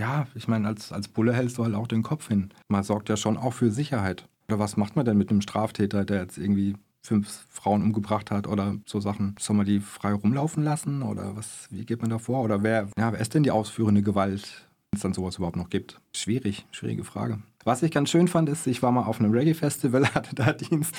Ja, 0.00 0.26
ich 0.34 0.48
meine, 0.48 0.66
als, 0.66 0.90
als 0.90 1.06
Bulle 1.06 1.32
hältst 1.32 1.58
du 1.58 1.64
halt 1.64 1.76
auch 1.76 1.86
den 1.86 2.02
Kopf 2.02 2.26
hin. 2.26 2.50
Man 2.66 2.82
sorgt 2.82 3.08
ja 3.08 3.16
schon 3.16 3.36
auch 3.36 3.52
für 3.52 3.70
Sicherheit. 3.70 4.28
Oder 4.48 4.58
was 4.58 4.76
macht 4.76 4.96
man 4.96 5.04
denn 5.04 5.16
mit 5.16 5.30
einem 5.30 5.42
Straftäter, 5.42 6.04
der 6.04 6.22
jetzt 6.22 6.38
irgendwie 6.38 6.74
fünf 7.06 7.46
Frauen 7.50 7.82
umgebracht 7.82 8.30
hat 8.30 8.46
oder 8.46 8.76
so 8.86 9.00
Sachen? 9.00 9.34
Soll 9.38 9.56
man 9.56 9.66
die 9.66 9.80
frei 9.80 10.12
rumlaufen 10.12 10.62
lassen? 10.62 11.02
Oder 11.02 11.36
was, 11.36 11.68
wie 11.70 11.84
geht 11.84 12.00
man 12.00 12.10
da 12.10 12.18
vor? 12.18 12.42
Oder 12.42 12.62
wer, 12.62 12.88
ja, 12.98 13.12
wer 13.12 13.20
ist 13.20 13.34
denn 13.34 13.42
die 13.42 13.50
ausführende 13.50 14.02
Gewalt, 14.02 14.66
wenn 14.90 14.96
es 14.96 15.02
dann 15.02 15.14
sowas 15.14 15.36
überhaupt 15.36 15.56
noch 15.56 15.70
gibt? 15.70 16.00
Schwierig, 16.12 16.66
schwierige 16.70 17.04
Frage. 17.04 17.38
Was 17.64 17.82
ich 17.82 17.90
ganz 17.90 18.10
schön 18.10 18.28
fand, 18.28 18.48
ist, 18.48 18.66
ich 18.66 18.82
war 18.82 18.92
mal 18.92 19.04
auf 19.04 19.20
einem 19.20 19.32
Reggae-Festival, 19.32 20.06
hatte 20.14 20.34
da 20.34 20.52
Dienst. 20.52 20.94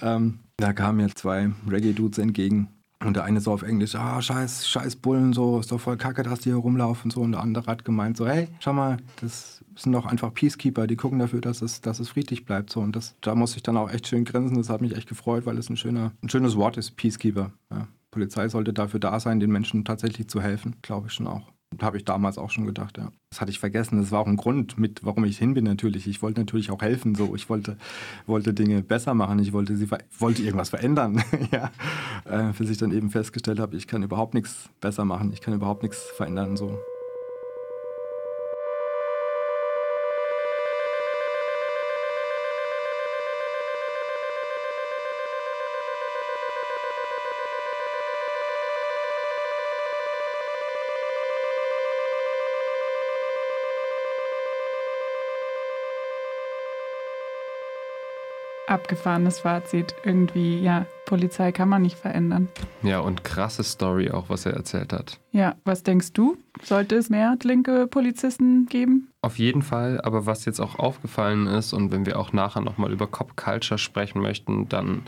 Ähm, 0.00 0.38
da 0.56 0.72
kamen 0.72 0.98
mir 0.98 1.14
zwei 1.14 1.50
Reggae-Dudes 1.70 2.18
entgegen 2.18 2.68
und 3.04 3.14
der 3.16 3.24
eine 3.24 3.40
so 3.40 3.52
auf 3.52 3.62
Englisch, 3.62 3.94
ah, 3.94 4.20
scheiß, 4.22 4.68
scheiß 4.68 4.96
Bullen, 4.96 5.32
so, 5.32 5.58
ist 5.58 5.72
doch 5.72 5.80
voll 5.80 5.96
kacke, 5.96 6.22
dass 6.22 6.40
die 6.40 6.50
hier 6.50 6.56
rumlaufen, 6.56 7.10
so. 7.10 7.20
Und 7.20 7.32
der 7.32 7.40
andere 7.40 7.66
hat 7.66 7.84
gemeint, 7.84 8.16
so, 8.16 8.26
hey, 8.26 8.48
schau 8.60 8.72
mal, 8.72 8.98
das 9.20 9.61
sind 9.76 9.92
doch 9.92 10.06
einfach 10.06 10.32
Peacekeeper, 10.32 10.86
die 10.86 10.96
gucken 10.96 11.18
dafür, 11.18 11.40
dass 11.40 11.62
es, 11.62 11.80
dass 11.80 12.00
es 12.00 12.08
friedlich 12.08 12.44
bleibt, 12.44 12.70
so. 12.70 12.80
Und 12.80 12.96
das, 12.96 13.16
da 13.20 13.34
muss 13.34 13.56
ich 13.56 13.62
dann 13.62 13.76
auch 13.76 13.90
echt 13.90 14.06
schön 14.08 14.24
grinsen, 14.24 14.56
das 14.56 14.68
hat 14.68 14.80
mich 14.80 14.96
echt 14.96 15.08
gefreut, 15.08 15.46
weil 15.46 15.58
es 15.58 15.70
ein 15.70 15.76
schöner, 15.76 16.12
ein 16.22 16.28
schönes 16.28 16.56
Wort 16.56 16.76
ist, 16.76 16.96
Peacekeeper. 16.96 17.52
Ja. 17.70 17.88
Polizei 18.12 18.48
sollte 18.48 18.72
dafür 18.72 19.00
da 19.00 19.18
sein, 19.18 19.40
den 19.40 19.50
Menschen 19.50 19.84
tatsächlich 19.84 20.28
zu 20.28 20.40
helfen, 20.40 20.76
glaube 20.82 21.08
ich 21.08 21.14
schon 21.14 21.26
auch. 21.26 21.50
habe 21.80 21.96
ich 21.96 22.04
damals 22.04 22.36
auch 22.36 22.50
schon 22.50 22.66
gedacht, 22.66 22.98
ja. 22.98 23.10
Das 23.30 23.40
hatte 23.40 23.50
ich 23.50 23.58
vergessen. 23.58 23.98
Das 23.98 24.12
war 24.12 24.20
auch 24.20 24.26
ein 24.26 24.36
Grund, 24.36 24.78
mit, 24.78 25.02
warum 25.04 25.24
ich 25.24 25.38
hin 25.38 25.54
bin 25.54 25.64
natürlich. 25.64 26.06
Ich 26.06 26.20
wollte 26.20 26.38
natürlich 26.38 26.70
auch 26.70 26.82
helfen. 26.82 27.14
So. 27.14 27.34
Ich 27.34 27.48
wollte, 27.48 27.78
wollte 28.26 28.52
Dinge 28.52 28.82
besser 28.82 29.14
machen. 29.14 29.38
Ich 29.38 29.54
wollte, 29.54 29.74
sie, 29.78 29.88
wollte 30.18 30.42
irgendwas 30.42 30.68
verändern. 30.68 31.24
ja. 31.50 31.70
Äh, 32.26 32.52
bis 32.52 32.68
ich 32.68 32.76
dann 32.76 32.92
eben 32.92 33.08
festgestellt 33.08 33.58
habe, 33.58 33.74
ich 33.74 33.86
kann 33.86 34.02
überhaupt 34.02 34.34
nichts 34.34 34.68
besser 34.82 35.06
machen. 35.06 35.32
Ich 35.32 35.40
kann 35.40 35.54
überhaupt 35.54 35.82
nichts 35.82 35.98
verändern. 36.14 36.58
So. 36.58 36.78
Abgefahrenes 58.72 59.40
Fazit. 59.40 59.94
Irgendwie, 60.02 60.60
ja, 60.60 60.86
Polizei 61.04 61.52
kann 61.52 61.68
man 61.68 61.82
nicht 61.82 61.98
verändern. 61.98 62.48
Ja, 62.82 63.00
und 63.00 63.22
krasse 63.22 63.62
Story 63.62 64.10
auch, 64.10 64.28
was 64.28 64.46
er 64.46 64.54
erzählt 64.54 64.92
hat. 64.92 65.18
Ja, 65.30 65.54
was 65.64 65.82
denkst 65.82 66.12
du? 66.14 66.36
Sollte 66.62 66.96
es 66.96 67.10
mehr 67.10 67.36
linke 67.42 67.86
Polizisten 67.86 68.66
geben? 68.66 69.08
Auf 69.20 69.38
jeden 69.38 69.62
Fall, 69.62 70.00
aber 70.00 70.26
was 70.26 70.44
jetzt 70.44 70.60
auch 70.60 70.78
aufgefallen 70.78 71.46
ist 71.46 71.72
und 71.72 71.92
wenn 71.92 72.06
wir 72.06 72.18
auch 72.18 72.32
nachher 72.32 72.62
nochmal 72.62 72.92
über 72.92 73.06
Cop 73.06 73.36
Culture 73.36 73.78
sprechen 73.78 74.20
möchten, 74.20 74.68
dann 74.68 75.02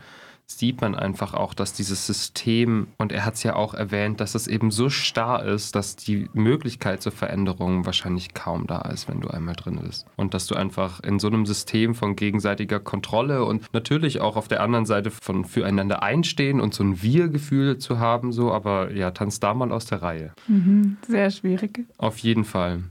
sieht 0.46 0.80
man 0.80 0.94
einfach 0.94 1.34
auch, 1.34 1.54
dass 1.54 1.72
dieses 1.72 2.06
System, 2.06 2.88
und 2.98 3.12
er 3.12 3.24
hat 3.24 3.34
es 3.34 3.42
ja 3.42 3.56
auch 3.56 3.74
erwähnt, 3.74 4.20
dass 4.20 4.34
es 4.34 4.46
eben 4.46 4.70
so 4.70 4.90
starr 4.90 5.44
ist, 5.44 5.74
dass 5.74 5.96
die 5.96 6.28
Möglichkeit 6.32 7.02
zur 7.02 7.12
Veränderung 7.12 7.86
wahrscheinlich 7.86 8.34
kaum 8.34 8.66
da 8.66 8.82
ist, 8.82 9.08
wenn 9.08 9.20
du 9.20 9.28
einmal 9.28 9.54
drin 9.54 9.80
bist. 9.82 10.06
Und 10.16 10.34
dass 10.34 10.46
du 10.46 10.54
einfach 10.54 11.00
in 11.00 11.18
so 11.18 11.28
einem 11.28 11.46
System 11.46 11.94
von 11.94 12.16
gegenseitiger 12.16 12.80
Kontrolle 12.80 13.44
und 13.44 13.72
natürlich 13.72 14.20
auch 14.20 14.36
auf 14.36 14.48
der 14.48 14.62
anderen 14.62 14.86
Seite 14.86 15.10
von 15.10 15.44
füreinander 15.44 16.02
einstehen 16.02 16.60
und 16.60 16.74
so 16.74 16.84
ein 16.84 17.02
Wir-Gefühl 17.02 17.78
zu 17.78 17.98
haben, 17.98 18.32
so, 18.32 18.52
aber 18.52 18.92
ja, 18.92 19.10
tanzt 19.10 19.42
da 19.42 19.54
mal 19.54 19.72
aus 19.72 19.86
der 19.86 20.02
Reihe. 20.02 20.32
Mhm, 20.46 20.98
sehr 21.06 21.30
schwierig. 21.30 21.80
Auf 21.98 22.18
jeden 22.18 22.44
Fall. 22.44 22.84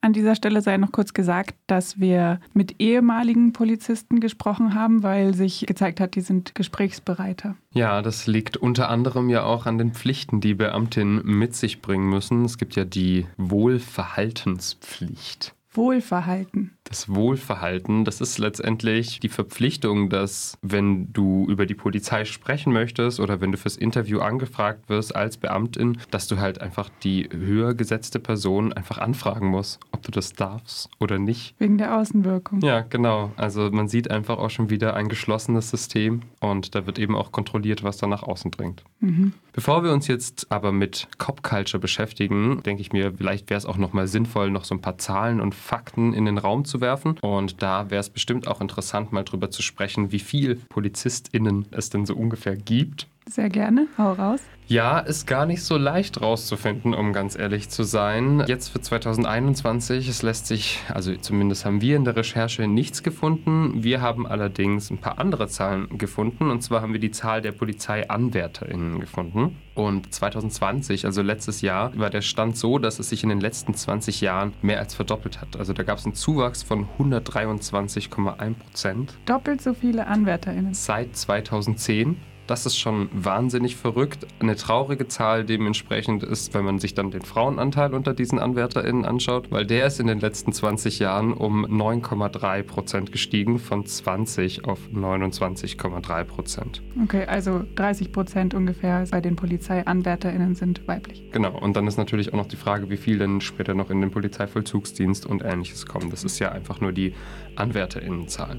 An 0.00 0.12
dieser 0.12 0.36
Stelle 0.36 0.62
sei 0.62 0.76
noch 0.76 0.92
kurz 0.92 1.12
gesagt, 1.12 1.56
dass 1.66 1.98
wir 1.98 2.38
mit 2.54 2.80
ehemaligen 2.80 3.52
Polizisten 3.52 4.20
gesprochen 4.20 4.74
haben, 4.74 5.02
weil 5.02 5.34
sich 5.34 5.66
gezeigt 5.66 5.98
hat, 5.98 6.14
die 6.14 6.20
sind 6.20 6.54
gesprächsbereiter. 6.54 7.56
Ja, 7.74 8.00
das 8.00 8.28
liegt 8.28 8.56
unter 8.56 8.90
anderem 8.90 9.28
ja 9.28 9.42
auch 9.42 9.66
an 9.66 9.76
den 9.76 9.92
Pflichten, 9.92 10.40
die 10.40 10.54
Beamtinnen 10.54 11.22
mit 11.24 11.56
sich 11.56 11.82
bringen 11.82 12.08
müssen. 12.08 12.44
Es 12.44 12.58
gibt 12.58 12.76
ja 12.76 12.84
die 12.84 13.26
Wohlverhaltenspflicht. 13.38 15.56
Wohlverhalten. 15.72 16.72
Das 16.84 17.10
Wohlverhalten, 17.10 18.06
das 18.06 18.22
ist 18.22 18.38
letztendlich 18.38 19.20
die 19.20 19.28
Verpflichtung, 19.28 20.08
dass 20.08 20.56
wenn 20.62 21.12
du 21.12 21.46
über 21.48 21.66
die 21.66 21.74
Polizei 21.74 22.24
sprechen 22.24 22.72
möchtest 22.72 23.20
oder 23.20 23.42
wenn 23.42 23.52
du 23.52 23.58
fürs 23.58 23.76
Interview 23.76 24.20
angefragt 24.20 24.88
wirst 24.88 25.14
als 25.14 25.36
Beamtin, 25.36 25.98
dass 26.10 26.26
du 26.26 26.38
halt 26.38 26.62
einfach 26.62 26.88
die 27.02 27.28
höher 27.30 27.74
gesetzte 27.74 28.18
Person 28.18 28.72
einfach 28.72 28.96
anfragen 28.96 29.48
musst, 29.48 29.80
ob 29.92 30.02
du 30.02 30.10
das 30.10 30.32
darfst 30.32 30.88
oder 30.98 31.18
nicht. 31.18 31.54
Wegen 31.58 31.76
der 31.76 31.98
Außenwirkung. 31.98 32.62
Ja, 32.62 32.80
genau. 32.80 33.32
Also 33.36 33.70
man 33.70 33.88
sieht 33.88 34.10
einfach 34.10 34.38
auch 34.38 34.50
schon 34.50 34.70
wieder 34.70 34.94
ein 34.94 35.08
geschlossenes 35.08 35.68
System 35.68 36.22
und 36.40 36.74
da 36.74 36.86
wird 36.86 36.98
eben 36.98 37.14
auch 37.14 37.30
kontrolliert, 37.32 37.84
was 37.84 37.98
da 37.98 38.06
nach 38.06 38.22
außen 38.22 38.50
dringt. 38.50 38.84
Mhm. 39.00 39.34
Bevor 39.52 39.82
wir 39.82 39.92
uns 39.92 40.06
jetzt 40.06 40.50
aber 40.50 40.72
mit 40.72 41.08
Cop 41.18 41.42
Culture 41.42 41.80
beschäftigen, 41.80 42.62
denke 42.62 42.80
ich 42.80 42.92
mir, 42.92 43.12
vielleicht 43.12 43.50
wäre 43.50 43.58
es 43.58 43.66
auch 43.66 43.76
nochmal 43.76 44.06
sinnvoll, 44.06 44.50
noch 44.50 44.64
so 44.64 44.74
ein 44.74 44.80
paar 44.80 44.98
Zahlen 44.98 45.40
und 45.40 45.54
Fakten 45.58 46.14
in 46.14 46.24
den 46.24 46.38
Raum 46.38 46.64
zu 46.64 46.80
werfen. 46.80 47.18
Und 47.20 47.62
da 47.62 47.90
wäre 47.90 48.00
es 48.00 48.10
bestimmt 48.10 48.48
auch 48.48 48.60
interessant, 48.60 49.12
mal 49.12 49.24
drüber 49.24 49.50
zu 49.50 49.62
sprechen, 49.62 50.12
wie 50.12 50.18
viel 50.18 50.56
PolizistInnen 50.68 51.66
es 51.70 51.90
denn 51.90 52.06
so 52.06 52.14
ungefähr 52.14 52.56
gibt. 52.56 53.06
Sehr 53.30 53.50
gerne, 53.50 53.86
hau 53.98 54.12
raus. 54.12 54.40
Ja, 54.68 54.98
ist 54.98 55.26
gar 55.26 55.46
nicht 55.46 55.62
so 55.62 55.78
leicht 55.78 56.20
rauszufinden, 56.20 56.92
um 56.92 57.12
ganz 57.12 57.38
ehrlich 57.38 57.68
zu 57.70 57.84
sein. 57.84 58.44
Jetzt 58.46 58.68
für 58.68 58.80
2021, 58.80 60.08
es 60.08 60.22
lässt 60.22 60.46
sich, 60.46 60.80
also 60.92 61.14
zumindest 61.16 61.64
haben 61.64 61.80
wir 61.80 61.96
in 61.96 62.04
der 62.04 62.16
Recherche 62.16 62.66
nichts 62.66 63.02
gefunden. 63.02 63.82
Wir 63.82 64.02
haben 64.02 64.26
allerdings 64.26 64.90
ein 64.90 64.98
paar 64.98 65.18
andere 65.18 65.48
Zahlen 65.48 65.96
gefunden. 65.96 66.50
Und 66.50 66.62
zwar 66.62 66.82
haben 66.82 66.92
wir 66.92 67.00
die 67.00 67.10
Zahl 67.10 67.40
der 67.40 67.52
PolizeianwärterInnen 67.52 69.00
gefunden. 69.00 69.56
Und 69.74 70.12
2020, 70.12 71.06
also 71.06 71.22
letztes 71.22 71.62
Jahr, 71.62 71.96
war 71.98 72.10
der 72.10 72.22
Stand 72.22 72.56
so, 72.56 72.78
dass 72.78 72.98
es 72.98 73.08
sich 73.08 73.22
in 73.22 73.30
den 73.30 73.40
letzten 73.40 73.72
20 73.72 74.20
Jahren 74.20 74.52
mehr 74.60 74.80
als 74.80 74.94
verdoppelt 74.94 75.40
hat. 75.40 75.56
Also 75.56 75.72
da 75.72 75.82
gab 75.82 75.98
es 75.98 76.04
einen 76.04 76.14
Zuwachs 76.14 76.62
von 76.62 76.86
123,1 76.98 78.54
Prozent. 78.54 79.18
Doppelt 79.24 79.62
so 79.62 79.72
viele 79.72 80.06
AnwärterInnen. 80.06 80.74
Seit 80.74 81.16
2010. 81.16 82.16
Das 82.48 82.64
ist 82.64 82.78
schon 82.78 83.10
wahnsinnig 83.12 83.76
verrückt. 83.76 84.26
Eine 84.40 84.56
traurige 84.56 85.06
Zahl 85.06 85.44
dementsprechend 85.44 86.22
ist, 86.22 86.54
wenn 86.54 86.64
man 86.64 86.78
sich 86.78 86.94
dann 86.94 87.10
den 87.10 87.20
Frauenanteil 87.20 87.92
unter 87.92 88.14
diesen 88.14 88.38
AnwärterInnen 88.38 89.04
anschaut, 89.04 89.50
weil 89.50 89.66
der 89.66 89.86
ist 89.86 90.00
in 90.00 90.06
den 90.06 90.18
letzten 90.18 90.54
20 90.54 90.98
Jahren 90.98 91.34
um 91.34 91.66
9,3 91.66 92.62
Prozent 92.62 93.12
gestiegen, 93.12 93.58
von 93.58 93.84
20 93.84 94.64
auf 94.64 94.80
29,3 94.90 96.24
Prozent. 96.24 96.82
Okay, 97.04 97.26
also 97.26 97.64
30 97.74 98.12
Prozent 98.12 98.54
ungefähr 98.54 99.04
bei 99.10 99.20
den 99.20 99.36
PolizeianwärterInnen 99.36 100.54
sind 100.54 100.88
weiblich. 100.88 101.22
Genau, 101.32 101.58
und 101.58 101.76
dann 101.76 101.86
ist 101.86 101.98
natürlich 101.98 102.32
auch 102.32 102.38
noch 102.38 102.48
die 102.48 102.56
Frage, 102.56 102.88
wie 102.88 102.96
viel 102.96 103.18
denn 103.18 103.42
später 103.42 103.74
noch 103.74 103.90
in 103.90 104.00
den 104.00 104.10
Polizeivollzugsdienst 104.10 105.26
und 105.26 105.42
ähnliches 105.44 105.84
kommen. 105.84 106.08
Das 106.08 106.24
ist 106.24 106.38
ja 106.38 106.50
einfach 106.50 106.80
nur 106.80 106.92
die 106.92 107.12
AnwärterInnenzahl. 107.56 108.58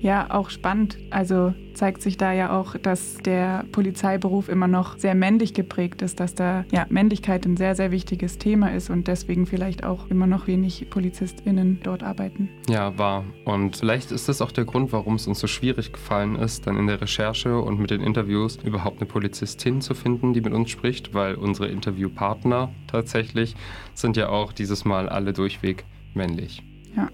Ja, 0.00 0.30
auch 0.30 0.48
spannend. 0.48 0.98
Also 1.10 1.52
zeigt 1.74 2.02
sich 2.02 2.16
da 2.16 2.32
ja 2.32 2.58
auch, 2.58 2.76
dass 2.76 3.18
der 3.18 3.64
Polizeiberuf 3.70 4.48
immer 4.48 4.66
noch 4.66 4.98
sehr 4.98 5.14
männlich 5.14 5.52
geprägt 5.54 6.02
ist, 6.02 6.20
dass 6.20 6.34
da 6.34 6.64
ja, 6.72 6.86
Männlichkeit 6.88 7.44
ein 7.44 7.56
sehr, 7.56 7.74
sehr 7.74 7.90
wichtiges 7.90 8.38
Thema 8.38 8.68
ist 8.68 8.90
und 8.90 9.08
deswegen 9.08 9.46
vielleicht 9.46 9.84
auch 9.84 10.08
immer 10.08 10.26
noch 10.26 10.46
wenig 10.46 10.88
PolizistInnen 10.88 11.80
dort 11.82 12.02
arbeiten. 12.02 12.48
Ja, 12.68 12.96
wahr. 12.98 13.24
Und 13.44 13.76
vielleicht 13.76 14.10
ist 14.10 14.28
das 14.28 14.40
auch 14.40 14.52
der 14.52 14.64
Grund, 14.64 14.92
warum 14.92 15.16
es 15.16 15.26
uns 15.26 15.38
so 15.38 15.46
schwierig 15.46 15.92
gefallen 15.92 16.36
ist, 16.36 16.66
dann 16.66 16.76
in 16.76 16.86
der 16.86 17.00
Recherche 17.00 17.58
und 17.58 17.78
mit 17.78 17.90
den 17.90 18.00
Interviews 18.00 18.56
überhaupt 18.56 18.98
eine 18.98 19.06
Polizistin 19.06 19.80
zu 19.82 19.94
finden, 19.94 20.32
die 20.32 20.40
mit 20.40 20.54
uns 20.54 20.70
spricht, 20.70 21.12
weil 21.12 21.34
unsere 21.34 21.68
Interviewpartner 21.68 22.70
tatsächlich 22.86 23.54
sind 23.94 24.16
ja 24.16 24.30
auch 24.30 24.52
dieses 24.52 24.84
Mal 24.84 25.08
alle 25.08 25.32
durchweg 25.34 25.84
männlich. 26.14 26.62
Ja. 26.96 27.08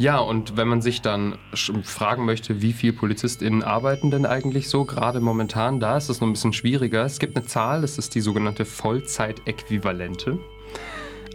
Ja, 0.00 0.18
und 0.18 0.56
wenn 0.56 0.66
man 0.66 0.80
sich 0.80 1.02
dann 1.02 1.36
fragen 1.82 2.24
möchte, 2.24 2.62
wie 2.62 2.72
viele 2.72 2.94
PolizistInnen 2.94 3.62
arbeiten 3.62 4.10
denn 4.10 4.24
eigentlich 4.24 4.70
so, 4.70 4.86
gerade 4.86 5.20
momentan, 5.20 5.78
da 5.78 5.98
ist 5.98 6.08
es 6.08 6.22
noch 6.22 6.28
ein 6.28 6.32
bisschen 6.32 6.54
schwieriger. 6.54 7.04
Es 7.04 7.18
gibt 7.18 7.36
eine 7.36 7.44
Zahl, 7.44 7.82
das 7.82 7.98
ist 7.98 8.14
die 8.14 8.22
sogenannte 8.22 8.64
Vollzeitäquivalente. 8.64 10.38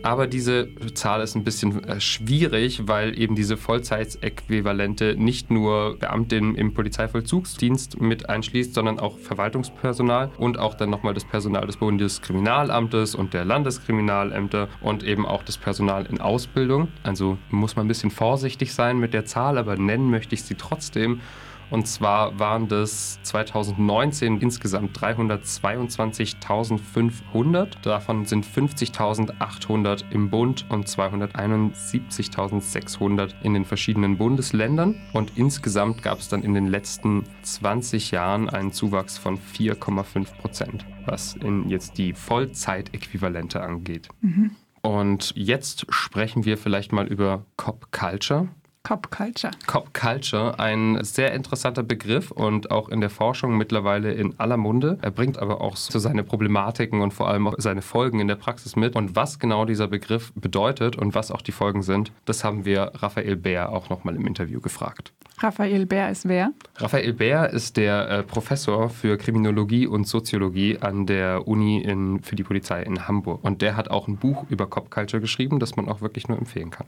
Aber 0.04 0.28
diese 0.28 0.70
Zahl 0.93 1.22
ist 1.22 1.36
ein 1.36 1.43
bisschen 1.43 1.84
äh, 1.84 2.00
schwierig, 2.00 2.88
weil 2.88 3.18
eben 3.20 3.36
diese 3.36 3.58
Vollzeitäquivalente 3.58 5.16
nicht 5.18 5.50
nur 5.50 5.98
Beamtinnen 5.98 6.56
im 6.56 6.74
Polizeivollzugsdienst 6.74 8.00
mit 8.00 8.30
einschließt, 8.30 8.74
sondern 8.74 9.00
auch 9.00 9.18
Verwaltungspersonal 9.18 10.32
und 10.38 10.60
auch 10.60 10.76
dann 10.76 10.89
nochmal 10.89 11.14
das 11.14 11.26
Personal 11.26 11.66
des 11.66 11.78
Bundeskriminalamtes 11.78 13.16
und 13.16 13.34
der 13.34 13.46
Landeskriminalämter 13.46 14.70
und 14.82 15.04
eben 15.04 15.26
auch 15.26 15.43
das 15.43 15.58
Personal 15.58 16.06
in 16.06 16.22
Ausbildung. 16.22 16.89
Also 17.04 17.38
muss 17.50 17.76
man 17.76 17.86
ein 17.86 17.88
bisschen 17.88 18.12
vorsichtig 18.12 18.74
sein 18.74 19.00
mit 19.00 19.14
der 19.14 19.26
Zahl, 19.26 19.58
aber 19.58 19.76
nennen 19.78 20.10
möchte 20.10 20.36
ich 20.36 20.43
sie 20.43 20.56
trotzdem. 20.56 21.22
Und 21.70 21.88
zwar 21.88 22.38
waren 22.39 22.68
das 22.68 23.20
2019 23.24 24.41
insgesamt 24.41 24.97
322.500. 24.97 27.82
Davon 27.82 28.26
sind 28.26 28.45
50.800 28.45 30.03
im 30.11 30.30
Bund 30.30 30.66
und 30.70 30.88
271.600 30.88 33.34
in 33.43 33.53
den 33.53 33.63
verschiedenen 33.66 34.18
Bundesländern. 34.18 34.95
Und 35.13 35.34
insgesamt 35.36 36.01
gab 36.03 36.20
es 36.20 36.30
dann 36.30 36.43
in 36.43 36.53
den 36.53 36.68
letzten 36.68 37.24
20 37.41 38.11
Jahren 38.11 38.49
einen 38.49 38.72
Zuwachs 38.72 39.18
von 39.18 39.38
4,5 39.38 40.38
Prozent, 40.38 40.86
was 41.05 41.36
in 41.36 41.68
jetzt 41.70 41.97
die 41.97 42.13
Vollzeitäquivalente 42.13 43.61
angeht. 43.61 44.07
Mhm. 44.22 44.51
Und 44.82 45.34
jetzt 45.36 45.88
sprechen 45.89 46.45
wir 46.45 46.59
vielleicht 46.59 46.91
mal 46.91 47.07
über 47.07 47.43
Cop 47.57 47.91
Culture. 47.91 48.49
Cop 48.86 49.09
Culture. 49.09 49.51
Cop 49.65 49.95
Culture, 49.95 50.59
ein 50.59 51.03
sehr 51.03 51.33
interessanter 51.33 51.81
Begriff 51.81 52.29
und 52.29 52.69
auch 52.69 52.88
in 52.88 53.01
der 53.01 53.09
Forschung 53.09 53.57
mittlerweile 53.57 54.11
in 54.13 54.39
aller 54.39 54.57
Munde. 54.57 54.99
Er 55.01 55.09
bringt 55.09 55.39
aber 55.39 55.59
auch 55.59 55.75
so 55.75 55.97
seine 55.97 56.23
Problematiken 56.23 57.01
und 57.01 57.11
vor 57.11 57.27
allem 57.27 57.47
auch 57.47 57.55
seine 57.57 57.81
Folgen 57.81 58.19
in 58.19 58.27
der 58.27 58.36
Praxis 58.36 58.75
mit. 58.75 58.95
Und 58.95 59.15
was 59.15 59.39
genau 59.39 59.65
dieser 59.65 59.88
Begriff 59.88 60.31
bedeutet 60.36 60.97
und 60.97 61.15
was 61.15 61.31
auch 61.31 61.41
die 61.41 61.51
Folgen 61.51 61.81
sind, 61.81 62.11
das 62.25 62.43
haben 62.43 62.63
wir 62.63 62.91
Raphael 62.93 63.36
Bär 63.36 63.71
auch 63.71 63.89
nochmal 63.89 64.15
im 64.15 64.27
Interview 64.27 64.61
gefragt. 64.61 65.13
Raphael 65.39 65.88
Bär 65.88 66.11
ist 66.11 66.27
wer? 66.27 66.51
Raphael 66.77 67.13
Bär 67.13 67.49
ist 67.49 67.77
der 67.77 68.07
äh, 68.07 68.21
Professor 68.21 68.91
für 68.91 69.17
Kriminologie 69.17 69.88
und 69.88 70.07
Soziologie 70.07 70.77
an 70.77 71.07
der 71.07 71.47
Uni 71.47 71.81
in, 71.81 72.21
für 72.21 72.36
die 72.36 72.43
Polizei 72.43 72.83
in 72.83 73.07
Hamburg. 73.07 73.43
Und 73.43 73.63
der 73.63 73.75
hat 73.77 73.89
auch 73.89 74.07
ein 74.07 74.17
Buch 74.17 74.45
über 74.49 74.67
Cop 74.67 74.91
Culture 74.91 75.21
geschrieben, 75.21 75.59
das 75.59 75.75
man 75.75 75.89
auch 75.89 76.01
wirklich 76.01 76.27
nur 76.27 76.38
empfehlen 76.38 76.69
kann. 76.69 76.86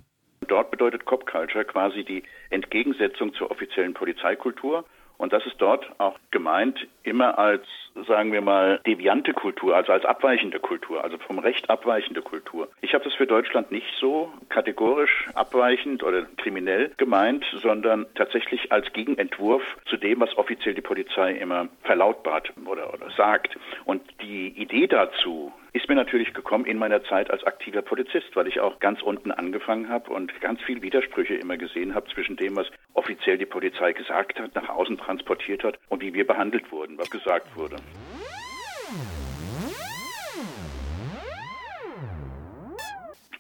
Dort 0.47 0.71
bedeutet 0.71 1.05
Cop 1.05 1.25
Culture 1.25 1.65
quasi 1.65 2.03
die 2.03 2.23
Entgegensetzung 2.49 3.33
zur 3.33 3.51
offiziellen 3.51 3.93
Polizeikultur. 3.93 4.85
Und 5.17 5.33
das 5.33 5.45
ist 5.45 5.55
dort 5.57 5.85
auch 5.99 6.17
gemeint 6.31 6.87
immer 7.03 7.37
als, 7.39 7.65
sagen 8.07 8.31
wir 8.31 8.41
mal, 8.41 8.79
deviante 8.85 9.33
Kultur, 9.33 9.75
also 9.75 9.91
als 9.91 10.05
abweichende 10.05 10.59
Kultur, 10.59 11.03
also 11.03 11.17
vom 11.17 11.39
Recht 11.39 11.69
abweichende 11.69 12.21
Kultur. 12.21 12.69
Ich 12.81 12.93
habe 12.93 13.03
das 13.03 13.13
für 13.13 13.27
Deutschland 13.27 13.71
nicht 13.71 13.87
so 13.99 14.31
kategorisch 14.49 15.27
abweichend 15.33 16.03
oder 16.03 16.23
kriminell 16.37 16.91
gemeint, 16.97 17.45
sondern 17.61 18.05
tatsächlich 18.15 18.71
als 18.71 18.91
Gegenentwurf 18.93 19.63
zu 19.85 19.97
dem, 19.97 20.19
was 20.19 20.37
offiziell 20.37 20.75
die 20.75 20.81
Polizei 20.81 21.31
immer 21.31 21.67
verlautbart 21.83 22.53
oder, 22.65 22.93
oder 22.93 23.09
sagt. 23.11 23.57
Und 23.85 24.01
die 24.21 24.49
Idee 24.49 24.87
dazu, 24.87 25.51
ist 25.77 25.89
mir 25.89 25.95
natürlich 25.95 26.33
gekommen 26.33 26.65
in 26.65 26.79
meiner 26.79 27.03
Zeit 27.03 27.29
als 27.29 27.43
aktiver 27.43 27.83
Polizist, 27.83 28.35
weil 28.35 28.47
ich 28.47 28.59
auch 28.59 28.79
ganz 28.79 29.01
unten 29.03 29.31
angefangen 29.31 29.89
habe 29.89 30.11
und 30.11 30.39
ganz 30.41 30.59
viel 30.61 30.81
Widersprüche 30.81 31.35
immer 31.35 31.57
gesehen 31.57 31.93
habe 31.93 32.07
zwischen 32.09 32.35
dem, 32.35 32.55
was 32.55 32.67
offiziell 32.93 33.37
die 33.37 33.45
Polizei 33.45 33.93
gesagt 33.93 34.39
hat, 34.39 34.55
nach 34.55 34.69
außen 34.69 34.97
transportiert 34.97 35.63
hat 35.63 35.77
und 35.89 36.01
wie 36.01 36.15
wir 36.15 36.25
behandelt 36.25 36.71
wurden, 36.71 36.97
was 36.97 37.11
gesagt 37.11 37.55
wurde. 37.55 37.75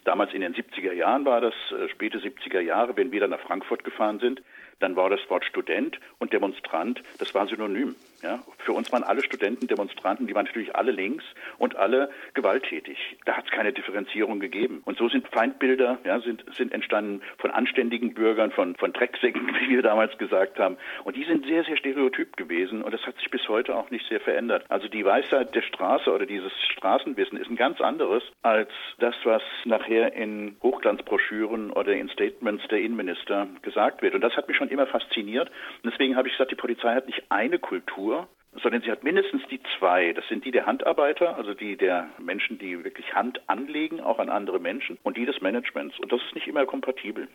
Damals 0.07 0.33
in 0.33 0.39
den 0.39 0.55
70er 0.55 0.93
Jahren 0.93 1.25
war 1.25 1.41
das, 1.41 1.53
äh, 1.71 1.89
späte 1.89 2.19
70er 2.19 2.61
Jahre, 2.61 2.95
wenn 2.95 3.11
wir 3.11 3.19
dann 3.19 3.31
nach 3.31 3.41
Frankfurt 3.41 3.83
gefahren 3.83 4.19
sind, 4.19 4.41
dann 4.79 4.95
war 4.95 5.09
das 5.09 5.19
Wort 5.29 5.43
Student 5.43 5.99
und 6.17 6.31
Demonstrant, 6.31 7.03
das 7.19 7.33
war 7.35 7.45
synonym. 7.47 7.93
Ja? 8.21 8.39
Für 8.59 8.73
uns 8.73 8.91
waren 8.91 9.03
alle 9.03 9.23
Studenten 9.23 9.67
Demonstranten, 9.67 10.27
die 10.27 10.35
waren 10.35 10.45
natürlich 10.45 10.75
alle 10.75 10.91
links 10.91 11.23
und 11.57 11.75
alle 11.75 12.09
gewalttätig. 12.33 12.97
Da 13.25 13.37
hat 13.37 13.45
es 13.45 13.51
keine 13.51 13.73
Differenzierung 13.73 14.39
gegeben. 14.39 14.81
Und 14.85 14.97
so 14.97 15.07
sind 15.07 15.27
Feindbilder, 15.29 15.99
ja, 16.03 16.19
sind, 16.19 16.43
sind 16.55 16.73
entstanden 16.73 17.21
von 17.37 17.51
anständigen 17.51 18.13
Bürgern, 18.13 18.51
von, 18.51 18.75
von 18.75 18.93
Drecksäcken, 18.93 19.47
wie 19.61 19.69
wir 19.69 19.81
damals 19.81 20.17
gesagt 20.17 20.59
haben. 20.59 20.77
Und 21.03 21.15
die 21.15 21.25
sind 21.25 21.45
sehr, 21.45 21.63
sehr 21.63 21.77
stereotyp 21.77 22.35
gewesen 22.37 22.81
und 22.81 22.93
das 22.93 23.05
hat 23.05 23.17
sich 23.17 23.29
bis 23.29 23.47
heute 23.47 23.75
auch 23.75 23.89
nicht 23.91 24.07
sehr 24.07 24.19
verändert. 24.19 24.65
Also 24.69 24.87
die 24.87 25.05
Weisheit 25.05 25.53
der 25.53 25.61
Straße 25.61 26.11
oder 26.11 26.25
dieses 26.25 26.51
Straßenwissen 26.73 27.37
ist 27.37 27.49
ein 27.49 27.55
ganz 27.55 27.81
anderes 27.81 28.23
als 28.41 28.69
das, 28.99 29.15
was 29.23 29.41
nachher 29.65 30.13
in 30.13 30.57
Hochglanzbroschüren 30.63 31.71
oder 31.71 31.93
in 31.93 32.09
Statements 32.09 32.67
der 32.69 32.79
Innenminister 32.79 33.47
gesagt 33.61 34.01
wird. 34.01 34.15
Und 34.15 34.21
das 34.21 34.35
hat 34.35 34.47
mich 34.47 34.57
schon 34.57 34.69
immer 34.69 34.87
fasziniert. 34.87 35.49
Und 35.83 35.91
deswegen 35.91 36.15
habe 36.15 36.27
ich 36.27 36.33
gesagt, 36.33 36.51
die 36.51 36.55
Polizei 36.55 36.93
hat 36.93 37.05
nicht 37.07 37.23
eine 37.29 37.59
Kultur, 37.59 38.06
sondern 38.61 38.81
sie 38.81 38.91
hat 38.91 39.03
mindestens 39.03 39.41
die 39.49 39.59
zwei. 39.77 40.13
Das 40.13 40.27
sind 40.27 40.45
die 40.45 40.51
der 40.51 40.65
Handarbeiter, 40.65 41.37
also 41.37 41.53
die 41.53 41.77
der 41.77 42.09
Menschen, 42.17 42.57
die 42.57 42.83
wirklich 42.83 43.13
Hand 43.13 43.41
anlegen, 43.47 43.99
auch 44.01 44.19
an 44.19 44.29
andere 44.29 44.59
Menschen, 44.59 44.97
und 45.03 45.17
die 45.17 45.25
des 45.25 45.41
Managements. 45.41 45.99
Und 45.99 46.11
das 46.11 46.21
ist 46.21 46.35
nicht 46.35 46.47
immer 46.47 46.65
kompatibel. 46.65 47.27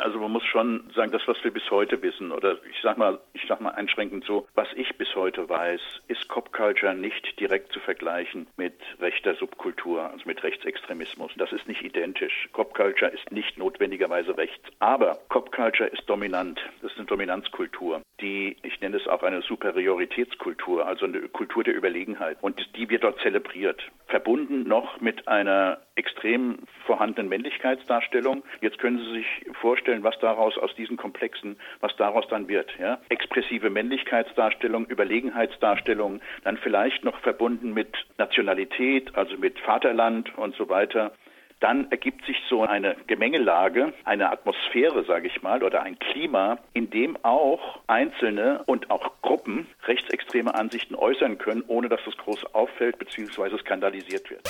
Also 0.00 0.18
man 0.18 0.32
muss 0.32 0.44
schon 0.44 0.90
sagen, 0.94 1.12
das, 1.12 1.22
was 1.26 1.42
wir 1.44 1.50
bis 1.50 1.70
heute 1.70 2.02
wissen, 2.02 2.32
oder 2.32 2.58
ich 2.70 2.80
sag 2.82 2.98
mal, 2.98 3.18
ich 3.32 3.44
sag 3.48 3.60
mal 3.60 3.70
einschränkend 3.70 4.24
so, 4.24 4.46
was 4.54 4.68
ich 4.74 4.96
bis 4.96 5.14
heute 5.14 5.48
weiß, 5.48 5.80
ist 6.08 6.28
Cop 6.28 6.52
Culture 6.52 6.94
nicht 6.94 7.38
direkt 7.38 7.72
zu 7.72 7.80
vergleichen 7.80 8.46
mit 8.56 8.74
rechter 9.00 9.34
Subkultur, 9.34 10.10
also 10.10 10.22
mit 10.24 10.42
Rechtsextremismus. 10.42 11.32
Das 11.36 11.52
ist 11.52 11.68
nicht 11.68 11.82
identisch. 11.82 12.48
Cop 12.52 12.74
Culture 12.74 13.10
ist 13.10 13.30
nicht 13.30 13.58
notwendigerweise 13.58 14.36
rechts. 14.36 14.68
Aber 14.78 15.18
Cop 15.28 15.52
Culture 15.52 15.88
ist 15.88 16.08
dominant. 16.08 16.60
Das 16.82 16.92
ist 16.92 16.98
eine 16.98 17.06
Dominanzkultur, 17.06 18.02
die, 18.20 18.56
ich 18.62 18.80
nenne 18.80 18.96
es 18.96 19.06
auch 19.06 19.22
eine 19.22 19.42
Superioritätskultur, 19.42 20.86
also 20.86 21.06
eine 21.06 21.20
Kultur 21.28 21.64
der 21.64 21.76
Überlegenheit. 21.76 22.38
Und 22.40 22.76
die 22.76 22.88
wird 22.88 23.04
dort 23.04 23.20
zelebriert. 23.20 23.82
Verbunden 24.06 24.64
noch 24.64 25.00
mit 25.00 25.28
einer 25.28 25.78
extrem 26.00 26.58
vorhandenen 26.86 27.28
Männlichkeitsdarstellung. 27.28 28.42
Jetzt 28.62 28.78
können 28.78 28.98
Sie 28.98 29.12
sich 29.12 29.26
vorstellen, 29.60 30.02
was 30.02 30.18
daraus 30.18 30.56
aus 30.58 30.74
diesen 30.74 30.96
Komplexen, 30.96 31.56
was 31.80 31.94
daraus 31.96 32.26
dann 32.28 32.48
wird. 32.48 32.70
Ja? 32.78 32.98
Expressive 33.10 33.68
Männlichkeitsdarstellung, 33.68 34.86
Überlegenheitsdarstellung, 34.86 36.20
dann 36.42 36.56
vielleicht 36.56 37.04
noch 37.04 37.18
verbunden 37.20 37.74
mit 37.74 37.94
Nationalität, 38.16 39.14
also 39.14 39.36
mit 39.36 39.58
Vaterland 39.60 40.36
und 40.38 40.56
so 40.56 40.68
weiter 40.68 41.12
dann 41.60 41.90
ergibt 41.90 42.24
sich 42.24 42.36
so 42.48 42.62
eine 42.64 42.96
Gemengelage, 43.06 43.92
eine 44.04 44.30
Atmosphäre, 44.32 45.04
sage 45.04 45.28
ich 45.28 45.42
mal, 45.42 45.62
oder 45.62 45.82
ein 45.82 45.98
Klima, 45.98 46.58
in 46.72 46.90
dem 46.90 47.22
auch 47.22 47.80
Einzelne 47.86 48.62
und 48.66 48.90
auch 48.90 49.12
Gruppen 49.22 49.66
rechtsextreme 49.86 50.54
Ansichten 50.54 50.94
äußern 50.94 51.38
können, 51.38 51.62
ohne 51.66 51.88
dass 51.88 52.00
das 52.04 52.16
groß 52.16 52.54
auffällt 52.54 52.98
bzw. 52.98 53.58
skandalisiert 53.58 54.30
wird. 54.30 54.48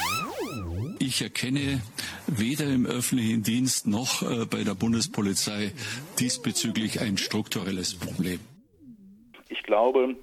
Ich 1.10 1.22
erkenne 1.22 1.82
weder 2.28 2.66
im 2.66 2.86
öffentlichen 2.86 3.42
Dienst 3.42 3.88
noch 3.88 4.22
äh, 4.22 4.46
bei 4.46 4.62
der 4.62 4.76
Bundespolizei 4.76 5.72
diesbezüglich 6.20 7.00
ein 7.00 7.18
strukturelles 7.18 7.98
Problem. 7.98 8.38
Ich 9.48 9.64
glaube, 9.64 10.14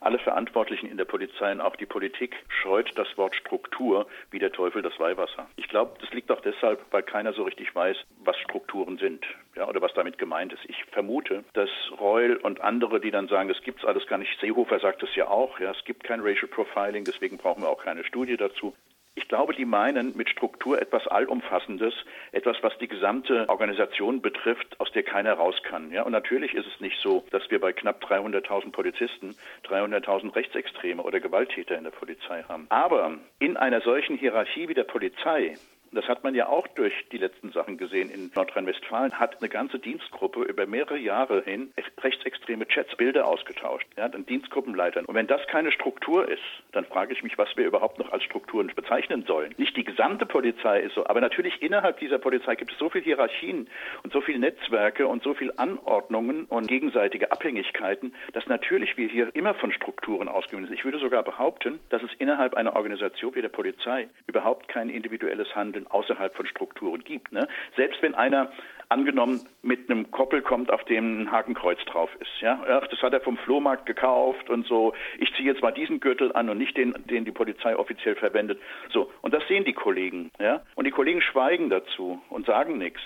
alle 0.00 0.18
Verantwortlichen 0.18 0.90
in 0.90 0.96
der 0.96 1.04
Polizei 1.04 1.52
und 1.52 1.60
auch 1.60 1.76
die 1.76 1.86
Politik 1.86 2.34
scheut 2.48 2.90
das 2.96 3.06
Wort 3.16 3.36
Struktur 3.36 4.08
wie 4.32 4.40
der 4.40 4.50
Teufel 4.50 4.82
das 4.82 4.98
Weihwasser. 4.98 5.46
Ich 5.54 5.68
glaube, 5.68 5.94
das 6.00 6.10
liegt 6.10 6.32
auch 6.32 6.40
deshalb, 6.40 6.84
weil 6.90 7.04
keiner 7.04 7.32
so 7.32 7.44
richtig 7.44 7.72
weiß, 7.72 7.96
was 8.24 8.36
Strukturen 8.38 8.98
sind 8.98 9.24
ja, 9.54 9.68
oder 9.68 9.82
was 9.82 9.94
damit 9.94 10.18
gemeint 10.18 10.52
ist. 10.52 10.64
Ich 10.66 10.84
vermute, 10.86 11.44
dass 11.52 11.70
Reul 12.00 12.38
und 12.42 12.60
andere, 12.60 13.00
die 13.00 13.12
dann 13.12 13.28
sagen, 13.28 13.48
das 13.48 13.62
gibt's 13.62 13.84
alles 13.84 14.04
gar 14.08 14.18
nicht, 14.18 14.36
Seehofer 14.40 14.80
sagt 14.80 15.04
es 15.04 15.14
ja 15.14 15.28
auch, 15.28 15.60
ja, 15.60 15.70
es 15.70 15.84
gibt 15.84 16.02
kein 16.02 16.18
Racial 16.18 16.48
Profiling, 16.48 17.04
deswegen 17.04 17.38
brauchen 17.38 17.62
wir 17.62 17.68
auch 17.68 17.84
keine 17.84 18.02
Studie 18.02 18.36
dazu. 18.36 18.74
Ich 19.16 19.28
glaube, 19.28 19.54
die 19.54 19.64
meinen 19.64 20.16
mit 20.16 20.28
Struktur 20.28 20.80
etwas 20.80 21.06
Allumfassendes, 21.06 21.94
etwas, 22.32 22.56
was 22.62 22.76
die 22.78 22.88
gesamte 22.88 23.48
Organisation 23.48 24.20
betrifft, 24.20 24.80
aus 24.80 24.90
der 24.92 25.04
keiner 25.04 25.34
raus 25.34 25.54
kann. 25.62 25.92
Ja, 25.92 26.02
und 26.02 26.12
natürlich 26.12 26.52
ist 26.54 26.66
es 26.66 26.80
nicht 26.80 27.00
so, 27.00 27.24
dass 27.30 27.48
wir 27.50 27.60
bei 27.60 27.72
knapp 27.72 28.04
300.000 28.04 28.72
Polizisten 28.72 29.36
300.000 29.68 30.34
Rechtsextreme 30.34 31.02
oder 31.02 31.20
Gewalttäter 31.20 31.78
in 31.78 31.84
der 31.84 31.90
Polizei 31.90 32.42
haben. 32.48 32.66
Aber 32.70 33.18
in 33.38 33.56
einer 33.56 33.80
solchen 33.82 34.16
Hierarchie 34.16 34.68
wie 34.68 34.74
der 34.74 34.84
Polizei 34.84 35.56
das 35.94 36.06
hat 36.06 36.24
man 36.24 36.34
ja 36.34 36.48
auch 36.48 36.66
durch 36.68 36.92
die 37.12 37.18
letzten 37.18 37.52
Sachen 37.52 37.78
gesehen 37.78 38.10
in 38.10 38.30
Nordrhein-Westfalen, 38.34 39.18
hat 39.18 39.40
eine 39.40 39.48
ganze 39.48 39.78
Dienstgruppe 39.78 40.42
über 40.42 40.66
mehrere 40.66 40.98
Jahre 40.98 41.42
hin 41.42 41.72
rechtsextreme 42.02 42.66
Chats, 42.66 42.96
Bilder 42.96 43.26
ausgetauscht, 43.26 43.86
ja, 43.96 44.08
dann 44.08 44.26
Dienstgruppenleitern. 44.26 45.04
Und 45.04 45.14
wenn 45.14 45.26
das 45.26 45.46
keine 45.46 45.72
Struktur 45.72 46.28
ist, 46.28 46.42
dann 46.72 46.84
frage 46.84 47.12
ich 47.12 47.22
mich, 47.22 47.38
was 47.38 47.56
wir 47.56 47.66
überhaupt 47.66 47.98
noch 47.98 48.12
als 48.12 48.22
Strukturen 48.24 48.70
bezeichnen 48.74 49.24
sollen. 49.26 49.54
Nicht 49.56 49.76
die 49.76 49.84
gesamte 49.84 50.26
Polizei 50.26 50.80
ist 50.80 50.94
so, 50.94 51.06
aber 51.06 51.20
natürlich 51.20 51.62
innerhalb 51.62 51.98
dieser 52.00 52.18
Polizei 52.18 52.54
gibt 52.56 52.72
es 52.72 52.78
so 52.78 52.90
viele 52.90 53.04
Hierarchien 53.04 53.68
und 54.02 54.12
so 54.12 54.20
viele 54.20 54.38
Netzwerke 54.38 55.06
und 55.06 55.22
so 55.22 55.34
viele 55.34 55.58
Anordnungen 55.58 56.44
und 56.44 56.68
gegenseitige 56.68 57.32
Abhängigkeiten, 57.32 58.14
dass 58.32 58.46
natürlich 58.46 58.96
wir 58.96 59.08
hier 59.08 59.34
immer 59.34 59.54
von 59.54 59.72
Strukturen 59.72 60.28
ausgehen 60.28 60.64
sind. 60.66 60.74
Ich 60.74 60.84
würde 60.84 60.98
sogar 60.98 61.22
behaupten, 61.22 61.80
dass 61.90 62.02
es 62.02 62.10
innerhalb 62.18 62.54
einer 62.54 62.76
Organisation 62.76 63.34
wie 63.34 63.42
der 63.42 63.48
Polizei 63.48 64.08
überhaupt 64.26 64.68
kein 64.68 64.88
individuelles 64.88 65.54
Handeln 65.54 65.83
außerhalb 65.88 66.34
von 66.34 66.46
Strukturen 66.46 67.04
gibt. 67.04 67.32
Ne? 67.32 67.46
Selbst 67.76 68.02
wenn 68.02 68.14
einer 68.14 68.52
angenommen 68.88 69.40
mit 69.62 69.90
einem 69.90 70.10
Koppel 70.10 70.42
kommt, 70.42 70.70
auf 70.70 70.84
dem 70.84 71.22
ein 71.22 71.32
Hakenkreuz 71.32 71.78
drauf 71.86 72.10
ist. 72.20 72.40
Ja, 72.40 72.62
Ach, 72.68 72.86
das 72.88 73.00
hat 73.02 73.12
er 73.12 73.20
vom 73.20 73.36
Flohmarkt 73.38 73.86
gekauft 73.86 74.50
und 74.50 74.66
so. 74.66 74.94
Ich 75.18 75.32
ziehe 75.34 75.50
jetzt 75.50 75.62
mal 75.62 75.72
diesen 75.72 76.00
Gürtel 76.00 76.32
an 76.32 76.48
und 76.48 76.58
nicht 76.58 76.76
den, 76.76 76.94
den 77.06 77.24
die 77.24 77.32
Polizei 77.32 77.76
offiziell 77.76 78.14
verwendet. 78.14 78.60
So 78.92 79.10
und 79.22 79.32
das 79.34 79.46
sehen 79.48 79.64
die 79.64 79.72
Kollegen. 79.72 80.30
Ja, 80.38 80.62
und 80.74 80.86
die 80.86 80.90
Kollegen 80.90 81.22
schweigen 81.22 81.70
dazu 81.70 82.20
und 82.28 82.46
sagen 82.46 82.78
nichts 82.78 83.00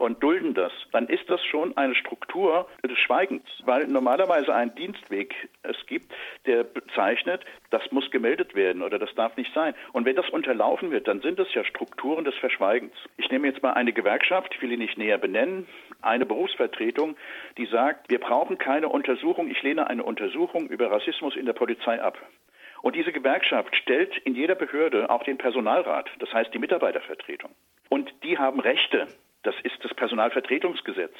und 0.00 0.22
dulden 0.22 0.54
das, 0.54 0.72
dann 0.92 1.08
ist 1.08 1.28
das 1.28 1.44
schon 1.44 1.76
eine 1.76 1.94
Struktur 1.94 2.66
des 2.82 2.98
Schweigens, 2.98 3.44
weil 3.64 3.86
normalerweise 3.86 4.54
ein 4.54 4.74
Dienstweg 4.74 5.34
es 5.62 5.76
gibt, 5.86 6.10
der 6.46 6.64
bezeichnet, 6.64 7.44
das 7.68 7.82
muss 7.92 8.10
gemeldet 8.10 8.54
werden 8.54 8.80
oder 8.80 8.98
das 8.98 9.14
darf 9.14 9.36
nicht 9.36 9.52
sein. 9.52 9.74
Und 9.92 10.06
wenn 10.06 10.16
das 10.16 10.30
unterlaufen 10.30 10.90
wird, 10.90 11.06
dann 11.06 11.20
sind 11.20 11.38
es 11.38 11.52
ja 11.52 11.64
Strukturen 11.64 12.24
des 12.24 12.34
Verschweigens. 12.36 12.94
Ich 13.18 13.30
nehme 13.30 13.46
jetzt 13.46 13.62
mal 13.62 13.74
eine 13.74 13.92
Gewerkschaft, 13.92 14.54
ich 14.54 14.62
will 14.62 14.70
die 14.70 14.78
nicht 14.78 14.96
näher 14.96 15.18
benennen, 15.18 15.68
eine 16.00 16.24
Berufsvertretung, 16.24 17.14
die 17.58 17.66
sagt, 17.66 18.10
wir 18.10 18.20
brauchen 18.20 18.56
keine 18.56 18.88
Untersuchung, 18.88 19.50
ich 19.50 19.62
lehne 19.62 19.86
eine 19.88 20.02
Untersuchung 20.02 20.68
über 20.68 20.90
Rassismus 20.90 21.36
in 21.36 21.44
der 21.44 21.52
Polizei 21.52 22.00
ab. 22.00 22.16
Und 22.80 22.96
diese 22.96 23.12
Gewerkschaft 23.12 23.76
stellt 23.76 24.16
in 24.24 24.34
jeder 24.34 24.54
Behörde 24.54 25.10
auch 25.10 25.24
den 25.24 25.36
Personalrat, 25.36 26.08
das 26.20 26.32
heißt 26.32 26.54
die 26.54 26.58
Mitarbeitervertretung. 26.58 27.50
Und 27.90 28.10
die 28.22 28.38
haben 28.38 28.60
Rechte. 28.60 29.06
Das 29.42 29.54
ist 29.62 29.82
das 29.82 29.94
Personalvertretungsgesetz. 29.94 31.14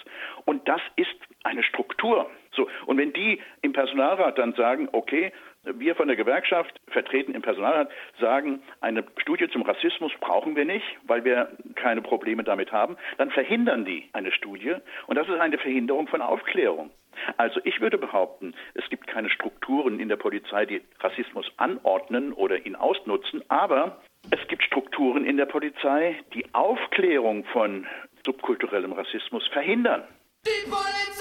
Und 0.44 0.68
das 0.68 0.80
ist 0.96 1.14
eine 1.42 1.62
Struktur. 1.62 2.30
So. 2.52 2.68
Und 2.86 2.98
wenn 2.98 3.12
die 3.12 3.40
im 3.62 3.72
Personalrat 3.72 4.38
dann 4.38 4.52
sagen, 4.54 4.88
okay, 4.92 5.32
wir 5.64 5.94
von 5.94 6.08
der 6.08 6.16
Gewerkschaft, 6.16 6.80
vertreten 6.88 7.34
im 7.34 7.42
Personalrat, 7.42 7.90
sagen, 8.18 8.62
eine 8.80 9.04
Studie 9.18 9.48
zum 9.48 9.62
Rassismus 9.62 10.12
brauchen 10.20 10.56
wir 10.56 10.64
nicht, 10.64 10.86
weil 11.04 11.24
wir 11.24 11.50
keine 11.74 12.02
Probleme 12.02 12.44
damit 12.44 12.72
haben, 12.72 12.96
dann 13.18 13.30
verhindern 13.30 13.84
die 13.84 14.08
eine 14.12 14.32
Studie. 14.32 14.74
Und 15.06 15.16
das 15.16 15.28
ist 15.28 15.38
eine 15.38 15.58
Verhinderung 15.58 16.08
von 16.08 16.22
Aufklärung. 16.22 16.90
Also 17.36 17.60
ich 17.64 17.80
würde 17.80 17.98
behaupten, 17.98 18.54
es 18.74 18.88
gibt 18.88 19.06
keine 19.06 19.28
Strukturen 19.28 20.00
in 20.00 20.08
der 20.08 20.16
Polizei, 20.16 20.64
die 20.64 20.80
Rassismus 21.00 21.50
anordnen 21.56 22.32
oder 22.32 22.64
ihn 22.64 22.76
ausnutzen, 22.76 23.42
aber 23.48 24.00
es 24.30 24.46
gibt 24.48 24.62
Strukturen 24.62 25.24
in 25.24 25.36
der 25.36 25.46
Polizei, 25.46 26.16
die 26.34 26.46
Aufklärung 26.54 27.44
von 27.44 27.86
subkulturellem 28.24 28.92
Rassismus 28.92 29.46
verhindern. 29.52 30.04
Die 30.46 30.68
Polizei! 30.68 31.19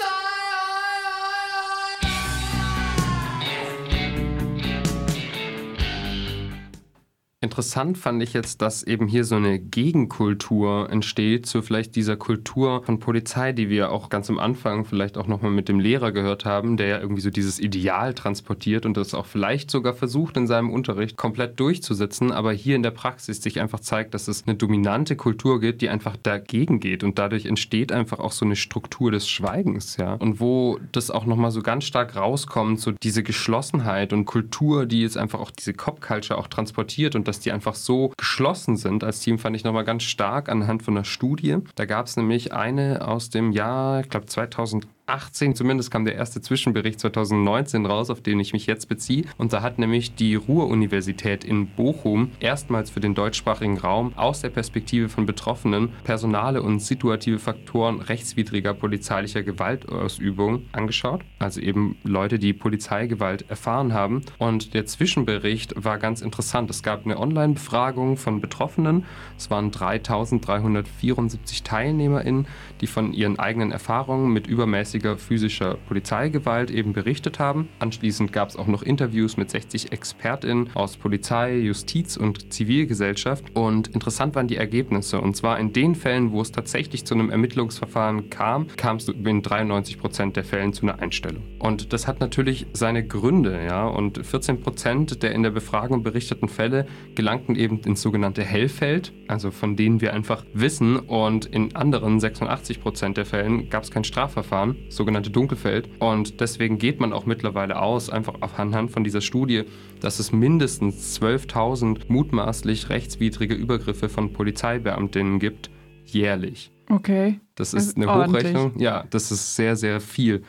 Interessant 7.60 7.98
fand 7.98 8.22
ich 8.22 8.32
jetzt, 8.32 8.62
dass 8.62 8.82
eben 8.82 9.06
hier 9.06 9.22
so 9.22 9.34
eine 9.34 9.58
Gegenkultur 9.58 10.88
entsteht 10.88 11.44
zu 11.44 11.60
vielleicht 11.60 11.94
dieser 11.94 12.16
Kultur 12.16 12.82
von 12.84 13.00
Polizei, 13.00 13.52
die 13.52 13.68
wir 13.68 13.92
auch 13.92 14.08
ganz 14.08 14.30
am 14.30 14.38
Anfang 14.38 14.86
vielleicht 14.86 15.18
auch 15.18 15.26
nochmal 15.26 15.50
mit 15.50 15.68
dem 15.68 15.78
Lehrer 15.78 16.10
gehört 16.10 16.46
haben, 16.46 16.78
der 16.78 16.86
ja 16.86 17.00
irgendwie 17.00 17.20
so 17.20 17.28
dieses 17.28 17.60
Ideal 17.60 18.14
transportiert 18.14 18.86
und 18.86 18.96
das 18.96 19.12
auch 19.12 19.26
vielleicht 19.26 19.70
sogar 19.70 19.92
versucht 19.92 20.38
in 20.38 20.46
seinem 20.46 20.70
Unterricht 20.70 21.18
komplett 21.18 21.60
durchzusetzen, 21.60 22.32
aber 22.32 22.52
hier 22.52 22.76
in 22.76 22.82
der 22.82 22.92
Praxis 22.92 23.42
sich 23.42 23.60
einfach 23.60 23.80
zeigt, 23.80 24.14
dass 24.14 24.26
es 24.26 24.44
eine 24.46 24.56
dominante 24.56 25.14
Kultur 25.14 25.60
gibt, 25.60 25.82
die 25.82 25.90
einfach 25.90 26.16
dagegen 26.16 26.80
geht 26.80 27.04
und 27.04 27.18
dadurch 27.18 27.44
entsteht 27.44 27.92
einfach 27.92 28.20
auch 28.20 28.32
so 28.32 28.46
eine 28.46 28.56
Struktur 28.56 29.10
des 29.10 29.28
Schweigens, 29.28 29.98
ja. 29.98 30.14
Und 30.14 30.40
wo 30.40 30.78
das 30.92 31.10
auch 31.10 31.26
nochmal 31.26 31.50
so 31.50 31.60
ganz 31.60 31.84
stark 31.84 32.16
rauskommt, 32.16 32.80
so 32.80 32.92
diese 32.92 33.22
Geschlossenheit 33.22 34.14
und 34.14 34.24
Kultur, 34.24 34.86
die 34.86 35.02
jetzt 35.02 35.18
einfach 35.18 35.40
auch 35.40 35.50
diese 35.50 35.74
Cop-Culture 35.74 36.38
auch 36.38 36.46
transportiert 36.46 37.14
und 37.14 37.28
dass 37.28 37.40
die 37.40 37.49
einfach 37.50 37.74
so 37.74 38.12
geschlossen 38.16 38.76
sind 38.76 39.04
als 39.04 39.20
Team, 39.20 39.38
fand 39.38 39.56
ich 39.56 39.64
nochmal 39.64 39.84
ganz 39.84 40.02
stark 40.02 40.48
anhand 40.48 40.82
von 40.82 40.96
einer 40.96 41.04
Studie. 41.04 41.58
Da 41.74 41.84
gab 41.84 42.06
es 42.06 42.16
nämlich 42.16 42.52
eine 42.52 43.06
aus 43.06 43.30
dem 43.30 43.52
Jahr, 43.52 44.00
ich 44.00 44.08
glaube 44.08 44.26
2000 44.26 44.86
2018, 45.10 45.54
zumindest 45.56 45.90
kam 45.90 46.04
der 46.04 46.14
erste 46.14 46.40
Zwischenbericht 46.40 47.00
2019 47.00 47.84
raus, 47.86 48.10
auf 48.10 48.20
den 48.20 48.38
ich 48.38 48.52
mich 48.52 48.66
jetzt 48.66 48.88
beziehe. 48.88 49.24
Und 49.38 49.52
da 49.52 49.62
hat 49.62 49.78
nämlich 49.78 50.14
die 50.14 50.36
Ruhr-Universität 50.36 51.44
in 51.44 51.66
Bochum 51.66 52.30
erstmals 52.38 52.90
für 52.90 53.00
den 53.00 53.14
deutschsprachigen 53.14 53.78
Raum 53.78 54.12
aus 54.16 54.40
der 54.40 54.50
Perspektive 54.50 55.08
von 55.08 55.26
Betroffenen 55.26 55.90
personale 56.04 56.62
und 56.62 56.80
situative 56.80 57.38
Faktoren 57.38 58.00
rechtswidriger 58.00 58.74
polizeilicher 58.74 59.42
Gewaltausübung 59.42 60.66
angeschaut. 60.72 61.22
Also 61.38 61.60
eben 61.60 61.96
Leute, 62.04 62.38
die 62.38 62.52
Polizeigewalt 62.52 63.50
erfahren 63.50 63.92
haben. 63.92 64.22
Und 64.38 64.74
der 64.74 64.86
Zwischenbericht 64.86 65.74
war 65.76 65.98
ganz 65.98 66.20
interessant. 66.20 66.70
Es 66.70 66.82
gab 66.82 67.04
eine 67.04 67.18
Online-Befragung 67.18 68.16
von 68.16 68.40
Betroffenen. 68.40 69.04
Es 69.36 69.50
waren 69.50 69.70
3374 69.70 71.62
TeilnehmerInnen, 71.62 72.46
die 72.80 72.86
von 72.86 73.12
ihren 73.12 73.38
eigenen 73.38 73.72
Erfahrungen 73.72 74.32
mit 74.32 74.46
übermäßiger 74.46 75.16
physischer 75.16 75.76
Polizeigewalt 75.88 76.70
eben 76.70 76.92
berichtet 76.92 77.38
haben. 77.38 77.68
Anschließend 77.78 78.32
gab 78.32 78.48
es 78.48 78.56
auch 78.56 78.66
noch 78.66 78.82
Interviews 78.82 79.36
mit 79.36 79.50
60 79.50 79.92
ExpertInnen 79.92 80.70
aus 80.74 80.96
Polizei, 80.96 81.58
Justiz 81.58 82.16
und 82.16 82.52
Zivilgesellschaft. 82.52 83.44
Und 83.54 83.88
interessant 83.88 84.34
waren 84.34 84.48
die 84.48 84.56
Ergebnisse. 84.56 85.20
Und 85.20 85.36
zwar 85.36 85.58
in 85.58 85.72
den 85.72 85.94
Fällen, 85.94 86.32
wo 86.32 86.40
es 86.40 86.52
tatsächlich 86.52 87.04
zu 87.04 87.14
einem 87.14 87.30
Ermittlungsverfahren 87.30 88.30
kam, 88.30 88.66
kam 88.76 88.96
es 88.96 89.08
in 89.08 89.42
93 89.42 89.98
Prozent 89.98 90.36
der 90.36 90.44
Fällen 90.44 90.72
zu 90.72 90.82
einer 90.82 91.00
Einstellung. 91.00 91.42
Und 91.58 91.92
das 91.92 92.06
hat 92.06 92.20
natürlich 92.20 92.66
seine 92.72 93.06
Gründe, 93.06 93.64
ja. 93.64 93.86
Und 93.86 94.24
14 94.24 94.60
Prozent 94.60 95.22
der 95.22 95.32
in 95.32 95.42
der 95.42 95.50
Befragung 95.50 96.02
berichteten 96.02 96.48
Fälle 96.48 96.86
gelangten 97.14 97.56
eben 97.56 97.80
ins 97.80 98.02
sogenannte 98.02 98.42
Hellfeld, 98.42 99.12
also 99.28 99.50
von 99.50 99.76
denen 99.76 100.00
wir 100.00 100.14
einfach 100.14 100.44
wissen. 100.52 100.98
Und 100.98 101.46
in 101.46 101.74
anderen 101.76 102.20
86 102.20 102.69
Prozent 102.78 103.16
der 103.16 103.26
Fällen 103.26 103.68
gab 103.70 103.82
es 103.82 103.90
kein 103.90 104.04
Strafverfahren 104.04 104.76
sogenannte 104.90 105.30
Dunkelfeld. 105.30 105.88
Und 105.98 106.40
deswegen 106.40 106.78
geht 106.78 107.00
man 107.00 107.12
auch 107.12 107.26
mittlerweile 107.26 107.80
aus, 107.80 108.10
einfach 108.10 108.34
anhand 108.56 108.92
von 108.92 109.02
dieser 109.02 109.20
Studie, 109.20 109.64
dass 110.00 110.20
es 110.20 110.30
mindestens 110.30 111.20
12.000 111.20 112.02
mutmaßlich 112.08 112.88
rechtswidrige 112.90 113.54
Übergriffe 113.54 114.08
von 114.08 114.32
Polizeibeamtinnen 114.32 115.40
gibt, 115.40 115.70
jährlich. 116.04 116.70
Okay. 116.88 117.40
Das 117.54 117.74
ist, 117.74 117.74
das 117.74 117.86
ist 117.88 117.96
eine 117.96 118.08
ordentlich. 118.08 118.44
Hochrechnung. 118.44 118.78
Ja, 118.78 119.04
das 119.10 119.32
ist 119.32 119.56
sehr, 119.56 119.74
sehr 119.74 120.00
viel. 120.00 120.42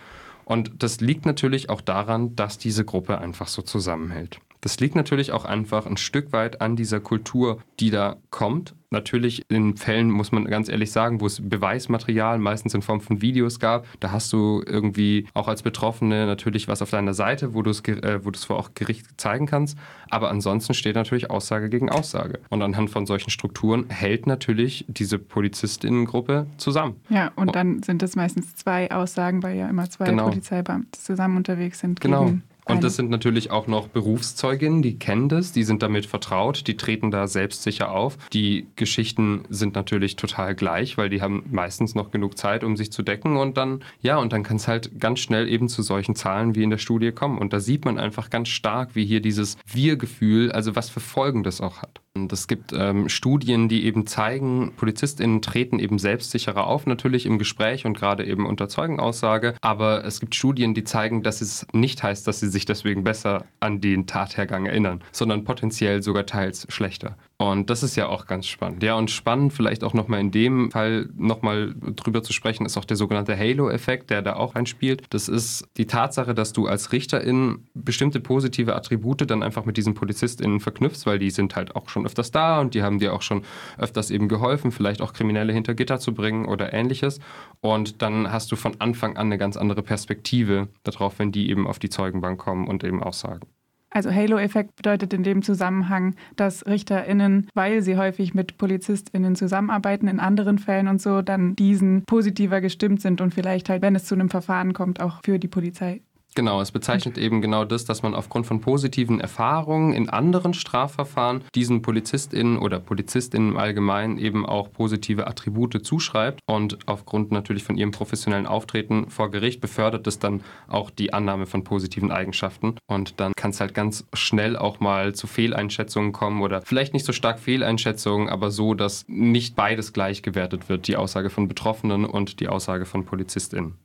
Und 0.45 0.84
das 0.84 1.01
liegt 1.01 1.26
natürlich 1.26 1.69
auch 1.69 1.82
daran, 1.82 2.36
dass 2.36 2.57
diese 2.57 2.84
Gruppe 2.84 3.19
einfach 3.19 3.47
so 3.47 3.61
zusammenhält. 3.61 4.39
Das 4.62 4.80
liegt 4.80 4.95
natürlich 4.95 5.32
auch 5.32 5.45
einfach 5.45 5.86
ein 5.86 5.97
Stück 5.97 6.32
weit 6.34 6.62
an 6.62 6.76
dieser 6.76 6.99
Kultur, 6.99 7.59
die 7.80 7.89
da 7.89 8.18
kommt 8.30 8.74
Natürlich 8.93 9.45
in 9.47 9.78
Fällen, 9.78 10.12
muss 10.12 10.34
man 10.34 10.43
ganz 10.43 10.68
ehrlich 10.68 10.91
sagen, 10.91 11.22
wo 11.22 11.26
es 11.26 11.39
Beweismaterial 11.41 12.39
meistens 12.39 12.74
in 12.74 12.82
Form 12.82 12.99
von 12.99 13.22
Videos 13.22 13.62
gab, 13.62 13.88
da 14.01 14.12
hast 14.12 14.34
du 14.34 14.62
irgendwie 14.66 15.28
auch 15.34 15.47
als 15.47 15.62
Betroffene 15.62 16.26
natürlich 16.26 16.68
was 16.68 16.82
auf 16.82 16.89
deiner 16.89 17.14
Seite, 17.14 17.53
wo 17.53 17.62
du 17.62 17.70
es 17.70 17.80
äh, 17.88 18.20
wo 18.26 18.32
du 18.32 18.38
es 18.38 18.43
vor 18.43 18.59
auch 18.59 18.72
Gericht 18.76 19.05
zeigen 19.16 19.45
kannst. 19.45 19.78
Aber 20.09 20.30
ansonsten 20.30 20.74
steht 20.74 20.95
natürlich 20.95 21.30
Aussage 21.30 21.70
gegen 21.70 21.89
Aussage. 21.89 22.41
Und 22.49 22.62
anhand 22.62 22.89
von 22.89 23.05
solchen 23.05 23.30
Strukturen 23.30 23.89
hält 23.89 24.28
natürlich 24.28 24.84
diese 24.89 25.20
Polizistinnengruppe 25.20 26.47
zusammen. 26.57 26.97
Ja, 27.07 27.32
und 27.38 27.55
dann 27.55 27.84
sind 27.84 28.03
es 28.03 28.18
meistens 28.18 28.55
zwei 28.55 28.91
Aussagen, 28.91 29.41
weil 29.41 29.57
ja 29.57 29.70
immer 29.70 29.89
zwei 29.89 30.03
genau. 30.03 30.28
Polizeibeamte 30.28 30.99
zusammen 30.99 31.38
unterwegs 31.38 31.80
sind. 31.80 32.01
Genau. 32.01 32.34
Und 32.72 32.84
das 32.84 32.95
sind 32.95 33.09
natürlich 33.09 33.51
auch 33.51 33.67
noch 33.67 33.88
Berufszeuginnen, 33.88 34.82
die 34.82 34.97
kennen 34.97 35.30
das, 35.30 35.51
die 35.51 35.63
sind 35.63 35.84
damit 35.84 36.05
vertraut, 36.05 36.67
die 36.67 36.78
treten 36.78 37.11
da 37.11 37.28
selbstsicher 37.28 37.91
auf. 37.91 38.17
Die 38.34 38.67
Geschichten 38.76 39.43
sind 39.49 39.76
natürlich 39.76 40.15
total 40.15 40.55
gleich, 40.55 40.97
weil 40.97 41.09
die 41.09 41.22
haben 41.22 41.43
meistens 41.51 41.95
noch 41.95 42.11
genug 42.11 42.38
Zeit, 42.38 42.63
um 42.63 42.78
sich 42.78 42.91
zu 42.91 43.03
decken 43.03 43.38
und 43.38 43.57
dann, 43.57 43.84
ja, 44.01 44.17
und 44.17 44.34
dann 44.34 44.43
kann 44.43 44.57
es 44.57 44.67
halt 44.67 44.99
ganz 44.99 45.19
schnell 45.19 45.47
eben 45.47 45.69
zu 45.69 45.82
solchen 45.82 46.15
Zahlen 46.15 46.55
wie 46.55 46.63
in 46.63 46.69
der 46.69 46.78
Studie 46.78 47.11
kommen. 47.11 47.38
Und 47.38 47.53
da 47.53 47.59
sieht 47.59 47.86
man 47.86 47.97
einfach 47.97 48.30
ganz 48.30 48.49
stark, 48.49 48.95
wie 48.95 49.05
hier 49.05 49.22
dieses 49.22 49.57
Wir-Gefühl, 49.65 50.51
also 50.51 50.76
was 50.76 50.89
für 50.89 50.99
Folgen 50.99 51.43
das 51.43 51.61
auch 51.61 51.82
hat. 51.82 52.01
Es 52.30 52.47
gibt 52.47 52.74
ähm, 52.74 53.07
Studien, 53.07 53.70
die 53.70 53.86
eben 53.86 54.05
zeigen, 54.05 54.74
PolizistInnen 54.76 55.41
treten 55.41 55.80
eben 55.80 55.97
selbstsicherer 55.97 56.68
auf, 56.68 56.86
natürlich 56.86 57.26
im 57.26 57.39
Gespräch 57.39 57.86
und 57.86 57.97
gerade 57.97 58.26
eben 58.26 58.45
unter 58.45 58.68
Zeugenaussage. 58.68 59.55
Aber 59.62 60.03
es 60.03 60.20
gibt 60.20 60.36
Studien, 60.36 60.74
die 60.74 60.84
zeigen, 60.84 61.24
dass 61.24 61.39
es 61.39 61.66
nicht 61.72 62.03
heißt, 62.03 62.28
dass 62.28 62.41
sie 62.41 62.49
sich 62.49 62.66
deswegen 62.66 63.05
besser 63.05 63.45
an 63.62 63.80
den 63.80 64.07
Tathergang 64.07 64.66
erinnern, 64.66 65.01
sondern 65.14 65.45
potenziell 65.45 66.03
sogar 66.03 66.26
teils 66.26 66.68
schlechter. 66.70 67.18
Und 67.42 67.72
das 67.72 67.82
ist 67.82 67.96
ja 67.96 68.08
auch 68.08 68.28
ganz 68.28 68.46
spannend. 68.46 68.84
Ja, 68.84 68.94
und 68.94 69.10
spannend 69.10 69.52
vielleicht 69.52 69.84
auch 69.84 69.96
nochmal 69.96 70.20
in 70.20 70.30
dem 70.30 70.70
Fall 70.70 71.10
nochmal 71.18 71.74
drüber 71.96 72.22
zu 72.22 72.34
sprechen, 72.34 72.68
ist 72.68 72.78
auch 72.78 72.86
der 72.86 72.98
sogenannte 72.98 73.36
Halo-Effekt, 73.36 74.12
der 74.12 74.22
da 74.22 74.36
auch 74.36 74.54
einspielt. 74.54 75.06
Das 75.10 75.28
ist 75.28 75.68
die 75.78 75.88
Tatsache, 75.88 76.36
dass 76.36 76.54
du 76.54 76.68
als 76.68 76.92
Richterin 76.92 77.68
bestimmte 77.74 78.20
positive 78.20 78.76
Attribute 78.76 79.28
dann 79.28 79.42
einfach 79.42 79.66
mit 79.66 79.76
diesen 79.78 79.96
PolizistInnen 79.96 80.60
verknüpfst, 80.60 81.08
weil 81.08 81.18
die 81.18 81.32
sind 81.32 81.56
halt 81.56 81.76
auch 81.76 81.89
schon 81.89 82.06
öfters 82.06 82.30
da 82.30 82.62
und 82.62 82.76
die 82.76 82.84
haben 82.84 83.00
dir 83.00 83.12
auch 83.12 83.24
schon 83.24 83.42
öfters 83.80 84.12
eben 84.12 84.28
geholfen, 84.28 84.72
vielleicht 84.72 85.02
auch 85.02 85.12
Kriminelle 85.12 85.52
hinter 85.52 85.74
Gitter 85.74 85.98
zu 85.98 86.14
bringen 86.14 86.46
oder 86.46 86.74
ähnliches. 86.74 87.20
Und 87.60 88.04
dann 88.04 88.32
hast 88.32 88.52
du 88.52 88.56
von 88.56 88.80
Anfang 88.80 89.18
an 89.18 89.26
eine 89.26 89.39
ganz 89.39 89.58
andere 89.58 89.82
Perspektive 89.82 90.68
darauf, 90.84 91.18
wenn 91.18 91.32
die 91.32 91.50
eben 91.50 91.66
auf 91.66 91.80
die 91.80 91.89
Zeugenbank 91.89 92.39
kommen 92.39 92.68
und 92.68 92.84
eben 92.84 93.02
aussagen. 93.02 93.48
Also 93.92 94.10
Halo-Effekt 94.10 94.78
bedeutet 94.78 95.14
in 95.14 95.24
dem 95.24 95.42
Zusammenhang, 95.42 96.16
dass 96.38 96.66
RichterInnen, 96.66 97.48
weil 97.54 97.82
sie 97.82 97.98
häufig 97.98 98.34
mit 98.34 98.58
PolizistInnen 98.58 99.36
zusammenarbeiten, 99.36 100.08
in 100.08 100.20
anderen 100.20 100.58
Fällen 100.58 100.88
und 100.88 101.02
so, 101.02 101.22
dann 101.22 101.56
diesen 101.58 102.04
positiver 102.06 102.62
gestimmt 102.62 103.02
sind 103.02 103.20
und 103.20 103.34
vielleicht 103.34 103.70
halt, 103.70 103.82
wenn 103.82 103.96
es 103.96 104.06
zu 104.06 104.16
einem 104.16 104.30
Verfahren 104.30 104.74
kommt, 104.74 105.02
auch 105.02 105.20
für 105.24 105.39
die 105.39 105.50
Polizei 105.50 106.02
Genau, 106.34 106.61
es 106.61 106.71
bezeichnet 106.71 107.17
eben 107.17 107.41
genau 107.41 107.65
das, 107.65 107.84
dass 107.84 108.03
man 108.03 108.15
aufgrund 108.15 108.45
von 108.45 108.61
positiven 108.61 109.19
Erfahrungen 109.19 109.91
in 109.91 110.09
anderen 110.09 110.53
Strafverfahren 110.53 111.43
diesen 111.55 111.82
PolizistInnen 111.82 112.57
oder 112.57 112.79
PolizistInnen 112.79 113.49
im 113.49 113.57
Allgemeinen 113.57 114.17
eben 114.17 114.45
auch 114.45 114.71
positive 114.71 115.27
Attribute 115.27 115.86
zuschreibt 115.86 116.39
und 116.45 116.79
aufgrund 116.86 117.32
natürlich 117.32 117.63
von 117.63 117.77
ihrem 117.77 117.91
professionellen 117.91 118.45
Auftreten 118.45 119.09
vor 119.09 119.29
Gericht 119.29 119.59
befördert 119.59 120.07
es 120.07 120.19
dann 120.19 120.41
auch 120.69 120.89
die 120.89 121.11
Annahme 121.11 121.47
von 121.47 121.65
positiven 121.65 122.11
Eigenschaften 122.11 122.75
und 122.88 123.19
dann 123.19 123.34
kann 123.36 123.51
es 123.51 123.59
halt 123.59 123.73
ganz 123.73 124.05
schnell 124.13 124.55
auch 124.55 124.79
mal 124.79 125.13
zu 125.13 125.27
Fehleinschätzungen 125.27 126.13
kommen 126.13 126.41
oder 126.41 126.61
vielleicht 126.61 126.93
nicht 126.93 127.05
so 127.05 127.11
stark 127.11 127.39
Fehleinschätzungen, 127.39 128.29
aber 128.29 128.51
so, 128.51 128.73
dass 128.73 129.03
nicht 129.09 129.57
beides 129.57 129.91
gleich 129.91 130.23
gewertet 130.23 130.69
wird, 130.69 130.88
die 130.88 130.95
Aussage 130.95 131.29
von 131.29 131.49
Betroffenen 131.49 132.05
und 132.05 132.39
die 132.39 132.47
Aussage 132.47 132.86
von 132.86 133.03
PolizistInnen. 133.03 133.75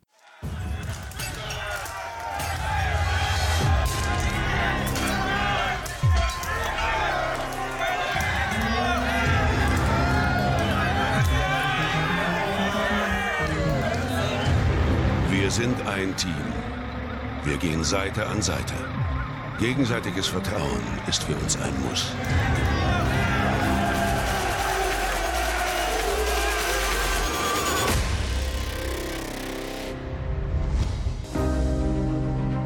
Sind 15.56 15.86
ein 15.86 16.14
Team. 16.18 16.34
Wir 17.44 17.56
gehen 17.56 17.82
Seite 17.82 18.26
an 18.26 18.42
Seite. 18.42 18.74
Gegenseitiges 19.58 20.26
Vertrauen 20.26 20.82
ist 21.08 21.22
für 21.22 21.34
uns 21.34 21.56
ein 21.56 21.72
Muss. 21.88 22.12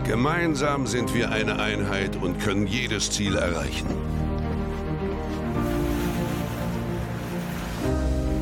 Gemeinsam 0.03 0.89
sind 0.89 1.15
wir 1.15 1.31
eine 1.31 1.61
Einheit 1.61 2.17
und 2.17 2.41
können 2.41 2.67
jedes 2.67 3.13
Ziel 3.13 3.37
erreichen. 3.37 3.87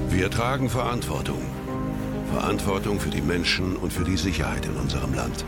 Wir 0.09 0.31
tragen 0.31 0.71
Verantwortung. 0.71 1.58
Verantwortung 2.29 3.01
für 3.01 3.11
die 3.11 3.21
Menschen 3.21 3.77
und 3.77 3.93
für 3.93 4.05
die 4.05 4.17
Sicherheit 4.17 4.65
in 4.67 4.75
unserem 4.75 5.15
Land. 5.15 5.45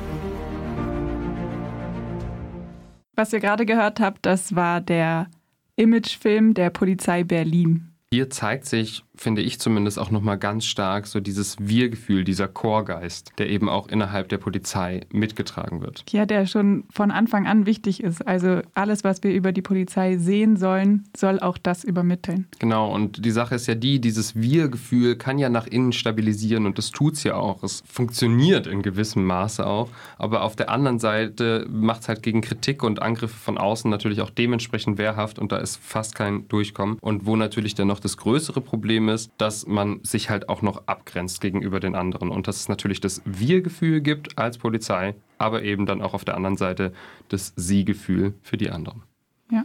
Was 3.14 3.32
ihr 3.32 3.40
gerade 3.40 3.66
gehört 3.66 4.00
habt, 4.00 4.24
das 4.24 4.54
war 4.54 4.80
der 4.80 5.28
Imagefilm 5.76 6.54
der 6.54 6.70
Polizei 6.70 7.24
Berlin. 7.24 7.92
Hier 8.12 8.28
zeigt 8.28 8.66
sich, 8.66 9.04
finde 9.20 9.42
ich 9.42 9.60
zumindest, 9.60 9.98
auch 9.98 10.10
nochmal 10.10 10.38
ganz 10.38 10.64
stark 10.64 11.06
so 11.06 11.20
dieses 11.20 11.56
Wir-Gefühl, 11.60 12.24
dieser 12.24 12.48
Chorgeist, 12.48 13.32
der 13.38 13.48
eben 13.48 13.68
auch 13.68 13.88
innerhalb 13.88 14.28
der 14.28 14.38
Polizei 14.38 15.02
mitgetragen 15.12 15.80
wird. 15.80 16.04
Ja, 16.10 16.26
der 16.26 16.46
schon 16.46 16.84
von 16.90 17.10
Anfang 17.10 17.46
an 17.46 17.66
wichtig 17.66 18.02
ist. 18.02 18.26
Also 18.26 18.62
alles, 18.74 19.04
was 19.04 19.22
wir 19.22 19.32
über 19.32 19.52
die 19.52 19.62
Polizei 19.62 20.16
sehen 20.16 20.56
sollen, 20.56 21.04
soll 21.16 21.38
auch 21.38 21.58
das 21.58 21.84
übermitteln. 21.84 22.48
Genau, 22.58 22.92
und 22.92 23.24
die 23.24 23.30
Sache 23.30 23.54
ist 23.54 23.66
ja 23.66 23.76
die, 23.76 24.00
dieses 24.00 24.34
Wir-Gefühl 24.34 25.16
kann 25.16 25.38
ja 25.38 25.48
nach 25.48 25.66
innen 25.66 25.92
stabilisieren 25.92 26.66
und 26.66 26.78
das 26.78 26.90
tut 26.90 27.14
es 27.14 27.22
ja 27.22 27.36
auch. 27.36 27.62
Es 27.62 27.82
funktioniert 27.86 28.66
in 28.66 28.82
gewissem 28.82 29.24
Maße 29.24 29.64
auch, 29.64 29.90
aber 30.18 30.42
auf 30.42 30.56
der 30.56 30.70
anderen 30.70 30.98
Seite 30.98 31.66
macht 31.70 32.02
es 32.02 32.08
halt 32.08 32.22
gegen 32.22 32.40
Kritik 32.40 32.82
und 32.82 33.02
Angriffe 33.02 33.36
von 33.36 33.58
außen 33.58 33.90
natürlich 33.90 34.20
auch 34.20 34.30
dementsprechend 34.30 34.98
wehrhaft 34.98 35.38
und 35.38 35.52
da 35.52 35.58
ist 35.58 35.76
fast 35.76 36.14
kein 36.16 36.48
Durchkommen. 36.48 36.98
Und 37.00 37.26
wo 37.26 37.36
natürlich 37.36 37.74
dann 37.74 37.86
noch 37.86 38.00
noch 38.00 38.00
das 38.00 38.16
größere 38.16 38.60
Problem 38.62 39.09
ist, 39.10 39.32
dass 39.38 39.66
man 39.66 40.00
sich 40.02 40.30
halt 40.30 40.48
auch 40.48 40.62
noch 40.62 40.86
abgrenzt 40.86 41.40
gegenüber 41.40 41.80
den 41.80 41.94
anderen 41.94 42.30
und 42.30 42.48
dass 42.48 42.56
es 42.56 42.68
natürlich 42.68 43.00
das 43.00 43.22
Wir-Gefühl 43.24 44.00
gibt 44.00 44.38
als 44.38 44.58
Polizei, 44.58 45.14
aber 45.38 45.62
eben 45.62 45.86
dann 45.86 46.00
auch 46.00 46.14
auf 46.14 46.24
der 46.24 46.36
anderen 46.36 46.56
Seite 46.56 46.92
das 47.28 47.52
Sie-Gefühl 47.56 48.34
für 48.42 48.56
die 48.56 48.70
anderen. 48.70 49.02
Ja. 49.50 49.64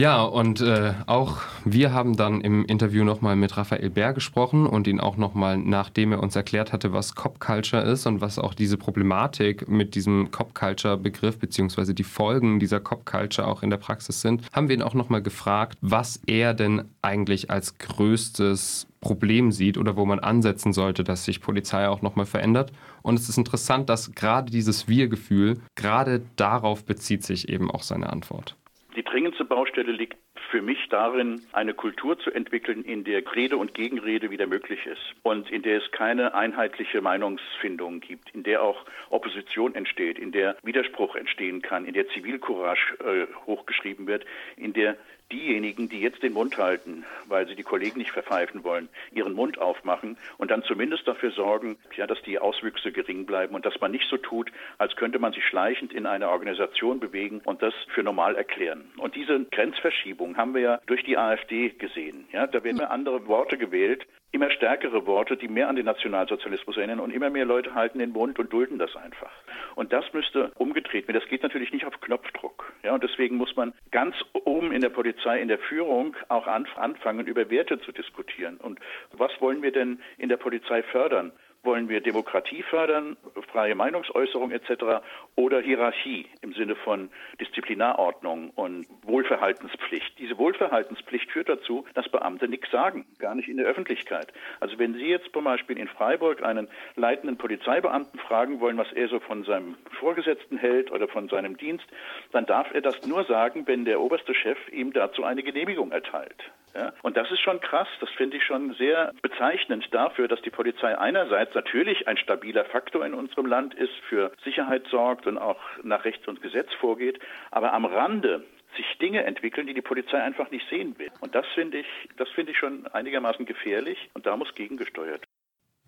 Ja, 0.00 0.22
und 0.22 0.60
äh, 0.60 0.94
auch 1.06 1.38
wir 1.64 1.92
haben 1.92 2.16
dann 2.16 2.40
im 2.40 2.64
Interview 2.66 3.02
nochmal 3.02 3.34
mit 3.34 3.56
Raphael 3.56 3.90
Bär 3.90 4.12
gesprochen 4.12 4.64
und 4.64 4.86
ihn 4.86 5.00
auch 5.00 5.16
nochmal, 5.16 5.58
nachdem 5.58 6.12
er 6.12 6.22
uns 6.22 6.36
erklärt 6.36 6.72
hatte, 6.72 6.92
was 6.92 7.16
Cop 7.16 7.40
Culture 7.40 7.82
ist 7.82 8.06
und 8.06 8.20
was 8.20 8.38
auch 8.38 8.54
diese 8.54 8.76
Problematik 8.76 9.68
mit 9.68 9.96
diesem 9.96 10.30
Cop 10.30 10.54
Culture 10.54 10.96
Begriff 10.96 11.40
beziehungsweise 11.40 11.94
die 11.94 12.04
Folgen 12.04 12.60
dieser 12.60 12.78
Cop 12.78 13.06
Culture 13.06 13.48
auch 13.48 13.64
in 13.64 13.70
der 13.70 13.78
Praxis 13.78 14.20
sind, 14.20 14.42
haben 14.52 14.68
wir 14.68 14.76
ihn 14.76 14.82
auch 14.82 14.94
nochmal 14.94 15.20
gefragt, 15.20 15.76
was 15.80 16.20
er 16.28 16.54
denn 16.54 16.84
eigentlich 17.02 17.50
als 17.50 17.76
größtes 17.78 18.86
Problem 19.00 19.50
sieht 19.50 19.78
oder 19.78 19.96
wo 19.96 20.06
man 20.06 20.20
ansetzen 20.20 20.72
sollte, 20.72 21.02
dass 21.02 21.24
sich 21.24 21.40
Polizei 21.40 21.88
auch 21.88 22.02
nochmal 22.02 22.26
verändert. 22.26 22.70
Und 23.02 23.18
es 23.18 23.28
ist 23.28 23.38
interessant, 23.38 23.88
dass 23.88 24.12
gerade 24.12 24.52
dieses 24.52 24.86
Wir-Gefühl, 24.86 25.58
gerade 25.74 26.22
darauf 26.36 26.84
bezieht 26.84 27.24
sich 27.24 27.48
eben 27.48 27.68
auch 27.68 27.82
seine 27.82 28.10
Antwort. 28.10 28.56
Die 28.98 29.04
dringendste 29.04 29.44
Baustelle 29.44 29.92
liegt 29.92 30.16
für 30.50 30.62
mich 30.62 30.88
darin, 30.88 31.42
eine 31.52 31.74
Kultur 31.74 32.18
zu 32.18 32.30
entwickeln, 32.30 32.84
in 32.84 33.04
der 33.04 33.22
Rede 33.34 33.56
und 33.56 33.74
Gegenrede 33.74 34.30
wieder 34.30 34.46
möglich 34.46 34.86
ist 34.86 35.14
und 35.22 35.50
in 35.50 35.62
der 35.62 35.78
es 35.78 35.90
keine 35.90 36.34
einheitliche 36.34 37.00
Meinungsfindung 37.00 38.00
gibt, 38.00 38.30
in 38.34 38.42
der 38.42 38.62
auch 38.62 38.84
Opposition 39.10 39.74
entsteht, 39.74 40.18
in 40.18 40.32
der 40.32 40.56
Widerspruch 40.62 41.16
entstehen 41.16 41.62
kann, 41.62 41.84
in 41.84 41.94
der 41.94 42.08
Zivilcourage 42.08 42.96
äh, 43.00 43.26
hochgeschrieben 43.46 44.06
wird, 44.06 44.24
in 44.56 44.72
der 44.72 44.96
diejenigen, 45.30 45.88
die 45.88 46.00
jetzt 46.00 46.22
den 46.22 46.32
Mund 46.32 46.56
halten, 46.56 47.04
weil 47.26 47.46
sie 47.46 47.54
die 47.54 47.62
Kollegen 47.62 47.98
nicht 47.98 48.12
verpfeifen 48.12 48.64
wollen, 48.64 48.88
ihren 49.12 49.34
Mund 49.34 49.58
aufmachen 49.58 50.16
und 50.38 50.50
dann 50.50 50.62
zumindest 50.62 51.06
dafür 51.06 51.30
sorgen, 51.32 51.76
ja, 51.96 52.06
dass 52.06 52.20
die 52.22 52.38
Auswüchse 52.38 52.92
gering 52.92 53.26
bleiben 53.26 53.54
und 53.54 53.66
dass 53.66 53.78
man 53.80 53.90
nicht 53.90 54.08
so 54.08 54.16
tut, 54.16 54.50
als 54.78 54.96
könnte 54.96 55.18
man 55.18 55.32
sich 55.32 55.44
schleichend 55.44 55.92
in 55.92 56.06
eine 56.06 56.30
Organisation 56.30 56.98
bewegen 57.00 57.40
und 57.44 57.62
das 57.62 57.74
für 57.94 58.02
normal 58.02 58.36
erklären. 58.36 58.90
Und 58.96 59.16
diese 59.16 59.44
Grenzverschiebung 59.50 60.27
haben 60.36 60.54
wir 60.54 60.60
ja 60.60 60.80
durch 60.86 61.04
die 61.04 61.16
AfD 61.16 61.70
gesehen. 61.70 62.26
Ja, 62.32 62.46
da 62.46 62.62
werden 62.64 62.80
andere 62.80 63.26
Worte 63.26 63.58
gewählt, 63.58 64.06
immer 64.30 64.50
stärkere 64.50 65.06
Worte, 65.06 65.36
die 65.36 65.48
mehr 65.48 65.68
an 65.68 65.76
den 65.76 65.86
Nationalsozialismus 65.86 66.76
erinnern 66.76 67.00
und 67.00 67.12
immer 67.12 67.30
mehr 67.30 67.44
Leute 67.44 67.74
halten 67.74 67.98
den 67.98 68.10
Mund 68.10 68.38
und 68.38 68.52
dulden 68.52 68.78
das 68.78 68.94
einfach. 68.96 69.30
Und 69.74 69.92
das 69.92 70.12
müsste 70.12 70.50
umgedreht 70.56 71.08
werden. 71.08 71.20
Das 71.20 71.28
geht 71.28 71.42
natürlich 71.42 71.72
nicht 71.72 71.86
auf 71.86 72.00
Knopfdruck. 72.00 72.72
Ja, 72.82 72.94
und 72.94 73.02
deswegen 73.02 73.36
muss 73.36 73.56
man 73.56 73.72
ganz 73.90 74.16
oben 74.32 74.72
in 74.72 74.80
der 74.80 74.90
Polizei, 74.90 75.40
in 75.40 75.48
der 75.48 75.58
Führung 75.58 76.14
auch 76.28 76.46
anfangen, 76.46 77.26
über 77.26 77.48
Werte 77.50 77.80
zu 77.80 77.92
diskutieren. 77.92 78.58
Und 78.58 78.80
was 79.12 79.30
wollen 79.40 79.62
wir 79.62 79.72
denn 79.72 80.00
in 80.18 80.28
der 80.28 80.36
Polizei 80.36 80.82
fördern? 80.82 81.32
Wollen 81.64 81.88
wir 81.88 82.00
Demokratie 82.00 82.62
fördern, 82.62 83.16
freie 83.50 83.74
Meinungsäußerung 83.74 84.52
etc. 84.52 85.02
oder 85.34 85.60
Hierarchie 85.60 86.26
im 86.40 86.52
Sinne 86.52 86.76
von 86.76 87.10
Disziplinarordnung 87.40 88.50
und 88.50 88.86
Wohlverhaltenspflicht? 89.02 90.18
Diese 90.18 90.38
Wohlverhaltenspflicht 90.38 91.30
führt 91.30 91.48
dazu, 91.48 91.84
dass 91.94 92.08
Beamte 92.08 92.48
nichts 92.48 92.70
sagen, 92.70 93.06
gar 93.18 93.34
nicht 93.34 93.48
in 93.48 93.56
der 93.56 93.66
Öffentlichkeit. 93.66 94.32
Also 94.60 94.78
wenn 94.78 94.94
Sie 94.94 95.06
jetzt 95.06 95.32
zum 95.32 95.44
Beispiel 95.44 95.78
in 95.78 95.88
Freiburg 95.88 96.42
einen 96.44 96.68
leitenden 96.94 97.36
Polizeibeamten 97.36 98.20
fragen 98.20 98.60
wollen, 98.60 98.78
was 98.78 98.92
er 98.92 99.08
so 99.08 99.18
von 99.18 99.44
seinem 99.44 99.76
Vorgesetzten 99.98 100.58
hält 100.58 100.92
oder 100.92 101.08
von 101.08 101.28
seinem 101.28 101.56
Dienst, 101.56 101.86
dann 102.32 102.46
darf 102.46 102.72
er 102.72 102.82
das 102.82 103.06
nur 103.06 103.24
sagen, 103.24 103.66
wenn 103.66 103.84
der 103.84 104.00
oberste 104.00 104.34
Chef 104.34 104.58
ihm 104.70 104.92
dazu 104.92 105.24
eine 105.24 105.42
Genehmigung 105.42 105.90
erteilt. 105.90 106.50
Ja? 106.78 106.92
Und 107.02 107.16
das 107.16 107.28
ist 107.32 107.40
schon 107.40 107.60
krass, 107.60 107.88
das 108.00 108.08
finde 108.10 108.36
ich 108.36 108.44
schon 108.44 108.72
sehr 108.74 109.12
bezeichnend 109.20 109.92
dafür, 109.92 110.28
dass 110.28 110.40
die 110.42 110.50
Polizei 110.50 110.96
einerseits 110.96 111.52
natürlich 111.54 112.06
ein 112.06 112.16
stabiler 112.16 112.64
Faktor 112.66 113.04
in 113.04 113.14
unserem 113.14 113.46
Land 113.46 113.74
ist, 113.74 113.94
für 114.08 114.30
Sicherheit 114.44 114.86
sorgt 114.88 115.26
und 115.26 115.38
auch 115.38 115.58
nach 115.82 116.04
Recht 116.04 116.28
und 116.28 116.40
Gesetz 116.40 116.72
vorgeht, 116.80 117.18
aber 117.50 117.72
am 117.72 117.84
Rande 117.84 118.44
sich 118.76 118.86
Dinge 119.00 119.24
entwickeln, 119.24 119.66
die 119.66 119.74
die 119.74 119.82
Polizei 119.82 120.22
einfach 120.22 120.52
nicht 120.52 120.68
sehen 120.70 120.96
will. 120.98 121.10
Und 121.20 121.34
das 121.34 121.46
finde 121.54 121.78
ich, 121.78 121.86
das 122.16 122.28
finde 122.28 122.52
ich 122.52 122.58
schon 122.58 122.86
einigermaßen 122.86 123.44
gefährlich 123.44 123.98
und 124.14 124.26
da 124.26 124.36
muss 124.36 124.54
gegengesteuert 124.54 125.24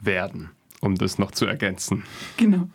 werden, 0.00 0.50
um 0.80 0.96
das 0.96 1.18
noch 1.18 1.30
zu 1.30 1.46
ergänzen. 1.46 2.04
Genau. 2.36 2.68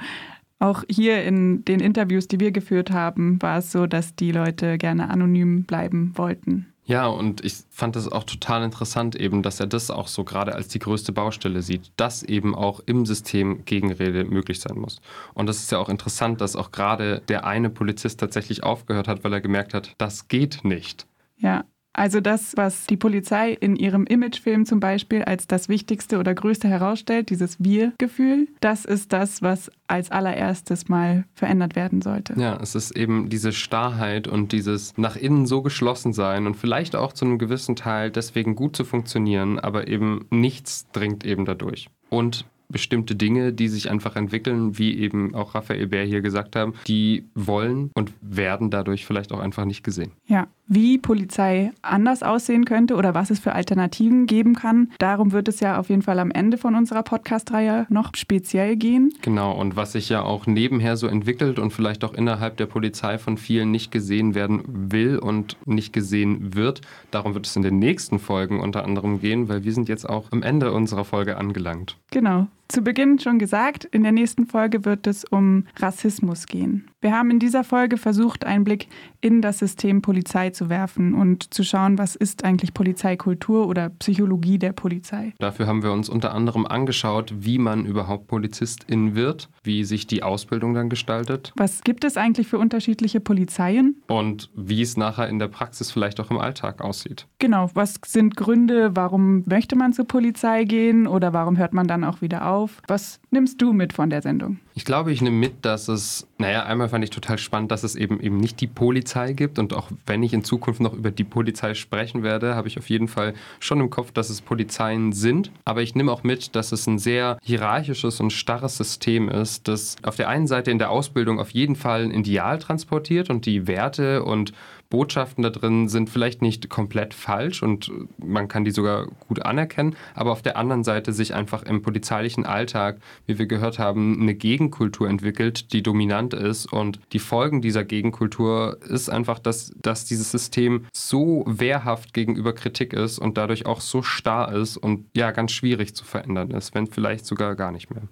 Auch 0.60 0.84
hier 0.90 1.24
in 1.24 1.66
den 1.66 1.82
Interviews, 1.82 2.28
die 2.28 2.40
wir 2.40 2.52
geführt 2.52 2.92
haben, 2.92 3.42
war 3.42 3.58
es 3.58 3.72
so, 3.72 3.88
dass 3.88 4.16
die 4.16 4.32
Leute 4.32 4.78
gerne 4.78 5.10
anonym 5.10 5.66
bleiben 5.66 6.14
wollten. 6.16 6.74
Ja, 6.88 7.08
und 7.08 7.44
ich 7.44 7.56
fand 7.72 7.96
es 7.96 8.08
auch 8.08 8.24
total 8.26 8.64
interessant 8.64 9.16
eben, 9.16 9.42
dass 9.42 9.60
er 9.60 9.66
das 9.66 9.90
auch 9.90 10.08
so 10.08 10.24
gerade 10.24 10.54
als 10.54 10.68
die 10.68 10.78
größte 10.78 11.12
Baustelle 11.12 11.64
sieht, 11.64 11.92
dass 11.98 12.22
eben 12.22 12.54
auch 12.54 12.80
im 12.86 13.08
System 13.08 13.66
Gegenrede 13.66 14.24
möglich 14.24 14.60
sein 14.60 14.78
muss. 14.78 15.02
Und 15.34 15.48
das 15.48 15.58
ist 15.58 15.72
ja 15.72 15.80
auch 15.80 15.90
interessant, 15.90 16.42
dass 16.42 16.56
auch 16.56 16.72
gerade 16.72 17.24
der 17.28 17.46
eine 17.46 17.72
Polizist 17.72 18.20
tatsächlich 18.20 18.64
aufgehört 18.64 19.08
hat, 19.08 19.24
weil 19.24 19.34
er 19.34 19.42
gemerkt 19.42 19.74
hat, 19.74 19.96
das 19.98 20.28
geht 20.28 20.64
nicht. 20.64 21.08
Ja, 21.38 21.66
also 21.96 22.20
das, 22.20 22.58
was 22.58 22.86
die 22.88 22.98
Polizei 22.98 23.52
in 23.52 23.76
ihrem 23.76 24.06
Imagefilm 24.06 24.66
zum 24.66 24.80
Beispiel 24.80 25.24
als 25.24 25.48
das 25.48 25.70
Wichtigste 25.70 26.20
oder 26.20 26.34
Größte 26.34 26.68
herausstellt, 26.68 27.30
dieses 27.30 27.64
Wir-Gefühl, 27.64 28.48
das 28.60 28.86
ist 28.86 29.14
das, 29.14 29.42
was 29.42 29.72
als 29.88 30.12
allererstes 30.12 30.90
mal 30.90 31.26
verändert 31.34 31.76
werden 31.76 32.02
sollte. 32.02 32.34
Ja, 32.38 32.58
es 32.62 32.76
ist 32.76 32.92
eben 32.92 33.30
diese 33.30 33.54
Starrheit 33.54 34.28
und 34.28 34.52
dieses 34.52 34.98
nach 34.98 35.16
innen 35.16 35.46
so 35.46 35.62
geschlossen 35.62 36.12
sein 36.12 36.48
und 36.48 36.56
vielleicht 36.56 36.96
auch 36.96 37.14
zu 37.14 37.26
einem 37.26 37.38
gewissen 37.38 37.76
Teil 37.76 38.12
deswegen 38.12 38.56
gut 38.56 38.76
zu 38.76 38.84
funktionieren, 38.84 39.60
aber 39.60 39.88
eben 39.88 40.26
nichts 40.32 40.88
dringt 40.92 41.26
eben 41.26 41.46
dadurch. 41.46 41.88
Und 42.10 42.46
bestimmte 42.70 43.16
Dinge, 43.16 43.54
die 43.54 43.68
sich 43.68 43.90
einfach 43.90 44.16
entwickeln, 44.16 44.78
wie 44.78 44.98
eben 44.98 45.36
auch 45.36 45.56
Raphael 45.56 45.88
Bär 45.88 46.06
hier 46.06 46.22
gesagt 46.22 46.56
haben, 46.56 46.74
die 46.88 47.26
wollen 47.36 47.92
und 47.94 48.14
werden 48.22 48.70
dadurch 48.70 49.06
vielleicht 49.06 49.32
auch 49.32 49.40
einfach 49.40 49.66
nicht 49.66 49.84
gesehen. 49.84 50.12
Ja, 50.26 50.48
wie 50.68 50.98
Polizei 50.98 51.72
anders 51.84 52.24
aussehen 52.24 52.66
könnte 52.66 52.96
oder 52.96 53.14
was 53.14 53.30
es 53.30 53.40
für 53.40 53.54
Alternativen 53.54 54.26
geben 54.26 54.56
kann, 54.56 54.92
darum 54.98 55.32
wird 55.32 55.48
es 55.48 55.60
ja 55.60 55.80
auf 55.80 55.90
jeden 55.90 56.02
Fall 56.02 56.18
am 56.18 56.32
Ende 56.32 56.58
von 56.58 56.74
unserer 56.76 57.04
Podcast-Reihe 57.04 57.86
noch 57.90 58.12
speziell 58.16 58.76
gehen. 58.76 59.14
Genau, 59.22 59.52
und 59.52 59.76
was 59.76 59.92
sich 59.92 60.10
ja 60.10 60.24
auch 60.24 60.48
nebenher 60.48 60.98
so 60.98 61.08
entwickelt 61.08 61.60
und 61.60 61.72
vielleicht 61.72 62.04
auch 62.04 62.14
innerhalb 62.14 62.58
der 62.58 62.66
Polizei 62.66 63.20
von 63.20 63.38
vielen 63.38 63.70
nicht 63.72 63.92
gesehen 63.92 64.34
werden 64.34 64.64
will 64.92 65.20
und 65.20 65.58
nicht 65.66 65.94
gesehen 65.94 66.56
wird, 66.56 66.82
darum 67.12 67.36
wird 67.36 67.46
es 67.46 67.56
in 67.56 67.62
den 67.62 67.78
nächsten 67.78 68.18
Folgen 68.18 68.60
unter 68.60 68.84
anderem 68.84 69.20
gehen, 69.20 69.48
weil 69.48 69.64
wir 69.64 69.74
sind 69.74 69.88
jetzt 69.88 70.10
auch 70.10 70.32
am 70.32 70.42
Ende 70.42 70.72
unserer 70.72 71.06
Folge 71.06 71.38
angelangt. 71.38 71.98
Genau. 72.12 72.48
Zu 72.68 72.82
Beginn 72.82 73.20
schon 73.20 73.38
gesagt, 73.38 73.86
in 73.86 74.04
der 74.04 74.12
nächsten 74.12 74.48
Folge 74.48 74.86
wird 74.86 75.06
es 75.08 75.24
um 75.24 75.66
Rassismus 75.78 76.48
gehen. 76.48 76.90
Wir 77.00 77.12
haben 77.12 77.30
in 77.30 77.38
dieser 77.38 77.64
Folge 77.64 77.98
versucht, 77.98 78.46
einen 78.46 78.64
Blick 78.64 78.88
in 79.22 79.44
das 79.44 79.60
System 79.60 80.02
Polizei 80.02 80.50
zu 80.50 80.70
werfen 80.70 81.14
und 81.14 81.54
zu 81.54 81.64
schauen, 81.64 82.00
was 82.00 82.16
ist 82.16 82.44
eigentlich 82.44 82.74
Polizeikultur 82.74 83.68
oder 83.68 83.90
Psychologie 83.90 84.58
der 84.58 84.74
Polizei. 84.74 85.34
Dafür 85.38 85.68
haben 85.68 85.84
wir 85.84 85.92
uns 85.92 86.10
unter 86.10 86.34
anderem 86.34 86.66
angeschaut, 86.66 87.32
wie 87.38 87.60
man 87.60 87.86
überhaupt 87.86 88.26
Polizistin 88.26 89.14
wird, 89.14 89.50
wie 89.64 89.84
sich 89.84 90.08
die 90.08 90.24
Ausbildung 90.24 90.74
dann 90.74 90.90
gestaltet. 90.90 91.54
Was 91.56 91.84
gibt 91.84 92.04
es 92.04 92.18
eigentlich 92.18 92.48
für 92.48 92.58
unterschiedliche 92.58 93.20
Polizeien? 93.20 94.02
Und 94.08 94.50
wie 94.56 94.82
es 94.82 94.98
nachher 94.98 95.30
in 95.30 95.38
der 95.38 95.48
Praxis 95.48 95.92
vielleicht 95.92 96.20
auch 96.20 96.32
im 96.32 96.40
Alltag 96.40 96.82
aussieht. 96.82 97.28
Genau, 97.38 97.70
was 97.76 98.00
sind 98.04 98.36
Gründe, 98.36 98.96
warum 98.96 99.44
möchte 99.46 99.76
man 99.76 99.94
zur 99.94 100.06
Polizei 100.06 100.64
gehen 100.64 101.06
oder 101.06 101.34
warum 101.34 101.58
hört 101.58 101.74
man 101.74 101.88
dann 101.88 102.04
auch 102.04 102.22
wieder 102.22 102.48
auf? 102.56 102.82
Was 102.88 103.20
nimmst 103.32 103.62
du 103.62 103.74
mit 103.74 103.94
von 103.94 104.10
der 104.10 104.22
Sendung? 104.22 104.60
Ich 104.74 104.86
glaube, 104.86 105.12
ich 105.12 105.22
nehme 105.22 105.38
mit, 105.38 105.64
dass 105.64 105.88
es, 105.88 106.28
naja, 106.38 106.66
einmal 106.66 106.90
fand 106.90 107.04
ich 107.04 107.10
total 107.10 107.38
spannend, 107.38 107.72
dass 107.72 107.84
es 107.84 107.96
eben 107.96 108.20
eben 108.20 108.38
nicht 108.38 108.60
die 108.62 108.68
Polizei 108.68 109.34
gibt. 109.34 109.60
Und 109.60 109.74
auch 109.74 109.90
wenn 110.06 110.24
ich 110.24 110.34
in 110.34 110.44
Zukunft 110.44 110.82
noch 110.82 110.94
über 110.94 111.12
die 111.12 111.24
Polizei 111.24 111.74
sprechen 111.74 112.24
werde, 112.24 112.56
habe 112.56 112.68
ich 112.68 112.78
auf 112.78 112.90
jeden 112.90 113.08
Fall 113.08 113.34
schon 113.60 113.80
im 113.80 113.90
Kopf, 113.90 114.12
dass 114.12 114.30
es 114.30 114.42
Polizeien 114.42 115.14
sind. 115.14 115.52
Aber 115.66 115.82
ich 115.82 115.96
nehme 115.96 116.12
auch 116.12 116.24
mit, 116.24 116.56
dass 116.56 116.72
es 116.72 116.88
ein 116.88 116.98
sehr 116.98 117.38
hierarchisches 117.44 118.20
und 118.20 118.32
starres 118.32 118.78
System 118.78 119.30
ist, 119.30 119.68
das 119.68 119.96
auf 120.04 120.16
der 120.16 120.30
einen 120.30 120.48
Seite 120.48 120.72
in 120.72 120.80
der 120.80 120.90
Ausbildung 120.90 121.40
auf 121.40 121.52
jeden 121.52 121.76
Fall 121.76 122.04
ein 122.04 122.12
Ideal 122.12 122.60
transportiert 122.60 123.30
und 123.30 123.46
die 123.46 123.68
Werte 123.68 124.24
und 124.24 124.54
Botschaften 124.90 125.44
da 125.44 125.50
drin 125.50 125.88
sind 125.88 126.10
vielleicht 126.10 126.42
nicht 126.42 126.70
komplett 126.70 127.14
falsch 127.14 127.64
und 127.64 127.92
man 128.18 128.48
kann 128.48 128.66
die 128.66 128.72
sogar 128.72 129.08
gut 129.28 129.44
anerkennen, 129.44 129.96
aber 130.14 130.32
auf 130.32 130.42
der 130.42 130.58
anderen 130.58 130.84
Seite 130.84 131.14
sich 131.14 131.34
einfach 131.34 131.64
im 131.64 131.82
polizeilichen 131.82 132.46
Alltag, 132.46 133.00
wie 133.26 133.40
wir 133.40 133.46
gehört 133.46 133.80
haben, 133.80 134.22
eine 134.22 134.36
Gegenkultur 134.36 135.10
entwickelt, 135.10 135.74
die 135.74 135.84
dominant 135.84 136.34
ist 136.34 136.72
und 136.72 137.00
die 137.14 137.20
Folgen 137.20 137.62
dieser 137.62 137.84
Gegenkultur 137.84 138.78
ist 138.88 139.10
einfach, 139.10 139.40
dass, 139.40 139.74
dass 139.82 140.06
dieses 140.06 140.32
System 140.32 140.86
so 140.94 141.44
wehrhaft 141.48 142.14
gegenüber 142.14 142.54
Kritik 142.54 142.94
ist 142.94 143.20
und 143.20 143.38
dadurch 143.38 143.66
auch 143.66 143.82
so 143.82 144.02
starr 144.02 144.54
ist 144.54 144.78
und 144.78 145.06
ja, 145.16 145.32
ganz 145.32 145.52
schwierig 145.52 145.96
zu 145.96 146.06
verändern 146.06 146.52
ist, 146.52 146.76
wenn 146.76 146.88
vielleicht 146.88 147.26
sogar 147.26 147.56
gar 147.56 147.72
nicht 147.72 147.90
mehr. 147.94 148.04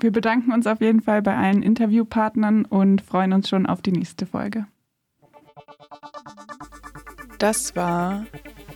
Wir 0.00 0.12
bedanken 0.12 0.52
uns 0.52 0.66
auf 0.66 0.80
jeden 0.80 1.00
Fall 1.00 1.22
bei 1.22 1.36
allen 1.36 1.62
Interviewpartnern 1.62 2.64
und 2.64 3.02
freuen 3.02 3.32
uns 3.32 3.48
schon 3.48 3.66
auf 3.66 3.82
die 3.82 3.90
nächste 3.90 4.26
Folge. 4.26 4.66
Das 7.38 7.76
war 7.76 8.24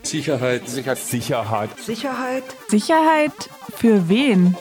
Sicherheit. 0.03 0.69
Sicherheit. 0.69 0.99
Sicherheit. 0.99 1.71
Sicherheit. 1.79 2.45
Sicherheit 2.69 3.33
für 3.75 4.09
wen? 4.09 4.57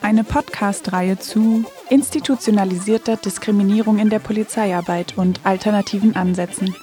Eine 0.00 0.24
Podcast-Reihe 0.24 1.18
zu 1.18 1.64
institutionalisierter 1.88 3.16
Diskriminierung 3.16 3.98
in 3.98 4.10
der 4.10 4.18
Polizeiarbeit 4.18 5.16
und 5.16 5.40
alternativen 5.44 6.16
Ansätzen. 6.16 6.74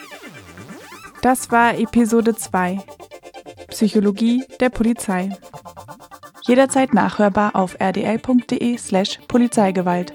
Das 1.21 1.51
war 1.51 1.77
Episode 1.77 2.35
2. 2.35 2.79
Psychologie 3.67 4.45
der 4.59 4.69
Polizei. 4.69 5.37
Jederzeit 6.47 6.93
nachhörbar 6.93 7.55
auf 7.55 7.75
rdl.de/slash 7.79 9.19
Polizeigewalt. 9.27 10.13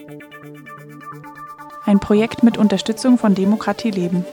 Ein 1.84 2.00
Projekt 2.00 2.42
mit 2.42 2.56
Unterstützung 2.56 3.18
von 3.18 3.34
Demokratie 3.34 3.90
Leben. 3.90 4.24